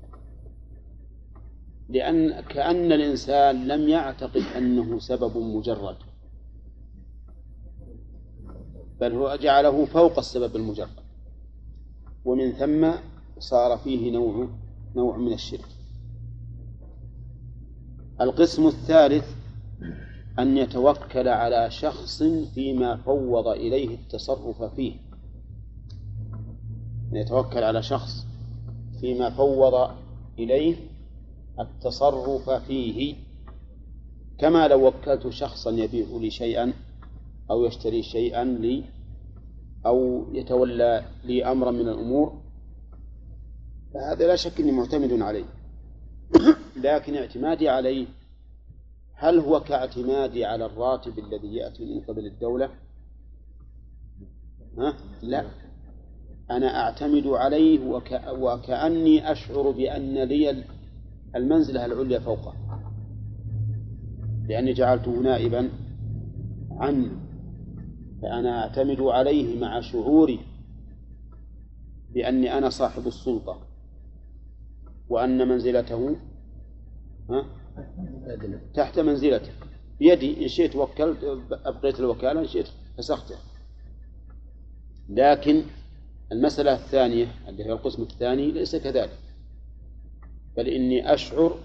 لأن 1.91 2.41
كأن 2.41 2.93
الإنسان 2.93 3.69
لم 3.69 3.89
يعتقد 3.89 4.43
أنه 4.57 4.99
سبب 4.99 5.37
مجرد 5.37 5.97
بل 9.01 9.13
هو 9.13 9.37
جعله 9.37 9.85
فوق 9.85 10.19
السبب 10.19 10.57
المجرد 10.57 11.01
ومن 12.25 12.53
ثم 12.53 12.91
صار 13.39 13.79
فيه 13.79 14.11
نوع 14.13 14.49
نوع 14.97 15.17
من 15.17 15.33
الشرك. 15.33 15.69
القسم 18.21 18.67
الثالث 18.67 19.25
أن 20.39 20.57
يتوكل 20.57 21.29
على 21.29 21.71
شخص 21.71 22.23
فيما 22.55 22.97
فوض 22.97 23.47
إليه 23.49 23.95
التصرف 23.95 24.63
فيه. 24.63 24.95
أن 27.13 27.17
يتوكل 27.17 27.65
على 27.65 27.83
شخص 27.83 28.27
فيما 29.01 29.31
فوض 29.31 29.91
إليه 30.39 30.77
التصرف 31.61 32.51
فيه. 32.51 33.15
كما 34.39 34.69
لو 34.69 34.87
وكلت 34.87 35.29
شخصا 35.29 35.71
يبيع 35.71 36.07
لي 36.21 36.31
شيئا 36.31 36.73
أو 37.51 37.65
يشتري 37.65 38.03
شيئا 38.03 38.45
لي 38.45 38.85
أو 39.87 40.27
يتولى 40.33 41.05
لي 41.25 41.45
أمرا 41.45 41.71
من 41.71 41.89
الأمور 41.89 42.41
فهذا 43.95 44.27
لا 44.27 44.37
شك 44.37 44.61
أني 44.61 44.73
معتمد 44.73 45.23
عليه. 45.23 45.45
لكن 46.85 47.17
اعتمادي 47.17 47.69
عليه 47.69 48.07
هل 49.15 49.39
هو 49.39 49.61
كاعتمادي 49.61 50.45
على 50.45 50.67
الراتب 50.67 51.19
الذي 51.19 51.55
يأتي 51.55 51.85
من 51.85 52.01
قبل 52.01 52.27
الدولة؟ 52.27 52.71
ها؟ 54.79 54.97
لا. 55.23 55.45
أنا 56.51 56.81
أعتمد 56.83 57.27
عليه 57.27 57.81
وك... 57.81 58.21
وكأني 58.29 59.33
أشعر 59.33 59.71
بأن 59.71 60.19
لي 60.19 60.65
المنزلة 61.37 61.85
العليا 61.87 62.19
فوقه. 62.19 62.55
لأني 64.49 64.73
جعلته 64.73 65.11
نائبا 65.11 65.71
عني. 66.71 67.11
فأنا 68.23 68.63
أعتمد 68.63 69.01
عليه 69.01 69.61
مع 69.61 69.81
شعوري 69.81 70.41
بأني 72.15 72.59
أنا 72.59 72.69
صاحب 72.69 73.07
السلطة. 73.07 73.61
وأن 75.09 75.49
منزلته 75.49 76.17
ها؟ 77.31 77.45
تحت 78.75 78.99
منزلته 78.99 79.53
بيدي 79.99 80.43
إن 80.43 80.49
شئت 80.49 80.77
وكلت 80.77 81.25
أبقيت 81.53 82.01
الوكالة 82.01 82.41
إن 82.41 82.47
شئت 82.47 82.67
فسخته. 82.99 83.35
لكن 85.09 85.63
المسألة 86.33 86.73
الثانية 86.73 87.27
اللي 87.49 87.65
هي 87.65 87.73
القسم 87.73 88.03
الثاني 88.03 88.51
ليس 88.51 88.77
كذلك. 88.77 89.19
بل 90.57 90.69
إني 90.69 91.15
أشعر 91.15 91.59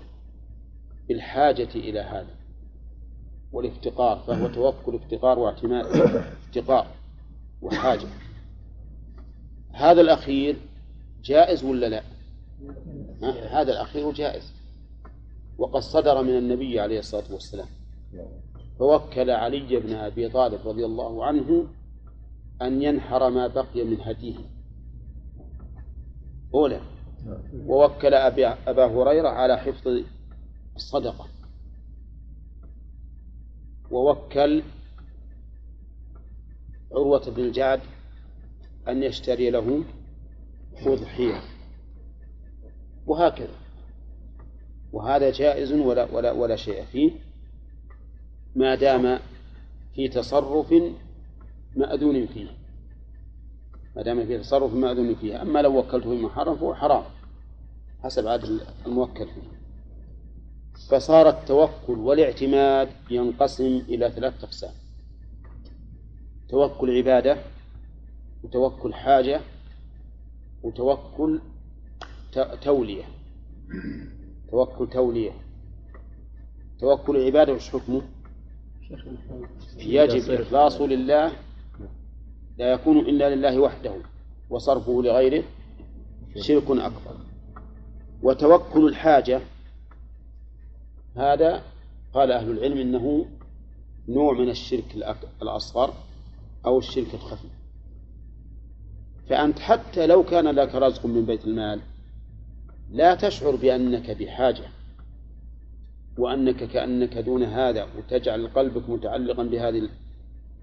بالحاجة 1.07 1.69
إلى 1.75 1.99
هذا 1.99 2.35
والافتقار 3.51 4.19
فهو 4.27 4.47
توكل 4.47 4.95
افتقار 4.95 5.39
واعتماد 5.39 5.85
افتقار 5.85 6.87
وحاجة. 7.61 8.07
هذا 9.71 10.01
الأخير 10.01 10.55
جائز 11.23 11.63
ولا 11.63 11.85
لا؟ 11.89 12.03
هذا 13.49 13.71
الأخير 13.71 14.11
جائز. 14.11 14.53
وقد 15.57 15.81
صدر 15.81 16.23
من 16.23 16.37
النبي 16.37 16.79
عليه 16.79 16.99
الصلاة 16.99 17.33
والسلام 17.33 17.67
فوكل 18.79 19.29
علي 19.29 19.79
بن 19.79 19.93
أبي 19.93 20.29
طالب 20.29 20.67
رضي 20.67 20.85
الله 20.85 21.25
عنه 21.25 21.67
أن 22.61 22.81
ينحر 22.81 23.29
ما 23.29 23.47
بقي 23.47 23.83
من 23.83 24.01
هديه. 24.01 24.35
أولى 26.53 26.79
ووكل 27.67 28.13
أبي 28.13 28.47
أبا 28.47 28.85
هريرة 28.85 29.29
على 29.29 29.57
حفظ 29.57 30.03
الصدقة. 30.75 31.27
ووكل 33.91 34.63
عروة 36.91 37.29
بن 37.29 37.43
الجعد 37.43 37.79
أن 38.87 39.03
يشتري 39.03 39.49
له 39.49 39.83
أضحية. 40.85 41.41
وهكذا. 43.05 43.55
وهذا 44.93 45.31
جائز 45.31 45.71
ولا 45.71 46.11
ولا 46.11 46.31
ولا 46.31 46.55
شيء 46.55 46.85
فيه. 46.85 47.11
ما 48.55 48.75
دام 48.75 49.19
في 49.93 50.07
تصرف 50.07 50.73
مأذون 51.75 52.27
فيه. 52.27 52.47
ما 53.95 54.01
دام 54.01 54.25
في 54.25 54.37
تصرف 54.37 54.73
مأذون 54.73 55.15
فيه. 55.15 55.41
أما 55.41 55.61
لو 55.61 55.79
وكلته 55.79 56.09
بمحرم 56.09 56.55
فهو 56.55 56.75
حرام. 56.75 57.03
حسب 58.03 58.27
عدد 58.27 58.59
الموكل 58.85 59.25
فيه. 59.25 59.55
فصار 60.89 61.29
التوكل 61.29 61.99
والاعتماد 61.99 62.89
ينقسم 63.09 63.81
إلى 63.89 64.11
ثلاث 64.11 64.43
أقسام. 64.43 64.73
توكل 66.49 66.97
عبادة 66.97 67.37
وتوكل 68.43 68.93
حاجة 68.93 69.41
وتوكل 70.63 71.39
تولية. 72.61 73.03
توكل 74.51 74.89
تولية. 74.89 75.31
توكل 76.79 77.17
العبادة 77.17 77.53
وش 77.53 77.69
حكمه؟ 77.69 78.01
يجب 79.77 80.31
إخلاصه 80.31 80.85
لله. 80.85 81.31
لا 82.57 82.71
يكون 82.71 82.99
إلا 82.99 83.35
لله 83.35 83.59
وحده 83.59 83.95
وصرفه 84.49 85.01
لغيره 85.01 85.43
شرك 86.35 86.71
أكبر. 86.71 87.17
وتوكل 88.25 88.87
الحاجة. 88.87 89.41
هذا 91.15 91.61
قال 92.13 92.31
أهل 92.31 92.51
العلم 92.51 92.77
إنه 92.77 93.25
نوع 94.07 94.33
من 94.33 94.49
الشرك 94.49 95.15
الأصغر 95.41 95.93
أو 96.65 96.79
الشرك 96.79 97.13
الخفي. 97.13 97.47
فأنت 99.29 99.59
حتى 99.59 100.07
لو 100.07 100.23
كان 100.23 100.47
لك 100.47 100.75
رزق 100.75 101.05
من 101.05 101.25
بيت 101.25 101.45
المال 101.45 101.81
لا 102.91 103.15
تشعر 103.15 103.55
بأنك 103.55 104.11
بحاجة 104.11 104.63
وأنك 106.17 106.63
كأنك 106.63 107.17
دون 107.17 107.43
هذا 107.43 107.87
وتجعل 107.97 108.47
قلبك 108.47 108.89
متعلقا 108.89 109.43
بهذه 109.43 109.89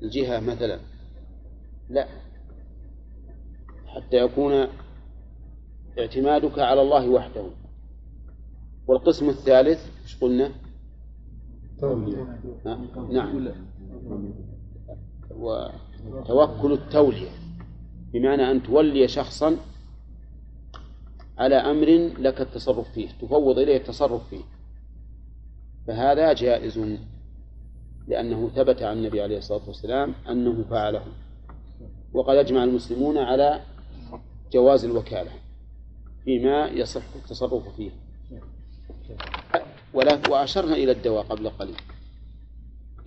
الجهة 0.03 0.41
مثلا. 0.41 0.81
لا. 1.91 2.09
حتى 3.87 4.17
يكون 4.17 4.69
اعتمادك 5.99 6.59
على 6.59 6.83
الله 6.83 7.09
وحده. 7.09 7.45
والقسم 8.87 9.29
الثالث 9.29 9.87
إيش 10.03 10.21
قلنا؟ 10.21 10.51
نعم. 13.11 13.49
وتوكل 15.31 16.73
التولية 16.73 17.31
بمعنى 18.13 18.51
أن 18.51 18.63
تولي 18.63 19.09
شخصا 19.09 19.57
على 21.39 21.55
أمر 21.55 21.87
لك 22.19 22.41
التصرف 22.41 22.93
فيه 22.93 23.09
تفوض 23.23 23.59
إليه 23.59 23.77
التصرف 23.77 24.29
فيه. 24.29 24.43
فهذا 25.87 26.33
جائز 26.33 26.81
لأنه 28.09 28.49
ثبت 28.49 28.83
عن 28.83 28.97
النبي 28.97 29.23
عليه 29.23 29.39
الصلاة 29.39 29.67
والسلام 29.67 30.15
أنه 30.29 30.65
فعله. 30.71 31.03
وقد 32.13 32.37
أجمع 32.37 32.65
المسلمون 32.65 33.19
على 33.19 33.61
جواز 34.53 34.85
الوكالة. 34.85 35.31
فيما 36.25 36.69
يصح 36.69 37.03
التصرف 37.15 37.77
فيه. 37.77 37.91
ولا 39.95 40.21
وأشرنا 40.29 40.75
إلى 40.75 40.93
الدواء 40.93 41.23
قبل 41.23 41.49
قليل. 41.49 41.77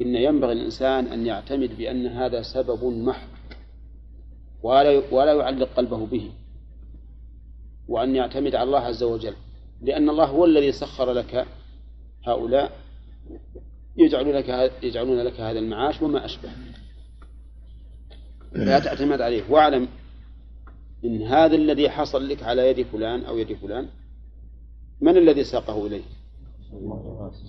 إن 0.01 0.15
ينبغي 0.15 0.51
الإنسان 0.51 1.07
أن 1.07 1.25
يعتمد 1.25 1.77
بأن 1.77 2.07
هذا 2.07 2.41
سبب 2.41 2.83
محض. 2.83 3.27
ولا 4.63 5.01
ولا 5.11 5.33
يعلق 5.33 5.69
قلبه 5.77 6.05
به. 6.05 6.31
وأن 7.87 8.15
يعتمد 8.15 8.55
على 8.55 8.67
الله 8.67 8.79
عز 8.79 9.03
وجل. 9.03 9.33
لأن 9.81 10.09
الله 10.09 10.25
هو 10.25 10.45
الذي 10.45 10.71
سخر 10.71 11.11
لك 11.11 11.45
هؤلاء 12.27 12.71
يجعلون 13.97 14.35
لك 14.35 14.71
يجعلون 14.83 15.19
لك 15.19 15.39
هذا 15.39 15.59
المعاش 15.59 16.01
وما 16.01 16.25
أشبه. 16.25 16.49
لا 18.53 18.79
تعتمد 18.79 19.21
عليه. 19.21 19.43
واعلم 19.49 19.87
إن 21.05 21.21
هذا 21.21 21.55
الذي 21.55 21.89
حصل 21.89 22.29
لك 22.29 22.43
على 22.43 22.69
يد 22.69 22.85
فلان 22.85 23.25
أو 23.25 23.37
يد 23.37 23.53
فلان 23.53 23.87
من 25.01 25.17
الذي 25.17 25.43
ساقه 25.43 25.87
إليه 25.87 26.01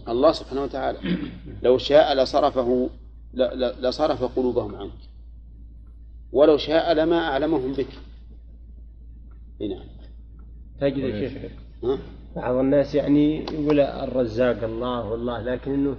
الله 0.09 0.33
سبحانه 0.33 0.63
وتعالى. 0.63 0.99
لو 1.63 1.79
شاء 1.79 2.15
لصرفه 2.15 2.91
لصرف 3.81 4.25
قلوبهم 4.25 4.75
عنك. 4.75 4.93
ولو 6.33 6.57
شاء 6.57 6.93
لما 6.93 7.19
أعلمهم 7.19 7.73
بك. 7.73 7.87
نعم. 9.61 9.87
تجد 10.81 10.99
يا 10.99 11.29
شيخ. 11.29 11.53
بعض 12.37 12.55
الناس 12.55 12.95
يعني 12.95 13.45
يقول 13.45 13.81
الرزاق 13.81 14.65
الله 14.65 15.11
والله 15.11 15.43
لكن 15.43 15.73
إنه 15.73 15.97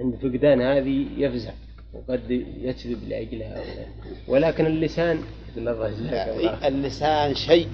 عند 0.00 0.14
فقدان 0.14 0.60
هذه 0.60 1.06
يفزع. 1.16 1.52
وقد 1.96 2.30
يكذب 2.60 3.08
لأجلها. 3.08 3.86
ولكن 4.28 4.66
اللسان 4.66 5.22
الرزاق 5.56 6.66
اللسان 6.66 7.34
شيء. 7.34 7.68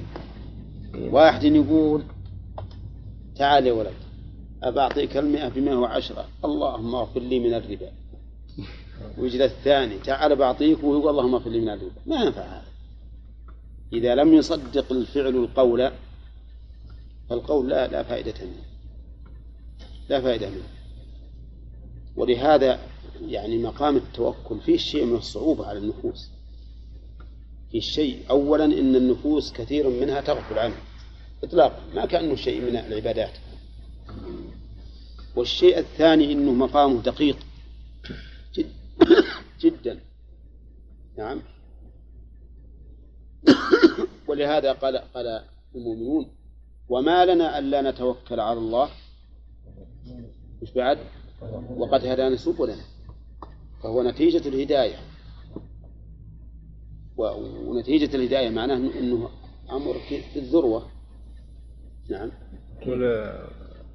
واحد 0.95 1.45
يقول 1.45 2.03
تعال 3.37 3.66
يا 3.66 3.73
ولد 3.73 3.95
أبعطيك 4.62 5.16
المئة 5.16 5.49
بمئة 5.49 5.75
وعشرة. 5.75 6.29
اللهم 6.45 6.95
اغفر 6.95 7.20
لي 7.20 7.39
من 7.39 7.55
الربا. 7.55 7.93
ويجي 9.18 9.45
الثاني 9.45 9.99
تعال 9.99 10.37
بعطيك 10.37 10.85
ويقول 10.85 11.11
اللهم 11.11 11.35
اغفر 11.35 11.51
لي 11.51 11.61
من 11.61 11.68
الربا. 11.68 12.01
ما 12.07 12.16
ينفع 12.25 12.43
هذا. 12.43 12.73
إذا 13.93 14.14
لم 14.14 14.35
يصدق 14.35 14.93
الفعل 14.93 15.37
القول 15.37 15.91
فالقول 17.31 17.68
لا 17.68 17.89
لا 17.89 18.03
فائدة 18.03 18.35
منه. 18.43 18.64
لا 20.09 20.20
فائدة 20.20 20.51
منه. 20.51 20.68
ولهذا 22.16 22.79
يعني 23.29 23.59
مقام 23.59 23.97
التوكل 23.97 24.61
فيه 24.61 24.77
شيء 24.77 25.05
من 25.05 25.16
الصعوبة 25.16 25.66
على 25.66 25.79
النفوس. 25.79 26.31
في 27.70 27.81
شيء 27.81 28.23
أولا 28.31 28.64
إن 28.64 28.97
النفوس 28.97 29.53
كثير 29.53 29.89
منها 29.89 30.20
تغفل 30.20 30.59
عنه 30.59 30.75
إطلاقا 31.45 31.81
ما 31.95 32.07
كأنه 32.07 32.35
شيء 32.37 32.61
من 32.61 32.77
العبادات. 32.77 33.33
والشيء 35.37 35.79
الثاني 35.79 36.33
أنه 36.33 36.53
مقامه 36.53 37.03
دقيق 37.03 37.37
جد 38.55 38.73
جدا. 39.62 40.01
نعم. 41.18 41.43
ولهذا 44.29 44.73
قال 44.73 44.97
قال 44.97 45.45
المؤمنون 45.75 46.29
وما 46.89 47.27
لنا 47.27 47.59
ألا 47.59 47.91
نتوكل 47.91 48.41
على 48.41 48.59
الله. 48.59 48.91
مش 50.62 50.70
بعد؟ 50.73 50.99
وقد 51.77 52.07
هدانا 52.07 52.37
سبلنا. 52.37 52.85
فهو 53.83 54.03
نتيجة 54.03 54.49
الهداية. 54.49 54.97
ونتيجة 57.16 58.16
الهداية 58.16 58.51
معناه 58.51 58.76
أنه 58.76 59.30
أمر 59.70 59.95
في 60.09 60.39
الذروة. 60.39 60.87
نعم. 62.11 62.30
كل 62.85 63.05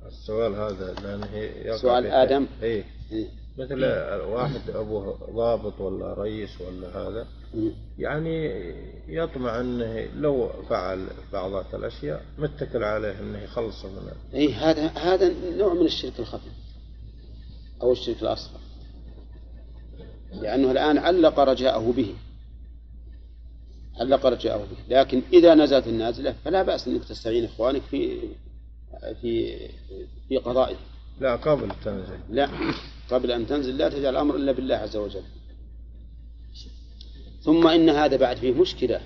السؤال 0.05 0.55
هذا 0.55 0.93
لأنه 0.93 1.77
سؤال 1.77 2.05
آدم. 2.05 2.47
إيه. 2.61 2.83
إيه. 3.11 3.27
مثل 3.57 3.85
واحد 4.25 4.69
أبوه 4.69 5.17
ضابط 5.31 5.81
ولا 5.81 6.13
رئيس 6.13 6.61
ولا 6.61 6.87
هذا 6.87 7.27
يعني 7.97 8.51
يطمع 9.07 9.61
أنه 9.61 10.07
لو 10.15 10.49
فعل 10.69 11.07
بعض 11.33 11.75
الأشياء 11.75 12.25
متكل 12.37 12.83
عليه 12.83 13.19
أنه 13.19 13.39
يخلصه 13.39 13.87
من 13.87 14.11
أي 14.33 14.53
هذا 14.53 14.87
هذا 14.87 15.33
نوع 15.57 15.73
من 15.73 15.85
الشرك 15.85 16.19
الخفي 16.19 16.49
أو 17.81 17.91
الشرك 17.91 18.21
الأصغر. 18.21 18.59
لأنه 20.33 20.71
الآن 20.71 20.97
علق 20.97 21.39
رجاءه 21.39 21.93
به. 21.97 22.15
علق 23.99 24.25
رجاءه 24.25 24.57
به. 24.57 24.95
لكن 24.99 25.21
إذا 25.33 25.55
نزلت 25.55 25.87
النازلة 25.87 26.35
فلا 26.45 26.63
بأس 26.63 26.87
أنك 26.87 27.03
تستعين 27.03 27.45
إخوانك 27.45 27.81
في 27.81 28.19
في 29.21 29.57
في 30.29 30.37
قضائه. 30.37 30.75
لا 31.19 31.35
قبل 31.35 31.71
تنزل 31.85 32.19
لا 32.29 32.49
قبل 33.11 33.31
أن 33.31 33.47
تنزل 33.47 33.77
لا 33.77 33.89
تجعل 33.89 34.09
الأمر 34.09 34.35
إلا 34.35 34.51
بالله 34.51 34.75
عز 34.75 34.95
وجل. 34.95 35.23
ثم 37.41 37.67
إن 37.67 37.89
هذا 37.89 38.17
بعد 38.17 38.37
فيه 38.37 38.51
مشكلة. 38.51 39.01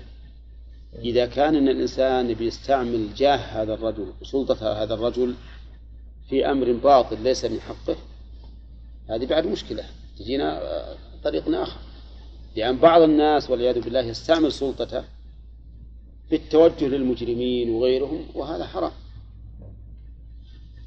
إذا 0.98 1.26
كان 1.26 1.56
إن 1.56 1.68
الإنسان 1.68 2.34
بيستعمل 2.34 3.14
جاه 3.14 3.36
هذا 3.36 3.74
الرجل 3.74 4.12
وسلطة 4.20 4.82
هذا 4.82 4.94
الرجل 4.94 5.34
في 6.28 6.50
أمر 6.50 6.72
باطل 6.72 7.22
ليس 7.22 7.44
من 7.44 7.60
حقه 7.60 7.96
هذه 9.10 9.26
بعد 9.26 9.46
مشكلة. 9.46 9.84
تجينا 10.18 10.60
طريق 11.24 11.48
آخر. 11.48 11.80
لأن 12.56 12.76
بعض 12.76 13.02
الناس 13.02 13.50
والعياذ 13.50 13.80
بالله 13.80 14.00
يستعمل 14.00 14.52
سلطته 14.52 15.04
في 16.28 16.36
التوجه 16.36 16.84
للمجرمين 16.84 17.70
وغيرهم 17.70 18.26
وهذا 18.34 18.66
حرام. 18.66 18.92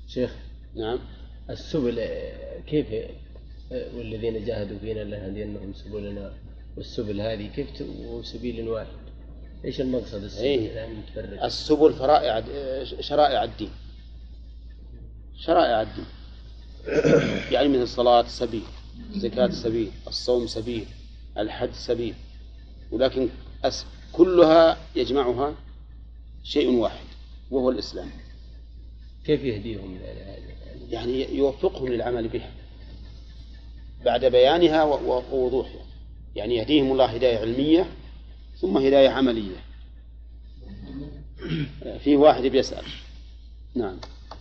شيخ 0.07 0.31
نعم. 0.75 0.99
السبل 1.49 2.07
كيف 2.67 2.87
والذين 3.71 4.45
جاهدوا 4.45 4.77
فينا 4.79 4.99
لنهدينهم 4.99 5.73
سبلنا 5.73 6.33
والسبل 6.77 7.21
هذه 7.21 7.47
كيف 7.47 7.67
وسبيل 8.05 8.67
واحد؟ 8.67 8.87
إيش 9.65 9.81
المقصد 9.81 10.23
السبل؟ 10.23 10.45
يعني 10.45 10.93
متفرق 10.93 11.43
السبل 11.43 11.93
فرائع 11.93 12.43
شرائع 13.01 13.43
الدين. 13.43 13.71
شرائع 15.37 15.81
الدين. 15.81 16.05
يعني 17.51 17.67
مثل 17.67 17.81
الصلاة 17.81 18.27
سبيل. 18.27 18.63
زكاة 19.15 19.49
سبيل 19.49 19.91
الصوم 20.07 20.47
سبيل 20.47 20.85
الحج 21.37 21.71
سبيل 21.73 22.13
ولكن 22.91 23.29
أس 23.63 23.85
كلها 24.11 24.77
يجمعها 24.95 25.55
شيء 26.43 26.69
واحد 26.69 27.05
وهو 27.51 27.69
الإسلام. 27.69 28.09
كيف 29.25 29.43
يهديهم 29.43 29.99
يعني 30.89 31.35
يوفقهم 31.35 31.87
للعمل 31.87 32.27
بها. 32.27 32.51
بعد 34.05 34.25
بيانها 34.25 34.83
ووضوحها. 34.83 35.85
يعني 36.35 36.55
يهديهم 36.55 36.91
الله 36.91 37.05
هداية 37.05 37.37
علمية 37.37 37.89
ثم 38.61 38.77
هداية 38.77 39.09
عملية. 39.09 39.55
في 42.03 42.15
واحد 42.15 42.43
بيسأل. 42.43 42.85
نعم. 43.75 43.97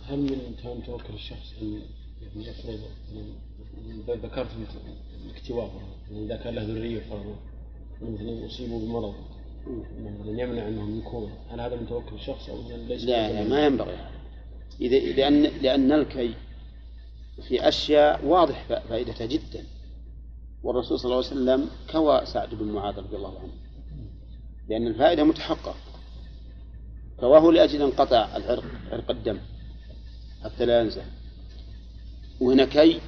هل 0.07 0.19
من 0.19 0.39
إمكان 0.47 0.83
توكل 0.85 1.13
الشخص 1.13 1.53
أن 1.61 1.81
يفرض 2.35 2.79
ذكرت 4.09 4.47
الاكتواء 5.25 5.71
يعني 6.11 6.25
إذا 6.25 6.35
كان 6.35 6.55
له 6.55 6.63
ذرية 6.63 6.99
فرضا. 6.99 7.35
مثلا 8.01 8.31
يصيبوا 8.31 8.79
بمرض. 8.79 9.13
مثلا 9.99 10.41
يمنع 10.41 10.67
أنهم 10.67 10.99
يكون. 10.99 11.31
هل 11.49 11.61
هذا 11.61 11.75
من 11.75 11.87
توكل 11.87 12.15
الشخص 12.15 12.49
أو 12.49 12.57
ليس؟ 12.87 13.03
لا 13.03 13.43
لا 13.43 13.49
ما 13.49 13.65
ينبغي. 13.65 13.97
إذا 14.81 14.99
لأن 14.99 15.43
لأن 15.43 15.91
الكي 15.91 16.33
في 17.47 17.67
أشياء 17.67 18.25
واضح 18.25 18.67
فائدتها 18.89 19.25
جدا. 19.25 19.63
والرسول 20.63 20.99
صلى 20.99 21.05
الله 21.05 21.25
عليه 21.25 21.27
وسلم 21.27 21.69
كوى 21.91 22.25
سعد 22.25 22.55
بن 22.55 22.65
معاذ 22.65 22.97
رضي 22.97 23.15
الله 23.15 23.39
عنه. 23.39 23.53
لأن 24.69 24.87
الفائدة 24.87 25.23
متحققة 25.23 25.75
كواه 27.19 27.51
لأجل 27.51 27.81
انقطع 27.81 28.37
العرق 28.37 28.63
عرق 28.91 29.11
الدم 29.11 29.39
حتى 30.43 30.65
لا 30.65 30.81
ينزل 30.81 31.01
وهنا 32.41 32.65
كي 32.65 33.01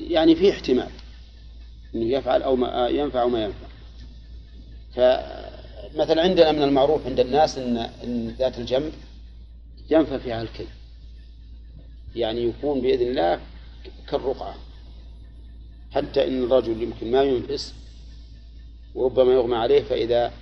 يعني 0.00 0.34
في 0.34 0.50
احتمال 0.50 0.90
إنه 1.94 2.04
يفعل 2.04 2.42
أو 2.42 2.56
ما 2.56 2.88
ينفع 2.88 3.22
أو 3.22 3.28
ما 3.28 3.44
ينفع. 3.44 3.66
فمثلا 4.94 6.22
عندنا 6.22 6.52
من 6.52 6.62
المعروف 6.62 7.06
عند 7.06 7.20
الناس 7.20 7.58
ان 7.58 7.76
إن 7.76 8.28
ذات 8.28 8.58
الجنب 8.58 8.92
ينفع 9.90 10.18
فيها 10.18 10.42
الكي 10.42 10.66
يعني 12.14 12.42
يكون 12.42 12.80
بإذن 12.80 13.06
الله 13.08 13.40
كالرقعة. 14.08 14.54
حتى 15.90 16.28
إن 16.28 16.44
الرجل 16.44 16.82
يمكن 16.82 17.10
ما 17.10 17.22
ينفس 17.22 17.74
وربما 18.94 19.32
يغمى 19.32 19.56
عليه 19.56 19.82
فإذا 19.82 20.32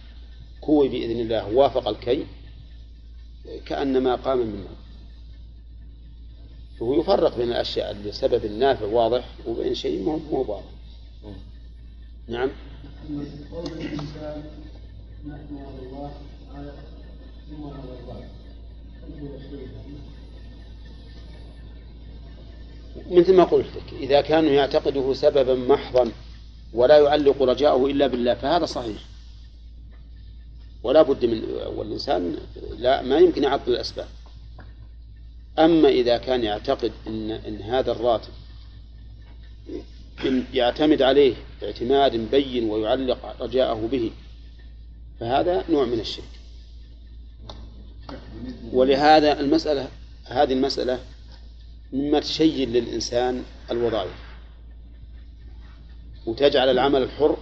كوي 0.60 0.88
بإذن 0.88 1.20
الله 1.20 1.48
وافق 1.48 1.88
الكي 1.88 2.26
كأنما 3.66 4.14
قام 4.14 4.38
منه 4.38 4.68
فهو 6.80 7.00
يفرق 7.00 7.36
بين 7.36 7.48
الأشياء 7.48 7.92
لسبب 7.92 8.46
نافع 8.46 8.86
واضح 8.86 9.24
وبين 9.46 9.74
شيء 9.74 10.02
مو 10.02 10.16
مو 10.16 10.38
واضح. 10.38 10.64
نعم. 12.28 12.50
قول 13.52 13.66
الإنسان 13.66 14.44
نحن 15.28 15.56
على 15.56 15.86
الله 15.86 16.12
على 16.54 16.72
على 17.50 17.98
الله 18.00 18.28
مثل 23.10 23.34
ما 23.34 23.44
قلت 23.44 23.66
لك 23.76 24.00
إذا 24.00 24.20
كانوا 24.20 24.50
يعتقده 24.50 25.14
سببا 25.14 25.54
محضا 25.54 26.10
ولا 26.74 26.98
يعلق 26.98 27.42
رجاءه 27.42 27.86
إلا 27.86 28.06
بالله 28.06 28.34
فهذا 28.34 28.66
صحيح. 28.66 29.02
ولا 30.82 31.02
بد 31.02 31.24
من 31.24 31.44
والإنسان 31.76 32.36
لا 32.78 33.02
ما 33.02 33.18
يمكن 33.18 33.42
يعطل 33.42 33.72
الأسباب. 33.72 34.06
أما 35.58 35.88
إذا 35.88 36.16
كان 36.16 36.44
يعتقد 36.44 36.92
إن, 37.06 37.30
إن 37.30 37.62
هذا 37.62 37.92
الراتب 37.92 38.32
إن 40.24 40.44
يعتمد 40.54 41.02
عليه 41.02 41.34
اعتماد 41.62 42.30
بين 42.30 42.70
ويعلق 42.70 43.42
رجاءه 43.42 43.88
به 43.92 44.10
فهذا 45.20 45.64
نوع 45.70 45.84
من 45.84 46.00
الشرك. 46.00 46.24
ولهذا 48.72 49.40
المسألة 49.40 49.88
هذه 50.24 50.52
المسألة 50.52 50.98
مما 51.92 52.20
تشين 52.20 52.72
للإنسان 52.72 53.42
الوظائف 53.70 54.12
وتجعل 56.26 56.68
العمل 56.68 57.02
الحر 57.02 57.36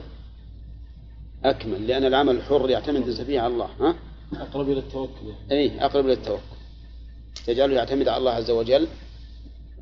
أكمل 1.44 1.86
لأن 1.86 2.04
العمل 2.04 2.36
الحر 2.36 2.70
يعتمد 2.70 3.10
فيه 3.10 3.40
على 3.40 3.52
الله 3.52 3.70
ها؟ 3.80 3.96
أقرب 4.32 4.70
إلى 4.70 4.78
التوكل. 4.78 5.32
أي 5.50 5.84
أقرب 5.84 6.04
إلى 6.04 6.12
التوكل. 6.12 6.61
تجعله 7.46 7.74
يعتمد 7.74 8.08
على 8.08 8.16
الله 8.18 8.30
عز 8.30 8.50
وجل 8.50 8.88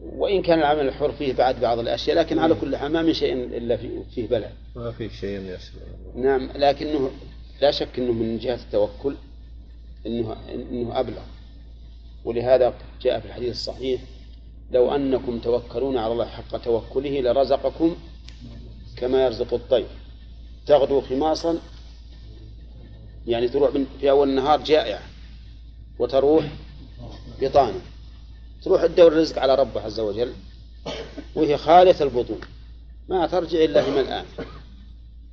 وإن 0.02 0.42
كان 0.42 0.58
العمل 0.58 0.88
الحر 0.88 1.12
فيه 1.12 1.32
بعد 1.32 1.60
بعض 1.60 1.78
الأشياء 1.78 2.16
لكن 2.16 2.38
على 2.38 2.54
كل 2.54 2.76
حال 2.76 2.92
ما 2.92 3.02
من 3.02 3.12
شيء 3.12 3.34
إلا 3.34 3.76
فيه, 4.14 4.28
بلاء. 4.28 4.52
ما 4.76 4.92
في 4.92 5.10
شيء 5.10 5.40
يسر. 5.40 5.72
نعم 6.16 6.50
لكنه 6.54 7.10
لا 7.60 7.70
شك 7.70 7.98
أنه 7.98 8.12
من 8.12 8.38
جهة 8.38 8.54
التوكل 8.54 9.14
أنه 10.06 10.36
أنه 10.54 11.00
أبلغ. 11.00 11.22
ولهذا 12.24 12.74
جاء 13.02 13.20
في 13.20 13.26
الحديث 13.26 13.50
الصحيح 13.50 14.00
لو 14.70 14.94
أنكم 14.94 15.38
توكلون 15.38 15.96
على 15.96 16.12
الله 16.12 16.24
حق 16.26 16.56
توكله 16.56 17.20
لرزقكم 17.20 17.96
كما 18.96 19.24
يرزق 19.24 19.54
الطير. 19.54 19.86
تغدو 20.66 21.00
خماصا 21.00 21.58
يعني 23.26 23.48
تروح 23.48 23.70
في 24.00 24.10
أول 24.10 24.28
النهار 24.28 24.60
جائعة 24.60 25.02
وتروح 25.98 26.44
بطانة. 27.40 27.80
تروح 28.62 28.86
تدور 28.86 29.12
الرزق 29.12 29.38
على 29.38 29.54
ربه 29.54 29.80
عز 29.80 30.00
وجل 30.00 30.32
وهي 31.34 31.56
خالية 31.56 31.96
البطون. 32.00 32.40
ما 33.08 33.26
ترجع 33.26 33.64
إلا 33.64 33.82
في 33.82 34.00
الآن. 34.00 34.24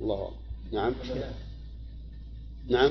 الله 0.00 0.30
نعم. 0.72 0.94
نعم. 2.68 2.90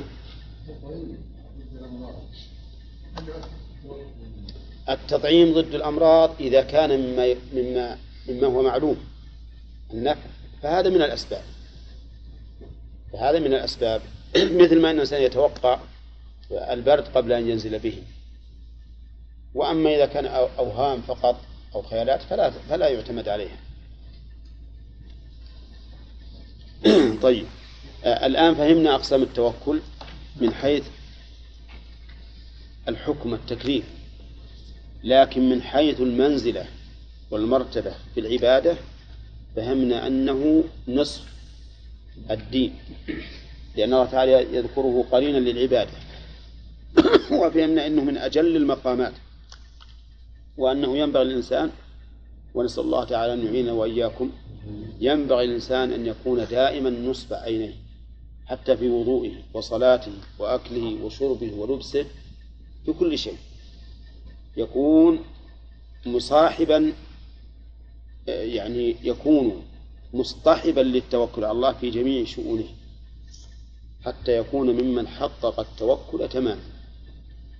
التطعيم 4.89 5.53
ضد 5.53 5.75
الأمراض 5.75 6.31
إذا 6.39 6.61
كان 6.61 6.99
مما 6.99 7.35
مما 7.53 7.97
مما 8.29 8.47
هو 8.47 8.61
معلوم. 8.61 8.97
النفع. 9.93 10.29
فهذا 10.63 10.89
من 10.89 11.01
الأسباب. 11.01 11.43
فهذا 13.13 13.39
من 13.39 13.53
الأسباب. 13.53 14.01
مثل 14.61 14.81
ما 14.81 14.89
أن 14.89 14.95
الإنسان 14.95 15.21
يتوقع 15.21 15.79
البرد 16.51 17.07
قبل 17.07 17.31
أن 17.33 17.49
ينزل 17.49 17.79
به. 17.79 18.03
وأما 19.57 19.95
إذا 19.95 20.05
كان 20.05 20.25
أوهام 20.59 21.01
فقط 21.01 21.41
أو 21.75 21.81
خيالات 21.81 22.21
فلا 22.21 22.49
فلا 22.49 22.87
يعتمد 22.89 23.27
عليها. 23.29 23.57
طيب. 27.21 27.45
الآن 28.05 28.55
فهمنا 28.55 28.95
أقسام 28.95 29.23
التوكل 29.23 29.79
من 30.41 30.53
حيث 30.53 30.83
الحكم 32.87 33.33
التكليف 33.33 33.85
لكن 35.03 35.49
من 35.49 35.61
حيث 35.61 36.01
المنزلة 36.01 36.65
والمرتبة 37.31 37.93
في 38.13 38.19
العبادة 38.19 38.77
فهمنا 39.55 40.07
أنه 40.07 40.63
نصف 40.87 41.23
الدين 42.31 42.75
لأن 43.75 43.93
الله 43.93 44.05
تعالى 44.05 44.31
يذكره 44.31 45.05
قرينا 45.11 45.37
للعبادة. 45.37 45.91
وفهمنا 47.41 47.87
أنه 47.87 48.03
من 48.03 48.17
أجل 48.17 48.55
المقامات. 48.55 49.13
وأنه 50.57 50.97
ينبغي 50.97 51.21
الإنسان 51.23 51.71
ونسأل 52.53 52.83
الله 52.83 53.03
تعالى 53.03 53.33
أن 53.33 53.45
يعيننا 53.45 53.71
وإياكم 53.71 54.31
ينبغي 54.99 55.45
الإنسان 55.45 55.93
أن 55.93 56.05
يكون 56.05 56.45
دائما 56.45 56.89
نصب 56.89 57.33
عينيه 57.33 57.73
حتى 58.45 58.77
في 58.77 58.89
وضوئه 58.89 59.31
وصلاته 59.53 60.11
وأكله 60.39 61.03
وشربه 61.03 61.53
ولبسه 61.53 62.05
في 62.85 62.93
كل 62.93 63.17
شيء. 63.17 63.37
يكون 64.57 65.19
مصاحبا 66.05 66.93
يعني 68.27 68.95
يكون 69.03 69.63
مصطحبا 70.13 70.81
للتوكل 70.81 71.45
على 71.45 71.51
الله 71.51 71.73
في 71.73 71.89
جميع 71.89 72.25
شؤونه 72.25 72.65
حتى 74.05 74.37
يكون 74.37 74.71
ممن 74.71 75.07
حقق 75.07 75.59
التوكل 75.59 76.29
تماما. 76.29 76.61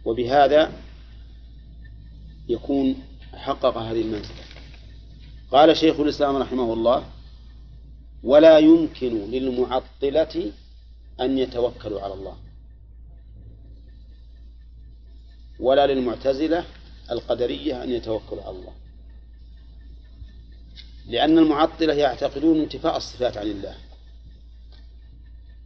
وبهذا 0.06 0.72
يكون 2.48 3.04
حقق 3.34 3.78
هذه 3.78 4.02
المنزلة. 4.02 4.44
قال 5.52 5.78
شيخ 5.78 6.00
الإسلام 6.00 6.36
رحمه 6.36 6.74
الله 6.74 7.06
ولا 8.24 8.60
يمكن 8.60 9.32
للمعطلة 9.32 10.52
أن 11.22 11.38
يتوكلوا 11.38 12.02
على 12.02 12.14
الله. 12.14 12.38
ولا 15.60 15.88
للمعتزلة 15.88 16.66
القدرية 17.12 17.84
أن 17.84 17.90
يتوكلوا 17.90 18.44
على 18.44 18.58
الله. 18.58 18.74
لأن 21.08 21.38
المعطلة 21.38 21.94
يعتقدون 21.94 22.60
انتفاء 22.60 22.98
الصفات 22.98 23.38
عن 23.38 23.48
الله. 23.48 23.76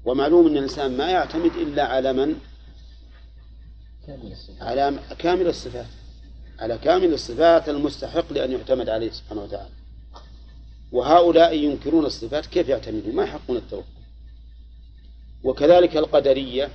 ومعلوم 0.05 0.47
أن 0.47 0.57
الإنسان 0.57 0.97
ما 0.97 1.09
يعتمد 1.09 1.51
إلا 1.55 1.84
على 1.84 2.13
من؟ 2.13 2.39
على 4.61 4.99
كامل 5.19 5.47
الصفات. 5.47 5.86
على 6.62 6.78
كامل 6.78 7.14
الصفات 7.14 7.70
المستحق 7.70 8.34
لأن 8.34 8.51
يعتمد 8.51 8.89
عليه 8.89 9.12
سبحانه 9.12 9.43
وتعالى. 9.43 9.70
وهؤلاء 10.91 11.55
ينكرون 11.55 12.05
الصفات 12.05 12.45
كيف 12.45 12.70
يعتمدون؟ 12.70 13.16
ما 13.16 13.24
يحقون 13.24 13.57
التوكل. 13.57 13.86
وكذلك 15.43 15.97
القدرية 15.97 16.70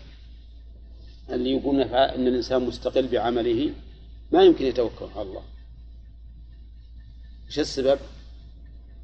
اللي 1.30 1.50
يقولون 1.50 1.80
أن 1.80 2.26
الإنسان 2.26 2.62
مستقل 2.62 3.08
بعمله 3.08 3.72
ما 4.32 4.42
يمكن 4.42 4.64
يتوكل 4.64 5.06
على 5.16 5.22
الله. 5.22 5.42
إيش 7.46 7.58
السبب؟ 7.58 7.98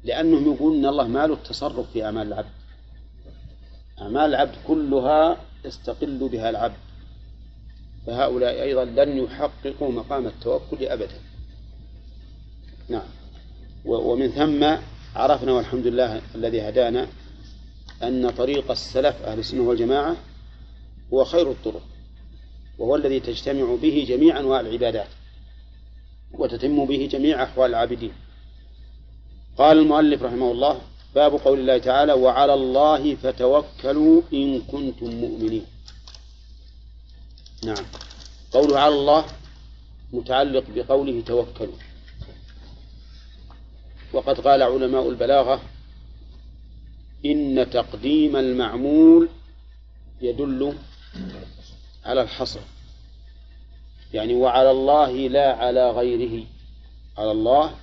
لأنهم 0.03 0.53
يقولون 0.53 0.79
أن 0.79 0.85
الله 0.85 1.07
ما 1.07 1.27
له 1.27 1.33
التصرف 1.33 1.91
في 1.91 2.05
أعمال 2.05 2.27
العبد. 2.27 2.51
أعمال 4.01 4.25
العبد 4.25 4.55
كلها 4.67 5.37
يستقل 5.65 6.29
بها 6.29 6.49
العبد. 6.49 6.77
فهؤلاء 8.07 8.61
أيضا 8.63 8.85
لن 8.85 9.17
يحققوا 9.23 9.91
مقام 9.91 10.27
التوكل 10.27 10.85
أبدا. 10.85 11.19
نعم. 12.89 13.07
ومن 13.85 14.29
ثم 14.29 14.63
عرفنا 15.15 15.51
والحمد 15.51 15.87
لله 15.87 16.21
الذي 16.35 16.61
هدانا 16.61 17.07
أن 18.03 18.29
طريق 18.29 18.71
السلف 18.71 19.21
أهل 19.21 19.39
السنة 19.39 19.61
والجماعة 19.61 20.15
هو 21.13 21.23
خير 21.23 21.51
الطرق 21.51 21.81
وهو 22.77 22.95
الذي 22.95 23.19
تجتمع 23.19 23.75
به 23.81 24.05
جميع 24.09 24.39
أنواع 24.39 24.59
العبادات 24.59 25.07
وتتم 26.33 26.85
به 26.85 27.09
جميع 27.11 27.43
أحوال 27.43 27.69
العابدين. 27.69 28.11
قال 29.57 29.77
المؤلف 29.77 30.23
رحمه 30.23 30.51
الله 30.51 30.81
باب 31.15 31.31
قول 31.31 31.59
الله 31.59 31.77
تعالى 31.77 32.13
وعلى 32.13 32.53
الله 32.53 33.15
فتوكلوا 33.15 34.21
إن 34.33 34.61
كنتم 34.61 35.05
مؤمنين 35.15 35.65
نعم. 37.65 37.85
قوله 38.51 38.79
على 38.79 38.95
الله 38.95 39.25
متعلق 40.13 40.63
بقوله 40.75 41.21
توكلوا. 41.21 41.77
وقد 44.13 44.39
قال 44.39 44.61
علماء 44.61 45.09
البلاغة 45.09 45.61
إن 47.25 47.69
تقديم 47.71 48.35
المعمول 48.35 49.29
يدل 50.21 50.73
على 52.05 52.21
الحصر. 52.21 52.59
يعني 54.13 54.33
وعلى 54.33 54.71
الله 54.71 55.11
لا 55.11 55.53
على 55.55 55.91
غيره. 55.91 56.45
على 57.17 57.31
الله 57.31 57.75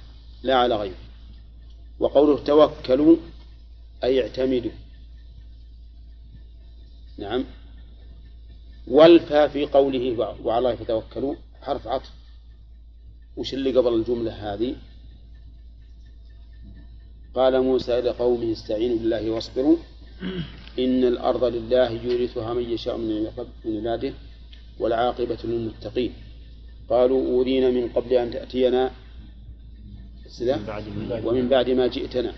لا 0.43 0.57
على 0.57 0.77
غيره. 0.77 0.99
وقوله 1.99 2.45
توكلوا 2.45 3.17
أي 4.05 4.23
اعتمدوا. 4.23 4.71
نعم. 7.19 7.45
والفا 8.91 9.49
في 9.49 9.67
قوله 9.67 10.19
وعلى 10.45 10.59
الله 10.59 10.75
فتوكلوا. 10.75 11.35
حرف 11.63 11.89
عطف. 11.89 12.11
وش 13.37 13.55
اللي 13.55 13.71
قبل 13.79 13.95
الجملة 13.95 14.33
هذه؟ 14.33 14.75
قال 17.35 17.63
موسى 17.63 18.01
لقومه 18.01 18.53
استعينوا 18.53 18.99
بالله 18.99 19.31
واصبروا. 19.31 19.77
إن 20.79 21.05
الأرض 21.05 21.45
لله 21.45 21.91
يورثها 21.91 22.55
من 22.55 22.71
يشاء 22.71 22.97
من 22.99 23.31
عباده 23.65 24.13
والعاقبة 24.81 25.39
للمتقين. 25.45 26.13
قالوا 26.89 27.27
أوذينا 27.27 27.71
من 27.71 27.89
قبل 27.89 28.13
أن 28.13 28.31
تأتينا. 28.31 28.91
ومن 31.25 31.49
بعد 31.49 31.71
ما 31.71 31.87
جئتنا. 31.87 32.33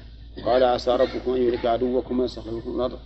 قال 0.44 0.62
عسى 0.64 0.90
ربكم 0.90 1.34
أن 1.34 1.42
يهلك 1.42 1.66
عدوكم 1.66 2.20
ويستخلفكم 2.20 2.76
الأرض؟ 2.76 2.98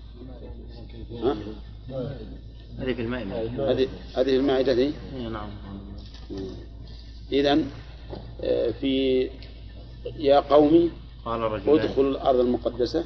هذه 2.79 2.95
في 2.95 3.03
المائدة. 3.03 3.43
هذه 3.73 3.89
هذه 4.15 4.37
المائدة 4.37 4.73
ذي 4.73 4.93
نعم. 5.31 5.49
إذا 7.33 7.59
آه، 8.43 8.71
في 8.71 9.23
يا 10.19 10.41
قومي 10.41 10.91
قال 11.25 11.41
رجلان 11.41 11.79
ادخلوا 11.79 12.11
الأرض 12.11 12.41
المقدسة 12.41 13.05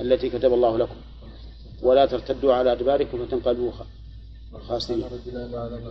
التي 0.00 0.30
كتب 0.30 0.52
الله 0.52 0.78
لكم. 0.78 0.94
ولا 1.82 2.06
ترتدوا 2.06 2.54
على 2.54 2.72
أدباركم 2.72 3.26
فتنقلبوا 3.26 3.70
خاسرين. 4.68 5.04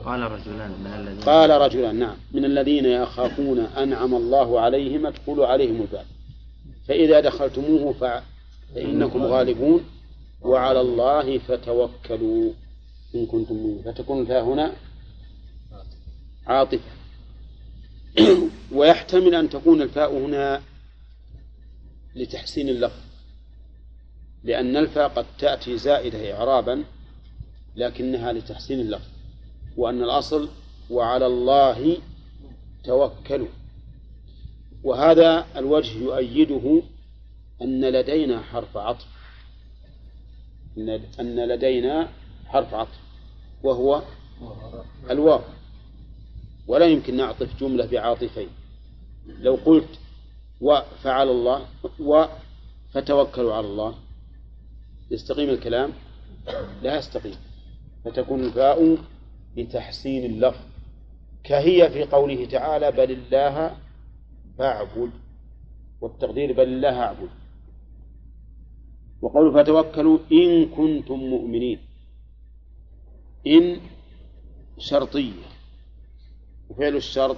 قال 0.05 0.32
رجلان 0.32 0.71
من 0.71 0.93
الذين 0.95 1.23
قال 1.23 1.49
رجلان 1.49 1.95
نعم. 1.95 2.15
من 2.32 2.45
الذين 2.45 2.86
يخافون 2.86 3.59
أنعم 3.59 4.15
الله 4.15 4.59
عليهم 4.59 5.05
ادخلوا 5.05 5.47
عليهم 5.47 5.82
الباب. 5.82 6.05
فإذا 6.88 7.19
دخلتموه 7.19 7.93
فإنكم 8.73 9.23
غالبون. 9.23 9.84
وعلى 10.41 10.82
الله 10.82 11.38
فتوكلوا. 11.38 12.51
إن 13.16 13.26
كنتم 13.26 13.55
مؤمنين. 13.55 13.84
فتكون 13.84 14.22
الفاء 14.22 14.43
هنا 14.43 14.74
عاطفة. 16.47 16.91
ويحتمل 18.72 19.36
أن 19.36 19.49
تكون 19.49 19.82
الفاء 19.82 20.18
هنا 20.18 20.61
لتحسين 22.16 22.70
اللفظ. 22.70 22.99
لأن 24.43 24.78
الفاء 24.78 25.07
قد 25.07 25.26
تأتي 25.39 25.78
زائدة 25.78 26.34
إعرابا 26.34 26.84
لكنها 27.76 28.34
لتحسين 28.34 28.80
اللفظ. 28.80 29.09
وأن 29.78 30.03
الأصل 30.03 30.49
وعلى 30.89 31.26
الله 31.26 31.97
توكلوا. 32.84 33.47
وهذا 34.84 35.47
الوجه 35.55 35.97
يؤيده 35.97 36.84
أن 37.61 37.86
لدينا 37.86 38.41
حرف 38.41 38.78
عطف. 38.78 39.05
أن 41.20 41.45
لدينا 41.47 42.09
حرف 42.47 42.74
عطف. 42.74 43.05
وهو 43.66 44.01
الواو. 45.09 45.41
ولا 46.68 46.86
يمكن 46.86 47.18
نعطف 47.18 47.59
جملة 47.59 47.86
بعاطفين. 47.86 48.47
لو 49.28 49.55
قلت 49.55 49.99
وفعل 50.61 51.30
الله 51.30 51.66
وفتوكلوا 51.99 53.53
على 53.53 53.68
الله 53.68 53.95
يستقيم 55.11 55.49
الكلام؟ 55.49 55.91
لا 56.82 56.97
يستقيم. 56.97 57.36
فتكون 58.05 58.43
الفاء 58.43 58.97
لتحسين 59.57 60.26
اللفظ. 60.26 60.63
كهي 61.43 61.89
في 61.89 62.03
قوله 62.03 62.45
تعالى 62.45 62.91
بل 62.91 63.11
الله 63.11 63.78
فاعبد. 64.57 65.11
والتقدير 66.01 66.53
بل 66.53 66.63
الله 66.63 66.99
أعبد. 66.99 67.30
وقوله 69.22 69.63
فتوكلوا 69.63 70.20
إن 70.32 70.66
كنتم 70.66 71.20
مؤمنين. 71.20 71.80
إن 73.47 73.81
شرطية. 74.77 75.45
وفعل 76.69 76.95
الشرط 76.95 77.37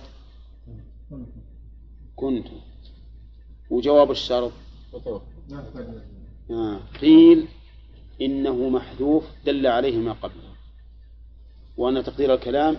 كنتم 2.15 2.59
وجواب 3.69 4.11
الشرط. 4.11 4.51
آه. 6.51 6.79
قيل 7.01 7.47
إنه 8.21 8.69
محذوف 8.69 9.23
دل 9.45 9.67
عليه 9.67 9.97
ما 9.97 10.11
قبله 10.11 10.53
وأن 11.77 12.03
تقدير 12.03 12.33
الكلام 12.33 12.77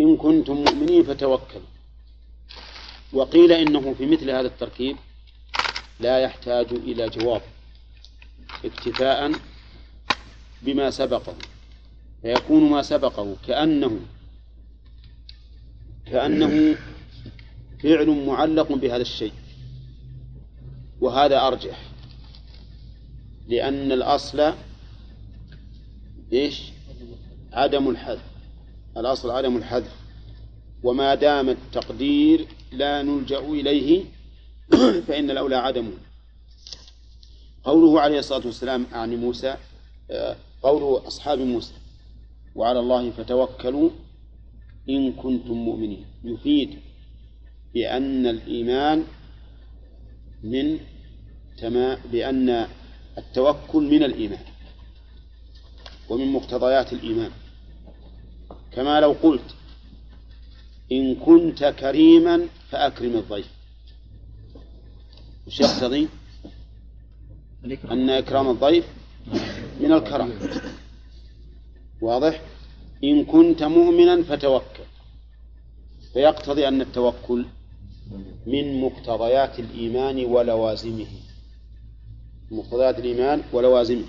إن 0.00 0.16
كنتم 0.16 0.54
مؤمنين 0.54 1.02
فتوكلوا. 1.02 1.72
وقيل 3.12 3.52
إنه 3.52 3.94
في 3.94 4.06
مثل 4.06 4.30
هذا 4.30 4.46
التركيب 4.46 4.96
لا 6.00 6.18
يحتاج 6.18 6.66
إلى 6.72 7.08
جواب 7.08 7.42
اكتفاء 8.64 9.32
بما 10.62 10.90
سبقه. 10.90 11.34
فيكون 12.22 12.70
ما 12.70 12.82
سبقه 12.82 13.36
كأنه 13.46 14.00
كأنه 16.06 16.76
فعل 17.82 18.26
معلق 18.26 18.72
بهذا 18.72 19.02
الشيء. 19.02 19.32
وهذا 21.00 21.46
أرجح 21.46 21.90
لأن 23.48 23.92
الأصل 23.92 24.52
إيش؟ 26.32 26.62
عدم 27.52 27.88
الحذف 27.88 28.22
الأصل 28.96 29.30
عدم 29.30 29.56
الحذف. 29.56 30.02
وما 30.82 31.14
دام 31.14 31.48
التقدير 31.48 32.46
لا 32.72 33.02
نلجأ 33.02 33.38
إليه 33.38 34.04
فإن 35.06 35.30
الأولى 35.30 35.56
عدمه 35.56 35.92
قوله 37.64 38.00
عليه 38.00 38.18
الصلاة 38.18 38.46
والسلام 38.46 38.86
عن 38.92 39.14
موسى 39.14 39.56
آه، 40.10 40.36
قوله 40.62 41.06
أصحاب 41.06 41.38
موسى. 41.38 41.72
وعلى 42.54 42.80
الله 42.80 43.10
فتوكلوا 43.10 43.90
إن 44.88 45.12
كنتم 45.12 45.54
مؤمنين. 45.54 46.04
يفيد 46.24 46.78
بأن 47.74 48.26
الإيمان 48.26 49.04
من 50.42 50.78
تمام 51.58 51.98
بأن 52.12 52.66
التوكل 53.18 53.82
من 53.82 54.02
الإيمان 54.02 54.44
ومن 56.08 56.32
مقتضيات 56.32 56.92
الإيمان. 56.92 57.30
كما 58.72 59.00
لو 59.00 59.12
قلت 59.12 59.54
إن 60.92 61.14
كنت 61.14 61.64
كريما 61.64 62.46
فأكرم 62.70 63.16
الضيف. 63.16 63.50
وش 65.46 65.60
يقتضي؟ 65.60 66.08
أن 67.90 68.10
إكرام 68.10 68.50
الضيف 68.50 68.86
من 69.80 69.92
الكرم. 69.92 70.32
واضح؟ 72.02 72.40
إن 73.04 73.24
كنت 73.24 73.62
مؤمنا 73.62 74.22
فتوكل. 74.22 74.84
فيقتضي 76.12 76.68
أن 76.68 76.80
التوكل 76.80 77.46
من 78.46 78.80
مقتضيات 78.80 79.58
الإيمان 79.58 80.24
ولوازمه. 80.24 81.06
مقتضيات 82.50 82.98
الإيمان 82.98 83.42
ولوازمه. 83.52 84.04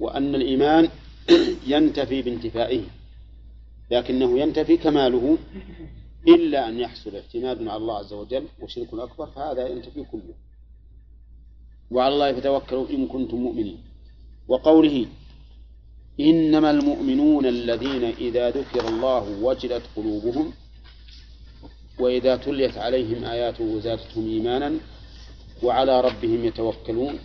وأن 0.00 0.34
الإيمان 0.34 0.88
ينتفي 1.72 2.22
بانتفائه. 2.22 2.82
لكنه 3.90 4.38
ينتفي 4.38 4.76
كماله 4.76 5.38
إلا 6.28 6.68
أن 6.68 6.80
يحصل 6.80 7.16
اعتماد 7.16 7.68
على 7.68 7.76
الله 7.76 7.98
عز 7.98 8.12
وجل 8.12 8.44
وشرك 8.62 8.88
أكبر 8.94 9.26
فهذا 9.26 9.68
ينتفي 9.68 10.04
كله. 10.12 10.34
وعلى 11.90 12.14
الله 12.14 12.32
فتوكلوا 12.32 12.90
إن 12.90 13.06
كنتم 13.06 13.36
مؤمنين. 13.36 13.78
وقوله 14.48 15.06
إنما 16.20 16.70
المؤمنون 16.70 17.46
الذين 17.46 18.04
إذا 18.04 18.50
ذكر 18.50 18.88
الله 18.88 19.38
وجلت 19.42 19.82
قلوبهم 19.96 20.52
وإذا 21.98 22.36
تليت 22.36 22.78
عليهم 22.78 23.24
آياته 23.24 23.80
زادتهم 23.80 24.26
إيمانا 24.26 24.72
وعلى 25.62 26.00
ربهم 26.00 26.44
يتوكلون 26.44 27.18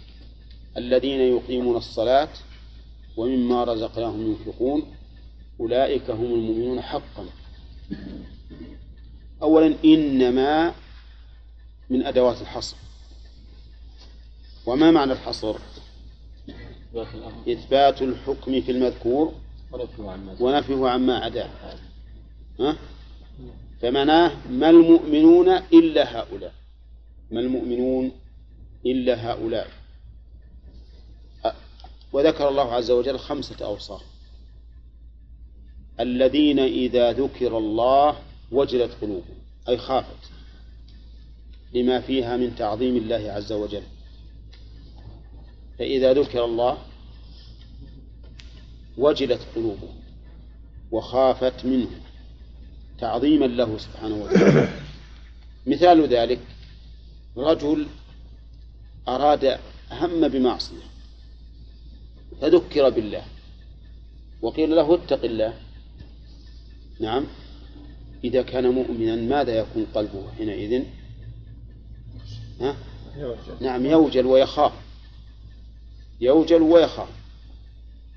الذين 0.77 1.19
يقيمون 1.21 1.75
الصلاة 1.77 2.29
ومما 3.17 3.63
رزقناهم 3.63 4.27
ينفقون 4.27 4.83
أولئك 5.59 6.09
هم 6.09 6.25
المؤمنون 6.25 6.81
حقا. 6.81 7.25
أولا 9.41 9.75
إنما 9.85 10.73
من 11.89 12.05
أدوات 12.05 12.41
الحصر. 12.41 12.75
وما 14.65 14.91
معنى 14.91 15.13
الحصر؟ 15.13 15.55
إثبات 17.47 18.01
الحكم 18.01 18.61
في 18.61 18.71
المذكور 18.71 19.33
ونفيه 20.39 20.87
عما 20.87 21.17
عداه 21.17 21.49
ها؟ 22.59 22.77
فمعناه 23.81 24.47
ما 24.49 24.69
المؤمنون 24.69 25.49
إلا 25.49 26.19
هؤلاء. 26.19 26.53
ما 27.31 27.39
المؤمنون 27.39 28.11
إلا 28.85 29.31
هؤلاء. 29.31 29.67
وذكر 32.13 32.49
الله 32.49 32.73
عز 32.73 32.91
وجل 32.91 33.19
خمسة 33.19 33.65
أوصاف. 33.65 34.01
الذين 35.99 36.59
إذا 36.59 37.11
ذكر 37.11 37.57
الله 37.57 38.15
وجلت 38.51 38.91
قلوبهم. 39.01 39.37
أي 39.69 39.77
خافت. 39.77 40.31
لما 41.73 42.01
فيها 42.01 42.37
من 42.37 42.55
تعظيم 42.55 42.97
الله 42.97 43.31
عز 43.31 43.51
وجل. 43.51 43.83
فإذا 45.79 46.13
ذكر 46.13 46.45
الله 46.45 46.77
وجلت 48.97 49.41
قلوبهم 49.55 49.95
وخافت 50.91 51.65
منه 51.65 51.87
تعظيما 52.99 53.45
له 53.45 53.77
سبحانه 53.77 54.15
وتعالى. 54.15 54.69
مثال 55.67 56.07
ذلك 56.07 56.39
رجل 57.37 57.87
أراد 59.07 59.59
هم 59.91 60.27
بمعصية 60.27 60.83
فذكر 62.41 62.89
بالله 62.89 63.23
وقيل 64.41 64.75
له 64.75 64.95
اتق 64.95 65.23
الله. 65.23 65.53
نعم. 66.99 67.25
إذا 68.23 68.41
كان 68.41 68.67
مؤمنا 68.67 69.15
ماذا 69.15 69.59
يكون 69.59 69.85
قلبه 69.95 70.31
حينئذ؟ 70.37 70.83
ها؟ 72.61 72.75
نعم 73.61 73.85
يوجل 73.85 74.25
ويخاف. 74.25 74.71
يوجل 76.21 76.61
ويخاف 76.61 77.09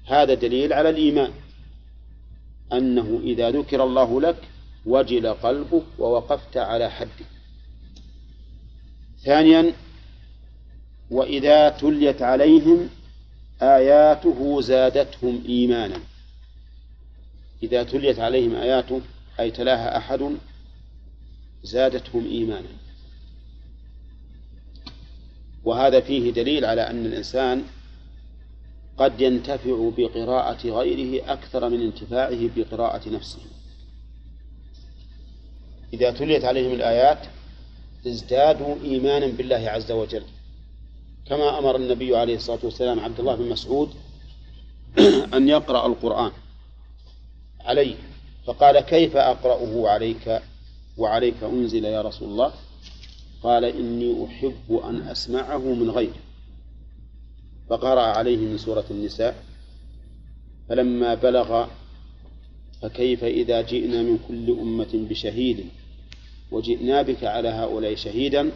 هذا 0.07 0.35
دليل 0.35 0.73
على 0.73 0.89
الإيمان. 0.91 1.33
أنه 2.73 3.21
إذا 3.25 3.51
ذكر 3.51 3.85
الله 3.85 4.21
لك 4.21 4.37
وجل 4.87 5.27
قلبك 5.27 5.83
ووقفت 5.99 6.57
على 6.57 6.91
حده. 6.91 7.25
ثانيا 9.25 9.73
وإذا 11.11 11.69
تليت 11.69 12.23
عليهم 12.23 12.89
آياته 13.63 14.61
زادتهم 14.61 15.45
إيمانا. 15.49 16.01
إذا 17.63 17.83
تليت 17.83 18.19
عليهم 18.19 18.55
آياته 18.55 19.01
أي 19.41 19.51
تلاها 19.51 19.97
أحد 19.97 20.37
زادتهم 21.63 22.27
إيمانا. 22.27 22.69
وهذا 25.65 26.01
فيه 26.01 26.33
دليل 26.33 26.65
على 26.65 26.91
أن 26.91 27.07
الإنسان 27.07 27.65
قد 28.99 29.21
ينتفع 29.21 29.91
بقراءة 29.99 30.69
غيره 30.69 31.33
أكثر 31.33 31.69
من 31.69 31.81
انتفاعه 31.81 32.49
بقراءة 32.57 33.09
نفسه. 33.09 33.39
إذا 35.93 36.11
تليت 36.11 36.45
عليهم 36.45 36.73
الآيات 36.73 37.19
ازدادوا 38.07 38.75
إيمانا 38.85 39.27
بالله 39.27 39.71
عز 39.71 39.93
وجل. 39.93 40.23
كما 41.27 41.59
أمر 41.59 41.77
النبي 41.77 42.17
عليه 42.17 42.37
الصلاة 42.37 42.59
والسلام 42.63 43.01
عبد 43.01 43.21
الله 43.21 43.35
بن 43.35 43.49
مسعود 43.49 43.95
أن 45.35 45.49
يقرأ 45.49 45.87
القرآن 45.87 46.33
عليه. 47.61 47.95
فقال 48.47 48.81
كيف 48.81 49.17
أقرأه 49.17 49.89
عليك؟ 49.89 50.43
وعليك 50.99 51.43
أنزل 51.43 51.85
يا 51.85 52.03
رسول 52.03 52.29
الله. 52.29 52.53
قال 53.43 53.65
إني 53.65 54.27
أحب 54.27 54.81
أن 54.85 55.03
أسمعه 55.03 55.59
من 55.59 55.91
غيري 55.91 56.32
فقرأ 57.73 58.01
عليه 58.01 58.37
من 58.37 58.59
سورة 58.59 58.85
النساء 58.91 59.45
فلما 60.69 61.15
بلغ 61.15 61.67
فكيف 62.83 63.25
إذا 63.25 63.61
جئنا 63.61 64.03
من 64.03 64.19
كل 64.29 64.51
أمة 64.61 64.89
بشهيد؟ 64.95 65.65
وجئنا 66.51 67.03
بك 67.03 67.25
على 67.25 67.49
هؤلاء 67.49 67.95
شهيدا؟ 67.95 68.51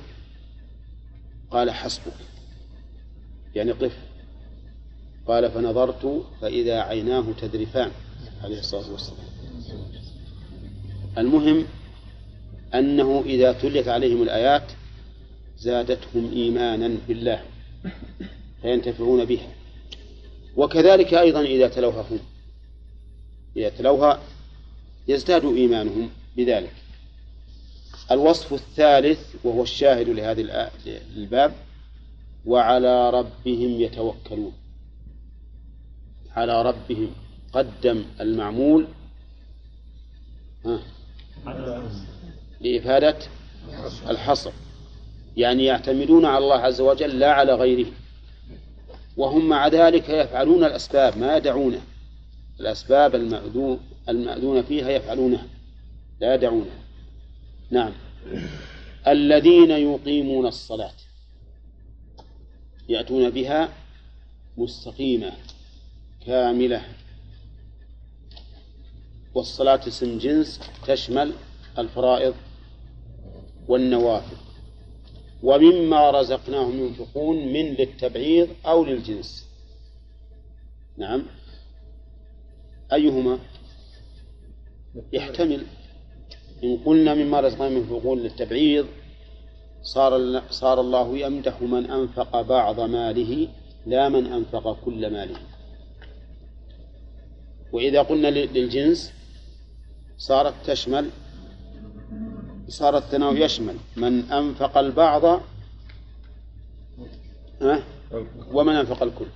قال 1.50 1.70
حسبك. 1.70 2.12
يعني 3.54 3.72
قف. 3.72 3.98
قال 5.26 5.50
فنظرت 5.50 6.24
فإذا 6.40 6.80
عيناه 6.80 7.32
تذرفان. 7.40 7.90
عليه 8.44 8.58
الصلاة 8.58 8.92
والسلام. 8.92 9.26
المهم 11.18 11.66
أنه 12.74 13.22
إذا 13.26 13.52
تليت 13.52 13.88
عليهم 13.88 14.22
الآيات 14.22 14.72
زادتهم 15.58 16.32
إيمانا 16.32 16.96
بالله. 17.08 17.42
فينتفعون 18.66 19.24
بها. 19.24 19.48
وكذلك 20.56 21.14
أيضا 21.14 21.40
إذا 21.40 21.68
تلوها 21.68 22.00
هم. 22.10 22.18
إذا 23.56 23.68
تلوها 23.68 24.20
يزداد 25.08 25.44
إيمانهم 25.44 26.10
بذلك. 26.36 26.72
الوصف 28.10 28.52
الثالث 28.52 29.34
وهو 29.44 29.62
الشاهد 29.62 30.08
لهذه 30.08 30.70
الباب 31.16 31.54
وعلى 32.46 33.10
ربهم 33.10 33.80
يتوكلون. 33.80 34.52
على 36.36 36.62
ربهم 36.62 37.10
قدم 37.52 38.04
المعمول. 38.20 38.86
ها؟ 40.64 40.80
لإفادة 42.60 43.18
الحصر. 44.08 44.52
يعني 45.36 45.64
يعتمدون 45.64 46.24
على 46.24 46.38
الله 46.38 46.58
عز 46.58 46.80
وجل 46.80 47.18
لا 47.18 47.32
على 47.32 47.54
غيره. 47.54 47.86
وهم 49.16 49.48
مع 49.48 49.68
ذلك 49.68 50.08
يفعلون 50.08 50.64
الأسباب 50.64 51.18
ما 51.18 51.36
يدعونه. 51.36 51.80
الأسباب 52.60 53.14
المأذون 53.14 53.80
المأذون 54.08 54.62
فيها 54.62 54.90
يفعلونها 54.90 55.46
لا 56.20 56.34
يدعونها 56.34 56.78
نعم. 57.70 57.92
الذين 59.06 59.70
يقيمون 59.70 60.46
الصلاة 60.46 60.94
يأتون 62.88 63.30
بها 63.30 63.68
مستقيمة 64.56 65.32
كاملة. 66.26 66.82
والصلاة 69.34 69.80
اسم 69.88 70.18
جنس 70.18 70.60
تشمل 70.86 71.32
الفرائض 71.78 72.34
والنوافل. 73.68 74.45
ومما 75.46 76.10
رزقناهم 76.10 76.86
ينفقون 76.86 77.36
من 77.36 77.66
للتبعيض 77.78 78.48
أو 78.66 78.84
للجنس. 78.84 79.46
نعم. 80.96 81.22
أيهما؟ 82.92 83.38
يحتمل 85.12 85.66
إن 86.64 86.76
قلنا 86.86 87.14
مما 87.14 87.40
رزقناهم 87.40 87.76
ينفقون 87.76 88.18
للتبعيض 88.18 88.86
صار 89.82 90.42
صار 90.50 90.80
الله 90.80 91.18
يمدح 91.18 91.62
من 91.62 91.90
أنفق 91.90 92.40
بعض 92.40 92.80
ماله 92.80 93.48
لا 93.86 94.08
من 94.08 94.26
أنفق 94.26 94.84
كل 94.84 95.10
ماله. 95.12 95.36
وإذا 97.72 98.02
قلنا 98.02 98.28
للجنس 98.28 99.12
صارت 100.18 100.54
تشمل 100.66 101.10
صار 102.68 102.96
الثناء 102.96 103.36
يشمل 103.36 103.76
من 103.96 104.32
أنفق 104.32 104.78
البعض 104.78 105.40
ومن 108.52 108.74
أنفق 108.74 109.02
الكل. 109.02 109.26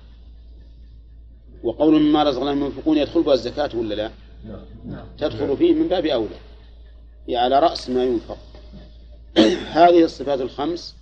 وقول 1.63 2.01
مما 2.01 2.23
رزقناهم 2.23 2.65
ينفقون 2.65 2.97
يدخل 2.97 3.23
بها 3.23 3.33
الزكاة 3.33 3.69
ولا 3.75 3.95
لا؟ 3.95 4.11
تدخل 5.17 5.57
فيه 5.57 5.73
من 5.73 5.87
باب 5.87 6.05
أولى 6.05 6.35
هي 7.29 7.37
على 7.37 7.59
رأس 7.59 7.89
ما 7.89 8.03
ينفق. 8.03 8.37
هذه 9.71 10.03
الصفات 10.03 10.41
الخمس. 10.41 10.95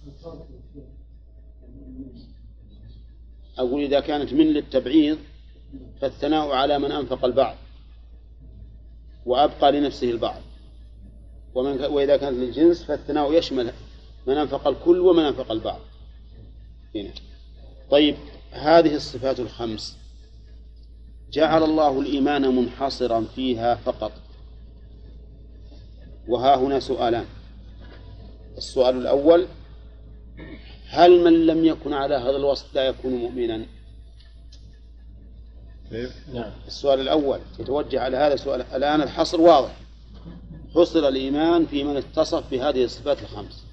أقول 3.57 3.83
إذا 3.83 3.99
كانت 3.99 4.33
من 4.33 4.45
للتبعيض 4.45 5.17
فالثناء 6.01 6.49
على 6.51 6.79
من 6.79 6.91
أنفق 6.91 7.25
البعض 7.25 7.55
وأبقى 9.25 9.71
لنفسه 9.71 10.11
البعض. 10.11 10.41
ومن 11.55 11.85
وإذا 11.85 12.17
كانت 12.17 12.37
للجنس 12.37 12.83
فالثناء 12.83 13.33
يشمل 13.33 13.73
من 14.27 14.37
أنفق 14.37 14.67
الكل 14.67 14.99
ومن 14.99 15.23
أنفق 15.23 15.51
البعض. 15.51 15.79
هنا. 16.95 17.11
طيب 17.91 18.15
هذه 18.51 18.95
الصفات 18.95 19.39
الخمس. 19.39 19.97
جعل 21.31 21.63
الله 21.63 21.99
الإيمان 21.99 22.55
منحصرا 22.55 23.25
فيها 23.35 23.75
فقط. 23.75 24.11
وها 26.27 26.55
هنا 26.55 26.79
سؤالان. 26.79 27.25
السؤال 28.57 28.97
الأول 28.97 29.47
هل 30.87 31.23
من 31.23 31.45
لم 31.45 31.65
يكن 31.65 31.93
على 31.93 32.15
هذا 32.15 32.37
الوصف 32.37 32.75
لا 32.75 32.83
يكون 32.83 33.13
مؤمنا؟ 33.13 33.65
نعم. 36.33 36.51
السؤال 36.67 36.99
الأول 36.99 37.39
يتوجه 37.59 38.01
على 38.01 38.17
هذا 38.17 38.33
السؤال. 38.33 38.61
الآن 38.61 39.01
الحصر 39.01 39.41
واضح. 39.41 39.88
حصر 40.75 41.07
الإيمان 41.07 41.65
في 41.65 41.83
من 41.83 41.97
اتصف 41.97 42.51
بهذه 42.51 42.83
الصفات 42.83 43.21
الخمس. 43.21 43.65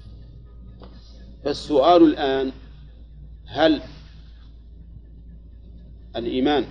فالسؤال 1.43 2.03
الآن 2.03 2.51
هل 3.45 3.81
الإيمان 6.15 6.65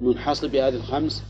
منحصر 0.00 0.48
بهذه 0.48 0.76
الخمس؟ 0.76 1.22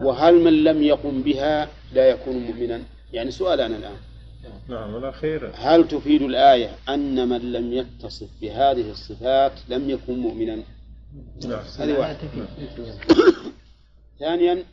وهل 0.00 0.34
من 0.34 0.64
لم 0.64 0.82
يقم 0.82 1.22
بها 1.22 1.68
لا 1.94 2.08
يكون 2.08 2.36
مؤمنا؟ 2.36 2.82
يعني 3.12 3.30
سؤالنا 3.30 3.76
الآن. 3.76 3.96
نعم 4.68 4.96
الأخير 4.96 5.52
هل 5.54 5.88
تفيد 5.88 6.22
الآية 6.22 6.76
أن 6.88 7.28
من 7.28 7.52
لم 7.52 7.72
يتصف 7.72 8.28
بهذه 8.40 8.90
الصفات 8.90 9.52
لم 9.68 9.90
يكن 9.90 10.18
مؤمنا؟ 10.18 10.56
نعم. 11.44 11.62
هذه 11.78 11.98
واحدة. 11.98 12.18
ثانيا 14.18 14.64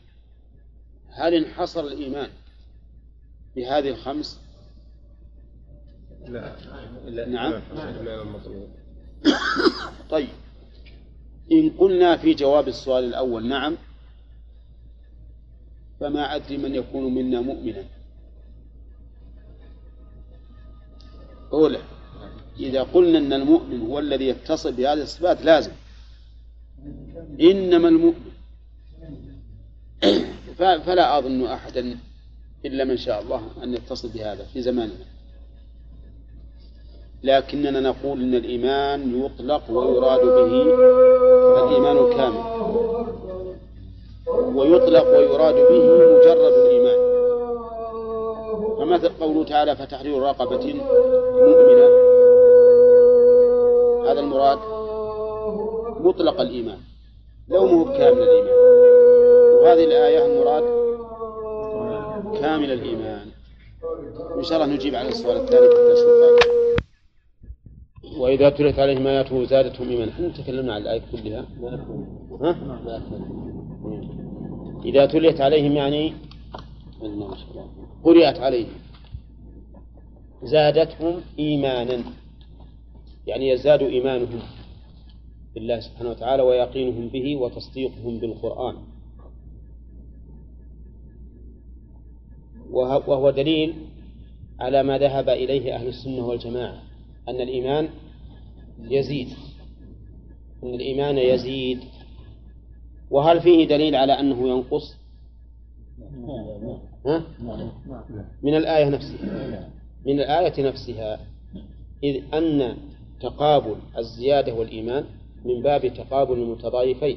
هل 1.18 1.34
انحصر 1.34 1.80
الإيمان 1.80 2.30
بهذه 3.56 3.88
الخمس؟ 3.88 4.40
لا. 6.26 6.56
لا. 7.04 7.28
نعم. 7.28 7.62
طيب. 10.10 10.28
إن 11.52 11.70
قلنا 11.70 12.16
في 12.16 12.34
جواب 12.34 12.68
السؤال 12.68 13.04
الأول 13.04 13.48
نعم 13.48 13.76
فما 16.00 16.36
أدري 16.36 16.56
من 16.56 16.74
يكون 16.74 17.14
منا 17.14 17.40
مؤمنا. 17.40 17.84
أولى 21.52 21.82
إذا 22.58 22.82
قلنا 22.82 23.18
أن 23.18 23.32
المؤمن 23.32 23.80
هو 23.80 23.98
الذي 23.98 24.28
يتصل 24.28 24.72
بهذه 24.72 25.02
الصفات 25.02 25.42
لازم. 25.42 25.72
إنما 27.40 27.88
المؤمن. 27.88 28.32
فلا 30.58 31.18
أظن 31.18 31.46
أحدا 31.46 31.98
إلا 32.64 32.84
من 32.84 32.96
شاء 32.96 33.22
الله 33.22 33.42
أن 33.62 33.74
يتصل 33.74 34.08
بهذا 34.08 34.44
في 34.52 34.62
زماننا. 34.62 35.04
لكننا 37.22 37.80
نقول 37.80 38.22
إن 38.22 38.34
الإيمان 38.34 39.24
يطلق 39.24 39.70
ويراد 39.70 40.20
به 40.20 40.62
الإيمان 41.64 41.96
الكامل. 41.96 42.44
ويطلق 44.56 45.06
ويراد 45.06 45.54
به 45.54 45.84
مجرد 46.16 46.52
الإيمان. 46.52 46.98
فمثل 48.78 49.08
قوله 49.08 49.44
تعالى 49.44 49.76
فتحرير 49.76 50.22
رقبة 50.22 50.74
مؤمنة. 51.32 51.88
هذا 54.10 54.20
المراد 54.20 54.58
مطلق 56.00 56.40
الإيمان 56.40 56.78
لو 57.48 57.66
مو 57.66 57.84
كامل 57.84 58.22
الإيمان. 58.22 58.77
وهذه 59.62 59.84
الآية 59.84 60.26
المراد 60.26 60.64
كامل 62.40 62.72
الإيمان. 62.72 63.26
إن 64.38 64.42
شاء 64.42 64.62
الله 64.62 64.74
نجيب 64.74 64.94
على 64.94 65.08
السؤال 65.08 65.36
الثاني 65.36 65.68
وإذا 68.18 68.50
تلت 68.50 68.78
عليهم 68.78 69.06
آياته 69.06 69.44
زادتهم 69.44 69.88
إيمانا. 69.88 70.12
إحنا 70.12 70.28
تكلمنا 70.28 70.74
عن 70.74 70.82
الآية 70.82 71.02
كلها. 71.12 71.46
ها؟ 72.40 72.56
إذا 74.84 75.06
تليت 75.06 75.40
عليهم 75.40 75.72
يعني 75.72 76.12
قرئت 78.04 78.38
عليهم. 78.38 78.74
زادتهم 80.42 81.20
إيمانا. 81.38 82.02
يعني 83.26 83.48
يزداد 83.48 83.82
إيمانهم 83.82 84.40
بالله 85.54 85.80
سبحانه 85.80 86.10
وتعالى 86.10 86.42
ويقينهم 86.42 87.08
به 87.08 87.36
وتصديقهم 87.36 88.18
بالقرآن. 88.18 88.76
وهو 92.72 93.30
دليل 93.30 93.74
على 94.60 94.82
ما 94.82 94.98
ذهب 94.98 95.28
إليه 95.28 95.74
أهل 95.74 95.88
السنة 95.88 96.26
والجماعة 96.26 96.82
أن 97.28 97.40
الإيمان 97.40 97.88
يزيد 98.80 99.28
أن 100.62 100.74
الإيمان 100.74 101.18
يزيد. 101.18 101.80
وهل 103.10 103.40
فيه 103.40 103.68
دليل 103.68 103.94
على 103.94 104.12
أنه 104.12 104.48
ينقص؟ 104.48 104.96
ها؟ 107.06 107.22
من 108.42 108.54
الآية 108.54 108.88
نفسها 108.88 109.70
من 110.06 110.20
الآية 110.20 110.68
نفسها 110.68 111.20
إذ 112.04 112.34
أن 112.34 112.76
تقابل 113.20 113.76
الزيادة 113.98 114.54
والإيمان 114.54 115.04
من 115.44 115.62
باب 115.62 115.94
تقابل 115.94 116.34
المتضايفين 116.34 117.16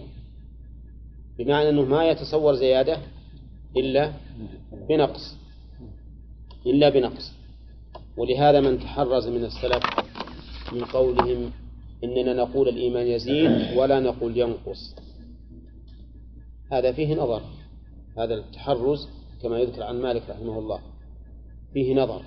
بمعنى 1.38 1.70
أنه 1.70 1.86
ما 1.86 2.10
يتصور 2.10 2.54
زيادة 2.56 2.98
إلا 3.78 4.14
بنقص. 4.90 5.36
إلا 6.66 6.90
بنقص. 6.90 7.32
ولهذا 8.18 8.62
من 8.62 8.80
تحرز 8.80 9.28
من 9.28 9.44
السلف 9.44 9.84
من 10.72 10.84
قولهم 10.84 11.52
إننا 12.04 12.34
نقول 12.34 12.70
الإيمان 12.70 13.08
يزيد 13.08 13.78
ولا 13.78 14.00
نقول 14.00 14.38
ينقص. 14.38 14.96
هذا 16.72 16.92
فيه 16.92 17.16
نظر. 17.16 17.42
هذا 18.18 18.34
التحرز 18.34 19.08
كما 19.42 19.60
يذكر 19.60 19.84
عن 19.84 20.02
مالك 20.02 20.30
رحمه 20.30 20.60
الله. 20.60 20.80
فيه 21.74 21.96
نظر. 21.96 22.22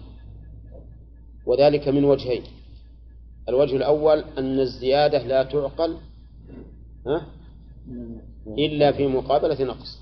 وذلك 1.46 1.88
من 1.88 2.04
وجهين. 2.04 2.42
الوجه 3.48 3.76
الأول 3.76 4.24
أن 4.38 4.60
الزيادة 4.60 5.26
لا 5.26 5.42
تعقل 5.42 5.96
ها؟ 7.06 7.26
إلا 8.58 8.92
في 8.92 9.06
مقابلة 9.06 9.64
نقص. 9.64 10.00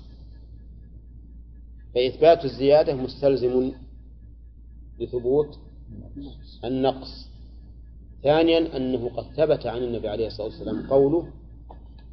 فإثبات 1.95 2.45
الزيادة 2.45 2.95
مستلزم 2.95 3.71
لثبوت 4.99 5.59
النقص. 6.65 7.29
ثانيا 8.23 8.77
أنه 8.77 9.09
قد 9.09 9.23
ثبت 9.23 9.65
عن 9.65 9.83
النبي 9.83 10.07
عليه 10.07 10.27
الصلاة 10.27 10.47
والسلام 10.47 10.87
قوله 10.89 11.27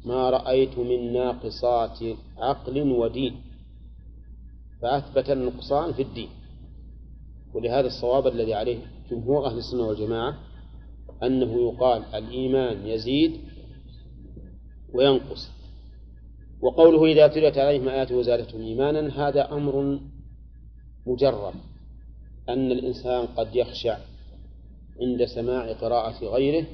ما 0.05 0.29
رأيت 0.29 0.77
من 0.77 1.13
ناقصات 1.13 1.99
عقل 2.37 2.91
ودين. 2.91 3.41
فأثبت 4.81 5.29
النقصان 5.29 5.93
في 5.93 6.01
الدين. 6.01 6.29
ولهذا 7.53 7.87
الصواب 7.87 8.27
الذي 8.27 8.53
عليه 8.53 8.79
جمهور 9.11 9.45
أهل 9.45 9.57
السنة 9.57 9.87
والجماعة 9.87 10.37
أنه 11.23 11.71
يقال 11.71 12.03
الإيمان 12.15 12.87
يزيد 12.87 13.39
وينقص. 14.93 15.49
وقوله 16.61 17.05
إذا 17.05 17.27
تليت 17.27 17.57
عليهم 17.57 17.87
آياته 17.87 18.15
وزادتهم 18.15 18.61
إيمانا 18.61 19.27
هذا 19.27 19.53
أمر 19.53 19.99
مجرد 21.05 21.53
أن 22.49 22.71
الإنسان 22.71 23.25
قد 23.25 23.55
يخشع 23.55 23.97
عند 25.01 25.25
سماع 25.25 25.73
قراءة 25.73 26.25
غيره 26.25 26.65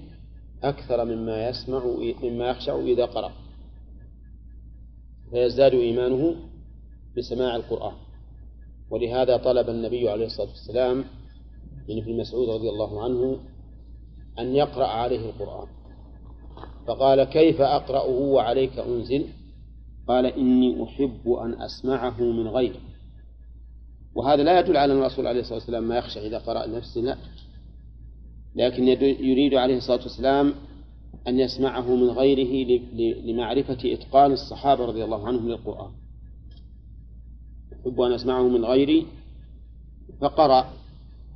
أكثر 0.64 1.06
مما 1.06 1.50
يسمع 1.50 1.86
مما 2.24 2.50
يخشع 2.50 2.80
إذا 2.80 3.06
قرأ 3.06 3.32
فيزداد 5.32 5.74
إيمانه 5.74 6.36
بسماع 7.18 7.56
القرآن. 7.56 7.94
ولهذا 8.90 9.38
طلب 9.38 9.70
النبي 9.70 10.10
عليه 10.10 10.26
الصلاة 10.26 10.48
والسلام 10.48 10.98
من 11.90 11.98
ابن 11.98 12.18
مسعود 12.18 12.50
رضي 12.50 12.70
الله 12.70 13.04
عنه 13.04 13.40
أن 14.40 14.56
يقرأ 14.56 14.88
عليه 14.88 15.30
القرآن. 15.30 15.68
فقال 16.88 17.24
كيف 17.24 17.62
أقرأه 17.62 18.10
وعليك 18.10 18.80
أنزل؟ 18.80 19.26
قال 20.08 20.26
إني 20.26 20.84
أحب 20.84 21.30
أن 21.30 21.62
أسمعه 21.62 22.22
من 22.22 22.48
غيري 22.48 22.80
وهذا 24.18 24.44
لا 24.44 24.60
يدل 24.60 24.78
على 24.78 24.94
أن 24.94 24.98
الرسول 24.98 25.28
عليه 25.28 25.40
الصلاة 25.40 25.58
والسلام 25.58 25.88
ما 25.88 25.98
يخشى 25.98 26.28
إذا 26.28 26.38
قرأ 26.38 26.66
نفسه 26.66 27.02
لا. 27.02 27.18
لكن 28.56 28.88
يريد 29.24 29.54
عليه 29.54 29.78
الصلاة 29.78 30.02
والسلام 30.04 30.54
أن 31.28 31.40
يسمعه 31.40 31.96
من 31.96 32.10
غيره 32.10 32.82
لمعرفة 33.26 33.78
إتقان 33.94 34.32
الصحابة 34.32 34.86
رضي 34.86 35.04
الله 35.04 35.28
عنهم 35.28 35.50
للقرآن. 35.50 35.92
أحب 37.74 38.02
أن 38.02 38.12
أسمعه 38.12 38.48
من 38.48 38.66
غيري 38.66 39.06
فقرأ 40.22 40.74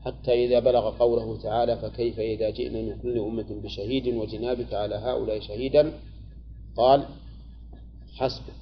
حتى 0.06 0.46
إذا 0.46 0.60
بلغ 0.60 0.98
قوله 0.98 1.42
تعالى 1.42 1.78
فكيف 1.78 2.20
إذا 2.20 2.50
جئنا 2.50 2.82
من 2.82 3.02
كل 3.02 3.20
أمة 3.20 3.62
بشهيد 3.64 4.08
وجنابك 4.08 4.74
على 4.74 4.96
هؤلاء 4.96 5.40
شهيدا؟ 5.40 5.94
قال 6.78 7.06
حسبك. 8.18 8.61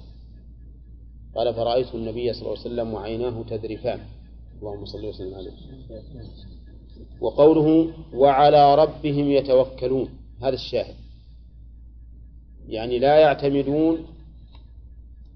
قال 1.34 1.54
فرأيت 1.54 1.94
النبي 1.94 2.32
صلى 2.32 2.42
الله 2.42 2.58
عليه 2.58 2.60
وسلم 2.60 2.94
وعيناه 2.94 3.42
تذرفان. 3.42 4.00
اللهم 4.60 4.84
صل 4.84 5.04
وسلم 5.04 5.34
عليه. 5.34 5.52
وقوله 7.20 7.92
وعلى 8.14 8.74
ربهم 8.74 9.30
يتوكلون. 9.30 10.08
هذا 10.42 10.54
الشاهد. 10.54 10.94
يعني 12.68 12.98
لا 12.98 13.18
يعتمدون 13.18 14.06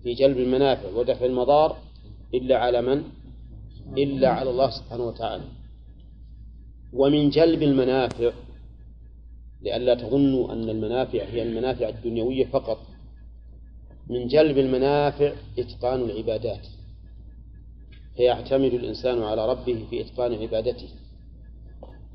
في 0.03 0.15
جلب 0.15 0.39
المنافع 0.39 0.89
ودفع 0.97 1.27
المضار 1.27 1.77
إلا 2.35 2.59
على 2.59 2.83
من؟ 2.83 3.03
إلا 3.99 4.29
على 4.29 4.51
الله 4.51 4.71
سبحانه 4.71 5.05
وتعالى. 5.05 5.45
ومن 6.93 7.31
جلب 7.31 7.63
المنافع 7.63 8.33
لئلا 9.63 9.95
تظنوا 9.95 10.53
أن 10.53 10.69
المنافع 10.69 11.25
هي 11.25 11.43
المنافع 11.43 11.89
الدنيوية 11.89 12.47
فقط. 12.47 12.79
من 14.09 14.29
جلب 14.29 14.59
المنافع 14.59 15.33
إتقان 15.59 16.01
العبادات. 16.03 16.67
فيعتمد 18.17 18.75
الإنسان 18.75 19.23
على 19.23 19.49
ربه 19.49 19.87
في 19.91 20.01
إتقان 20.01 20.35
عبادته. 20.35 20.89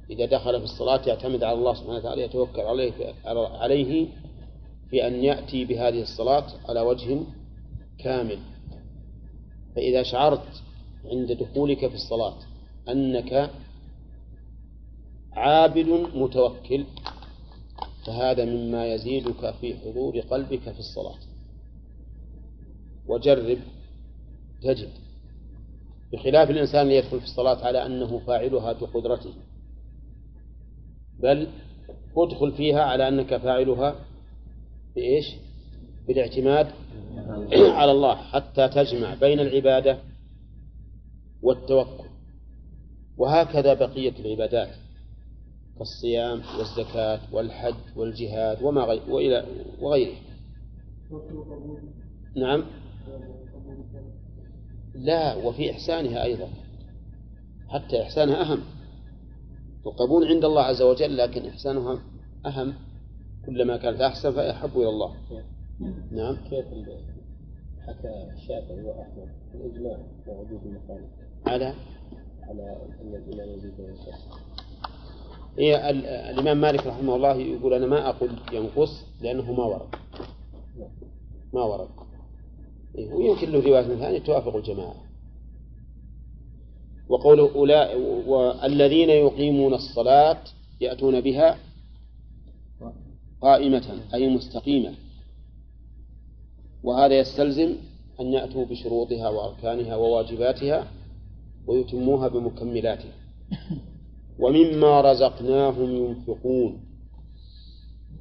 إذا 0.09 0.25
دخل 0.25 0.57
في 0.59 0.63
الصلاة 0.63 1.01
يعتمد 1.07 1.43
على 1.43 1.57
الله 1.57 1.73
سبحانه 1.73 1.95
وتعالى 1.97 2.21
يتوكل 2.21 2.61
عليه 2.61 2.91
في, 2.91 3.13
عليه 3.25 4.07
في 4.89 5.07
أن 5.07 5.23
يأتي 5.23 5.65
بهذه 5.65 6.01
الصلاة 6.01 6.45
على 6.69 6.81
وجه 6.81 7.19
كامل. 7.99 8.39
فإذا 9.75 10.03
شعرت 10.03 10.47
عند 11.05 11.31
دخولك 11.31 11.87
في 11.87 11.95
الصلاة 11.95 12.35
أنك 12.89 13.51
عابد 15.33 15.89
متوكل 16.15 16.85
فهذا 18.05 18.45
مما 18.45 18.93
يزيدك 18.93 19.53
في 19.61 19.75
حضور 19.77 20.19
قلبك 20.19 20.71
في 20.71 20.79
الصلاة. 20.79 21.28
وجرب 23.07 23.57
تجد. 24.61 24.89
بخلاف 26.13 26.49
الإنسان 26.49 26.81
اللي 26.81 26.95
يدخل 26.97 27.19
في 27.19 27.25
الصلاة 27.25 27.65
على 27.65 27.85
أنه 27.85 28.19
فاعلها 28.19 28.73
بقدرته. 28.73 29.33
بل 31.19 31.47
ادخل 32.17 32.51
فيها 32.51 32.81
على 32.81 33.07
أنك 33.07 33.37
فاعلها 33.37 33.95
بإيش؟ 34.95 35.25
بالاعتماد 36.07 36.67
على 37.79 37.91
الله 37.91 38.15
حتى 38.15 38.67
تجمع 38.67 39.13
بين 39.13 39.39
العبادة 39.39 39.97
والتوكل. 41.41 42.09
وهكذا 43.17 43.73
بقية 43.73 44.13
العبادات 44.19 44.69
كالصيام 45.77 46.41
والزكاة 46.57 47.19
والحج 47.31 47.75
والجهاد 47.95 48.63
وما 48.63 48.81
غير 48.81 49.01
وإلى 49.09 49.45
وغيره. 49.81 50.15
نعم. 52.35 52.65
لا 54.95 55.35
وفي 55.35 55.71
إحسانها 55.71 56.23
أيضا. 56.23 56.47
حتى 57.69 58.01
إحسانها 58.01 58.41
أهم. 58.41 58.59
القبول 59.85 60.27
عند 60.27 60.45
الله 60.45 60.61
عز 60.61 60.81
وجل 60.81 61.17
لكن 61.17 61.45
إحسانها 61.45 61.99
أهم. 62.45 62.73
كلما 63.45 63.77
كانت 63.77 64.01
أحسن 64.01 64.31
فأحب 64.31 64.69
إلى 64.77 64.89
الله. 64.89 65.15
نعم. 66.11 66.35
كيف 66.49 66.65
حكى 67.87 68.31
الشافعي 68.37 68.83
وأحمد 68.83 69.29
الإجماع 69.55 69.97
ووجود 70.27 70.61
المقام؟ 70.65 71.07
على؟ 71.45 71.73
على 72.43 72.77
أن 73.01 73.15
الإمام 73.15 73.49
يزيد 73.57 73.79
وينقص. 73.79 74.39
هي 75.57 75.89
ال- 75.89 76.05
الإمام 76.05 76.61
مالك 76.61 76.87
رحمه 76.87 77.15
الله 77.15 77.35
يقول 77.35 77.73
أنا 77.73 77.85
ما 77.87 78.09
أقول 78.09 78.29
ينقص 78.53 79.05
لأنه 79.21 79.51
ما 79.53 79.63
ورد. 79.63 79.87
ما 81.53 81.63
ورد. 81.63 81.87
إيه، 81.89 82.08
ويمكن 83.13 83.51
له 83.51 83.59
رواية 83.59 83.95
ثانية 83.95 84.19
توافق 84.19 84.55
الجماعة. 84.55 84.95
وقوله 87.09 87.55
أولئك 87.55 87.97
والذين 88.27 89.09
يقيمون 89.09 89.73
الصلاة 89.73 90.41
يأتون 90.81 91.21
بها 91.21 91.57
قائمة 93.41 93.99
أي 94.13 94.29
مستقيمة. 94.29 94.93
وهذا 96.83 97.19
يستلزم 97.19 97.75
أن 98.19 98.33
يأتوا 98.33 98.65
بشروطها 98.65 99.29
وأركانها 99.29 99.95
وواجباتها 99.95 100.87
ويتموها 101.67 102.27
بمكملاتها. 102.27 103.13
ومما 104.39 105.01
رزقناهم 105.01 105.95
ينفقون 105.95 106.79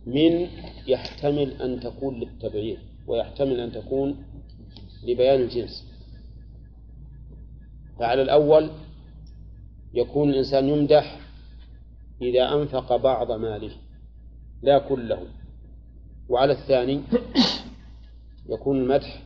من 0.07 0.47
يحتمل 0.87 1.63
أن 1.63 1.81
تكون 1.81 2.21
للتبعير 2.21 2.79
ويحتمل 3.07 3.61
أن 3.61 3.73
تكون 3.73 4.17
لبيان 5.03 5.41
الجنس. 5.41 5.87
فعلى 7.99 8.23
الأول 8.23 8.71
يكون 9.95 10.31
الإنسان 10.31 10.69
يمدح 10.69 11.21
إذا 12.23 12.55
أنفق 12.55 12.97
بعض 12.97 13.33
ماله 13.33 13.73
لا 14.63 14.79
كله. 14.79 15.27
وعلى 16.29 16.53
الثاني 16.53 17.03
يكون 18.49 18.79
المدح 18.79 19.23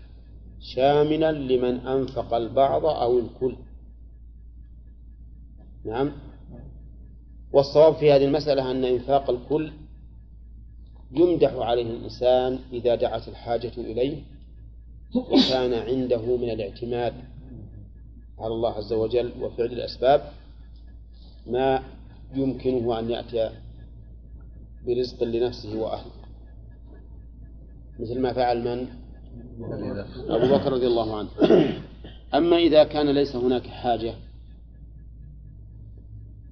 شاملا 0.61 1.33
لمن 1.33 1.87
أنفق 1.87 2.35
البعض 2.35 2.87
أو 2.87 3.19
الكل. 3.19 3.57
نعم. 5.85 6.13
والصواب 7.53 7.95
في 7.95 8.13
هذه 8.13 8.25
المسألة 8.25 8.71
أن 8.71 8.85
إنفاق 8.85 9.31
الكل 9.31 9.73
يمدح 11.13 11.53
عليه 11.55 11.83
الإنسان 11.83 12.59
إذا 12.73 12.95
دعت 12.95 13.29
الحاجة 13.29 13.73
إليه 13.79 14.23
وكان 15.15 15.75
عنده 15.75 16.37
من 16.37 16.51
الاعتماد 16.51 17.15
على 18.39 18.55
الله 18.55 18.71
عز 18.71 18.93
وجل 18.93 19.33
وفعل 19.41 19.67
الأسباب 19.67 20.33
ما 21.47 21.83
يمكنه 22.35 22.99
أن 22.99 23.11
يأتي 23.11 23.51
برزق 24.87 25.23
لنفسه 25.25 25.79
وأهله 25.79 26.13
مثل 27.99 28.21
ما 28.21 28.33
فعل 28.33 28.65
من؟ 28.65 28.87
أبو 30.29 30.55
بكر 30.55 30.73
رضي 30.73 30.87
الله 30.87 31.19
عنه 31.19 31.29
أما 32.35 32.57
إذا 32.57 32.85
كان 32.85 33.11
ليس 33.11 33.37
هناك 33.37 33.67
حاجة 33.67 34.15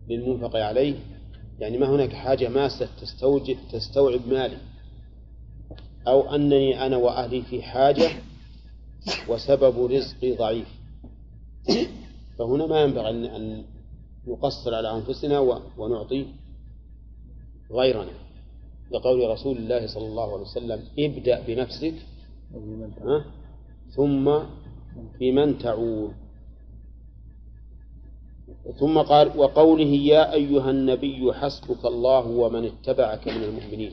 للمنفق 0.08 0.56
عليه 0.56 0.94
يعني 1.58 1.78
ما 1.78 1.90
هناك 1.90 2.12
حاجة 2.12 2.48
ماسة 2.48 2.88
تستوجب 3.00 3.56
تستوعب 3.72 4.20
مالي 4.28 4.56
أو 6.06 6.34
أنني 6.34 6.86
أنا 6.86 6.96
وأهلي 6.96 7.42
في 7.42 7.62
حاجة 7.62 8.10
وسبب 9.28 9.86
رزقي 9.92 10.36
ضعيف. 10.36 10.68
فهنا 12.38 12.66
ما 12.66 12.80
ينبغي 12.82 13.28
أن- 13.30 13.64
نقصر 14.28 14.74
على 14.74 14.90
أنفسنا 14.96 15.38
ونعطي 15.78 16.26
غيرنا. 17.70 18.10
لقول 18.92 19.30
رسول 19.30 19.56
الله 19.56 19.86
صلى 19.86 20.06
الله 20.06 20.32
عليه 20.32 20.42
وسلم 20.42 20.80
ابدأ 20.98 21.40
بنفسك؟ 21.46 21.94
ثم 23.96 24.38
بمن 25.20 25.58
تعول 25.58 26.10
ثم 28.80 28.98
قال 28.98 29.38
وقوله 29.38 29.84
يا 30.12 30.32
أيها 30.32 30.70
النبي 30.70 31.32
حسبك 31.32 31.84
الله 31.86 32.26
ومن 32.26 32.64
اتبعك 32.64 33.28
من 33.28 33.42
المؤمنين. 33.42 33.92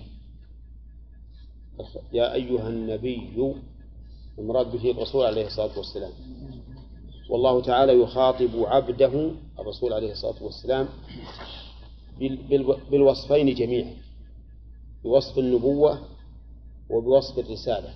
يا 2.14 2.34
أيها 2.34 2.70
النبي 2.70 3.54
المراد 4.40 4.72
به 4.72 4.92
الرسول 4.92 5.26
عليه 5.26 5.48
الصلاة 5.48 5.78
والسلام. 5.78 6.12
والله 7.30 7.62
تعالى 7.62 8.02
يخاطب 8.02 8.50
عبده 8.56 9.32
الرسول 9.60 9.94
عليه 9.94 10.12
الصلاة 10.12 10.44
والسلام 10.44 10.88
بال- 12.20 12.38
بال- 12.38 12.78
بالوصفين 12.92 13.56
جميعا. 13.56 13.94
بوصف 15.04 15.38
النبوة 15.38 16.00
وبوصف 16.90 17.40
الرسالة. 17.40 17.94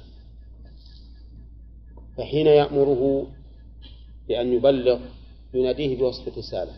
فحين 2.18 2.47
يأمره 2.47 3.27
بأن 4.27 4.53
يبلغ 4.53 4.99
يناديه 5.53 5.97
بوصف 5.99 6.27
الرسالة. 6.27 6.73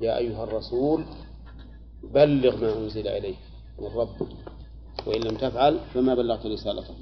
يا 0.00 0.18
أيها 0.18 0.44
الرسول 0.44 1.04
بلغ 2.14 2.56
ما 2.56 2.78
أنزل 2.78 3.08
إليك 3.08 3.38
من 3.78 3.86
ربك 3.86 4.26
وإن 5.06 5.20
لم 5.22 5.36
تفعل 5.36 5.78
فما 5.94 6.14
بلغت 6.14 6.46
رسالته. 6.46 6.94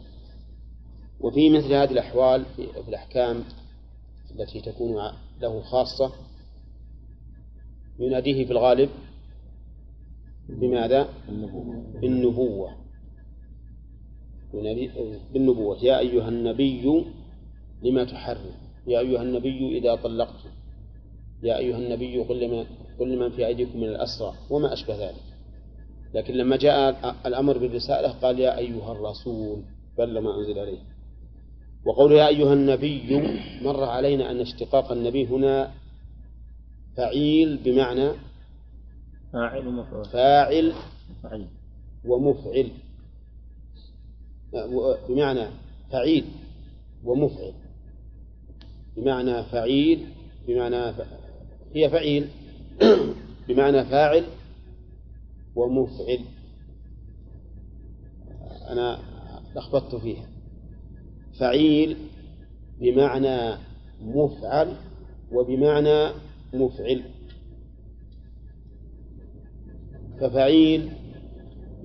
وفي 1.22 1.50
مثل 1.50 1.72
هذه 1.72 1.90
الأحوال 1.90 2.44
في 2.56 2.88
الأحكام 2.88 3.44
التي 4.30 4.60
تكون 4.60 4.96
له 5.40 5.62
خاصة 5.62 6.12
يناديه 7.98 8.46
في 8.46 8.52
الغالب 8.52 8.90
بماذا؟ 10.48 11.08
بالنبوة. 12.00 12.76
بالنبوة. 15.32 15.84
يا 15.84 15.98
أيها 15.98 16.28
النبي 16.28 17.04
لما 17.82 18.04
تحرم؟ 18.04 18.54
يا 18.86 18.98
أيها 18.98 19.22
النبي 19.22 19.78
إذا 19.78 19.94
طلقتم 19.94 20.50
يا 21.42 21.58
أيها 21.58 21.76
النبي 21.76 22.18
قل 22.18 22.40
لمن, 22.40 22.64
قل 23.00 23.16
لمن 23.16 23.30
في 23.30 23.46
أيديكم 23.46 23.80
من 23.80 23.88
الأسرى 23.88 24.34
وما 24.50 24.72
أشبه 24.72 25.08
ذلك. 25.08 25.22
لكن 26.14 26.34
لما 26.34 26.56
جاء 26.56 27.16
الأمر 27.26 27.58
بالرسالة 27.58 28.08
قال 28.08 28.40
يا 28.40 28.58
أيها 28.58 28.92
الرسول 28.92 29.62
بل 29.98 30.18
ما 30.18 30.38
أنزل 30.38 30.58
عليه. 30.58 30.91
وقول 31.84 32.12
يا 32.12 32.28
أيها 32.28 32.52
النبي 32.52 33.20
مر 33.62 33.84
علينا 33.84 34.30
أن 34.30 34.40
اشتقاق 34.40 34.92
النبي 34.92 35.26
هنا 35.26 35.72
فعيل 36.96 37.56
بمعنى 37.56 38.10
فاعل 39.32 39.68
ومفعول. 39.68 40.04
فاعل 40.04 40.74
ومفعل. 42.04 42.70
بمعنى 45.08 45.46
فعيل 45.92 46.24
ومفعل. 47.04 47.52
بمعنى 48.96 49.42
فعيل 49.42 50.06
بمعنى 50.48 50.92
ف... 50.92 51.00
هي 51.74 51.90
فعيل. 51.90 52.28
بمعنى 53.48 53.84
فاعل 53.84 54.24
ومفعل. 55.56 56.20
أنا 58.68 58.98
لخبطت 59.56 59.94
فيها. 59.94 60.31
فعيل 61.42 61.96
بمعنى 62.80 63.58
مفعل 64.02 64.68
وبمعنى 65.32 66.10
مفعل. 66.54 67.02
ففعيل 70.20 70.90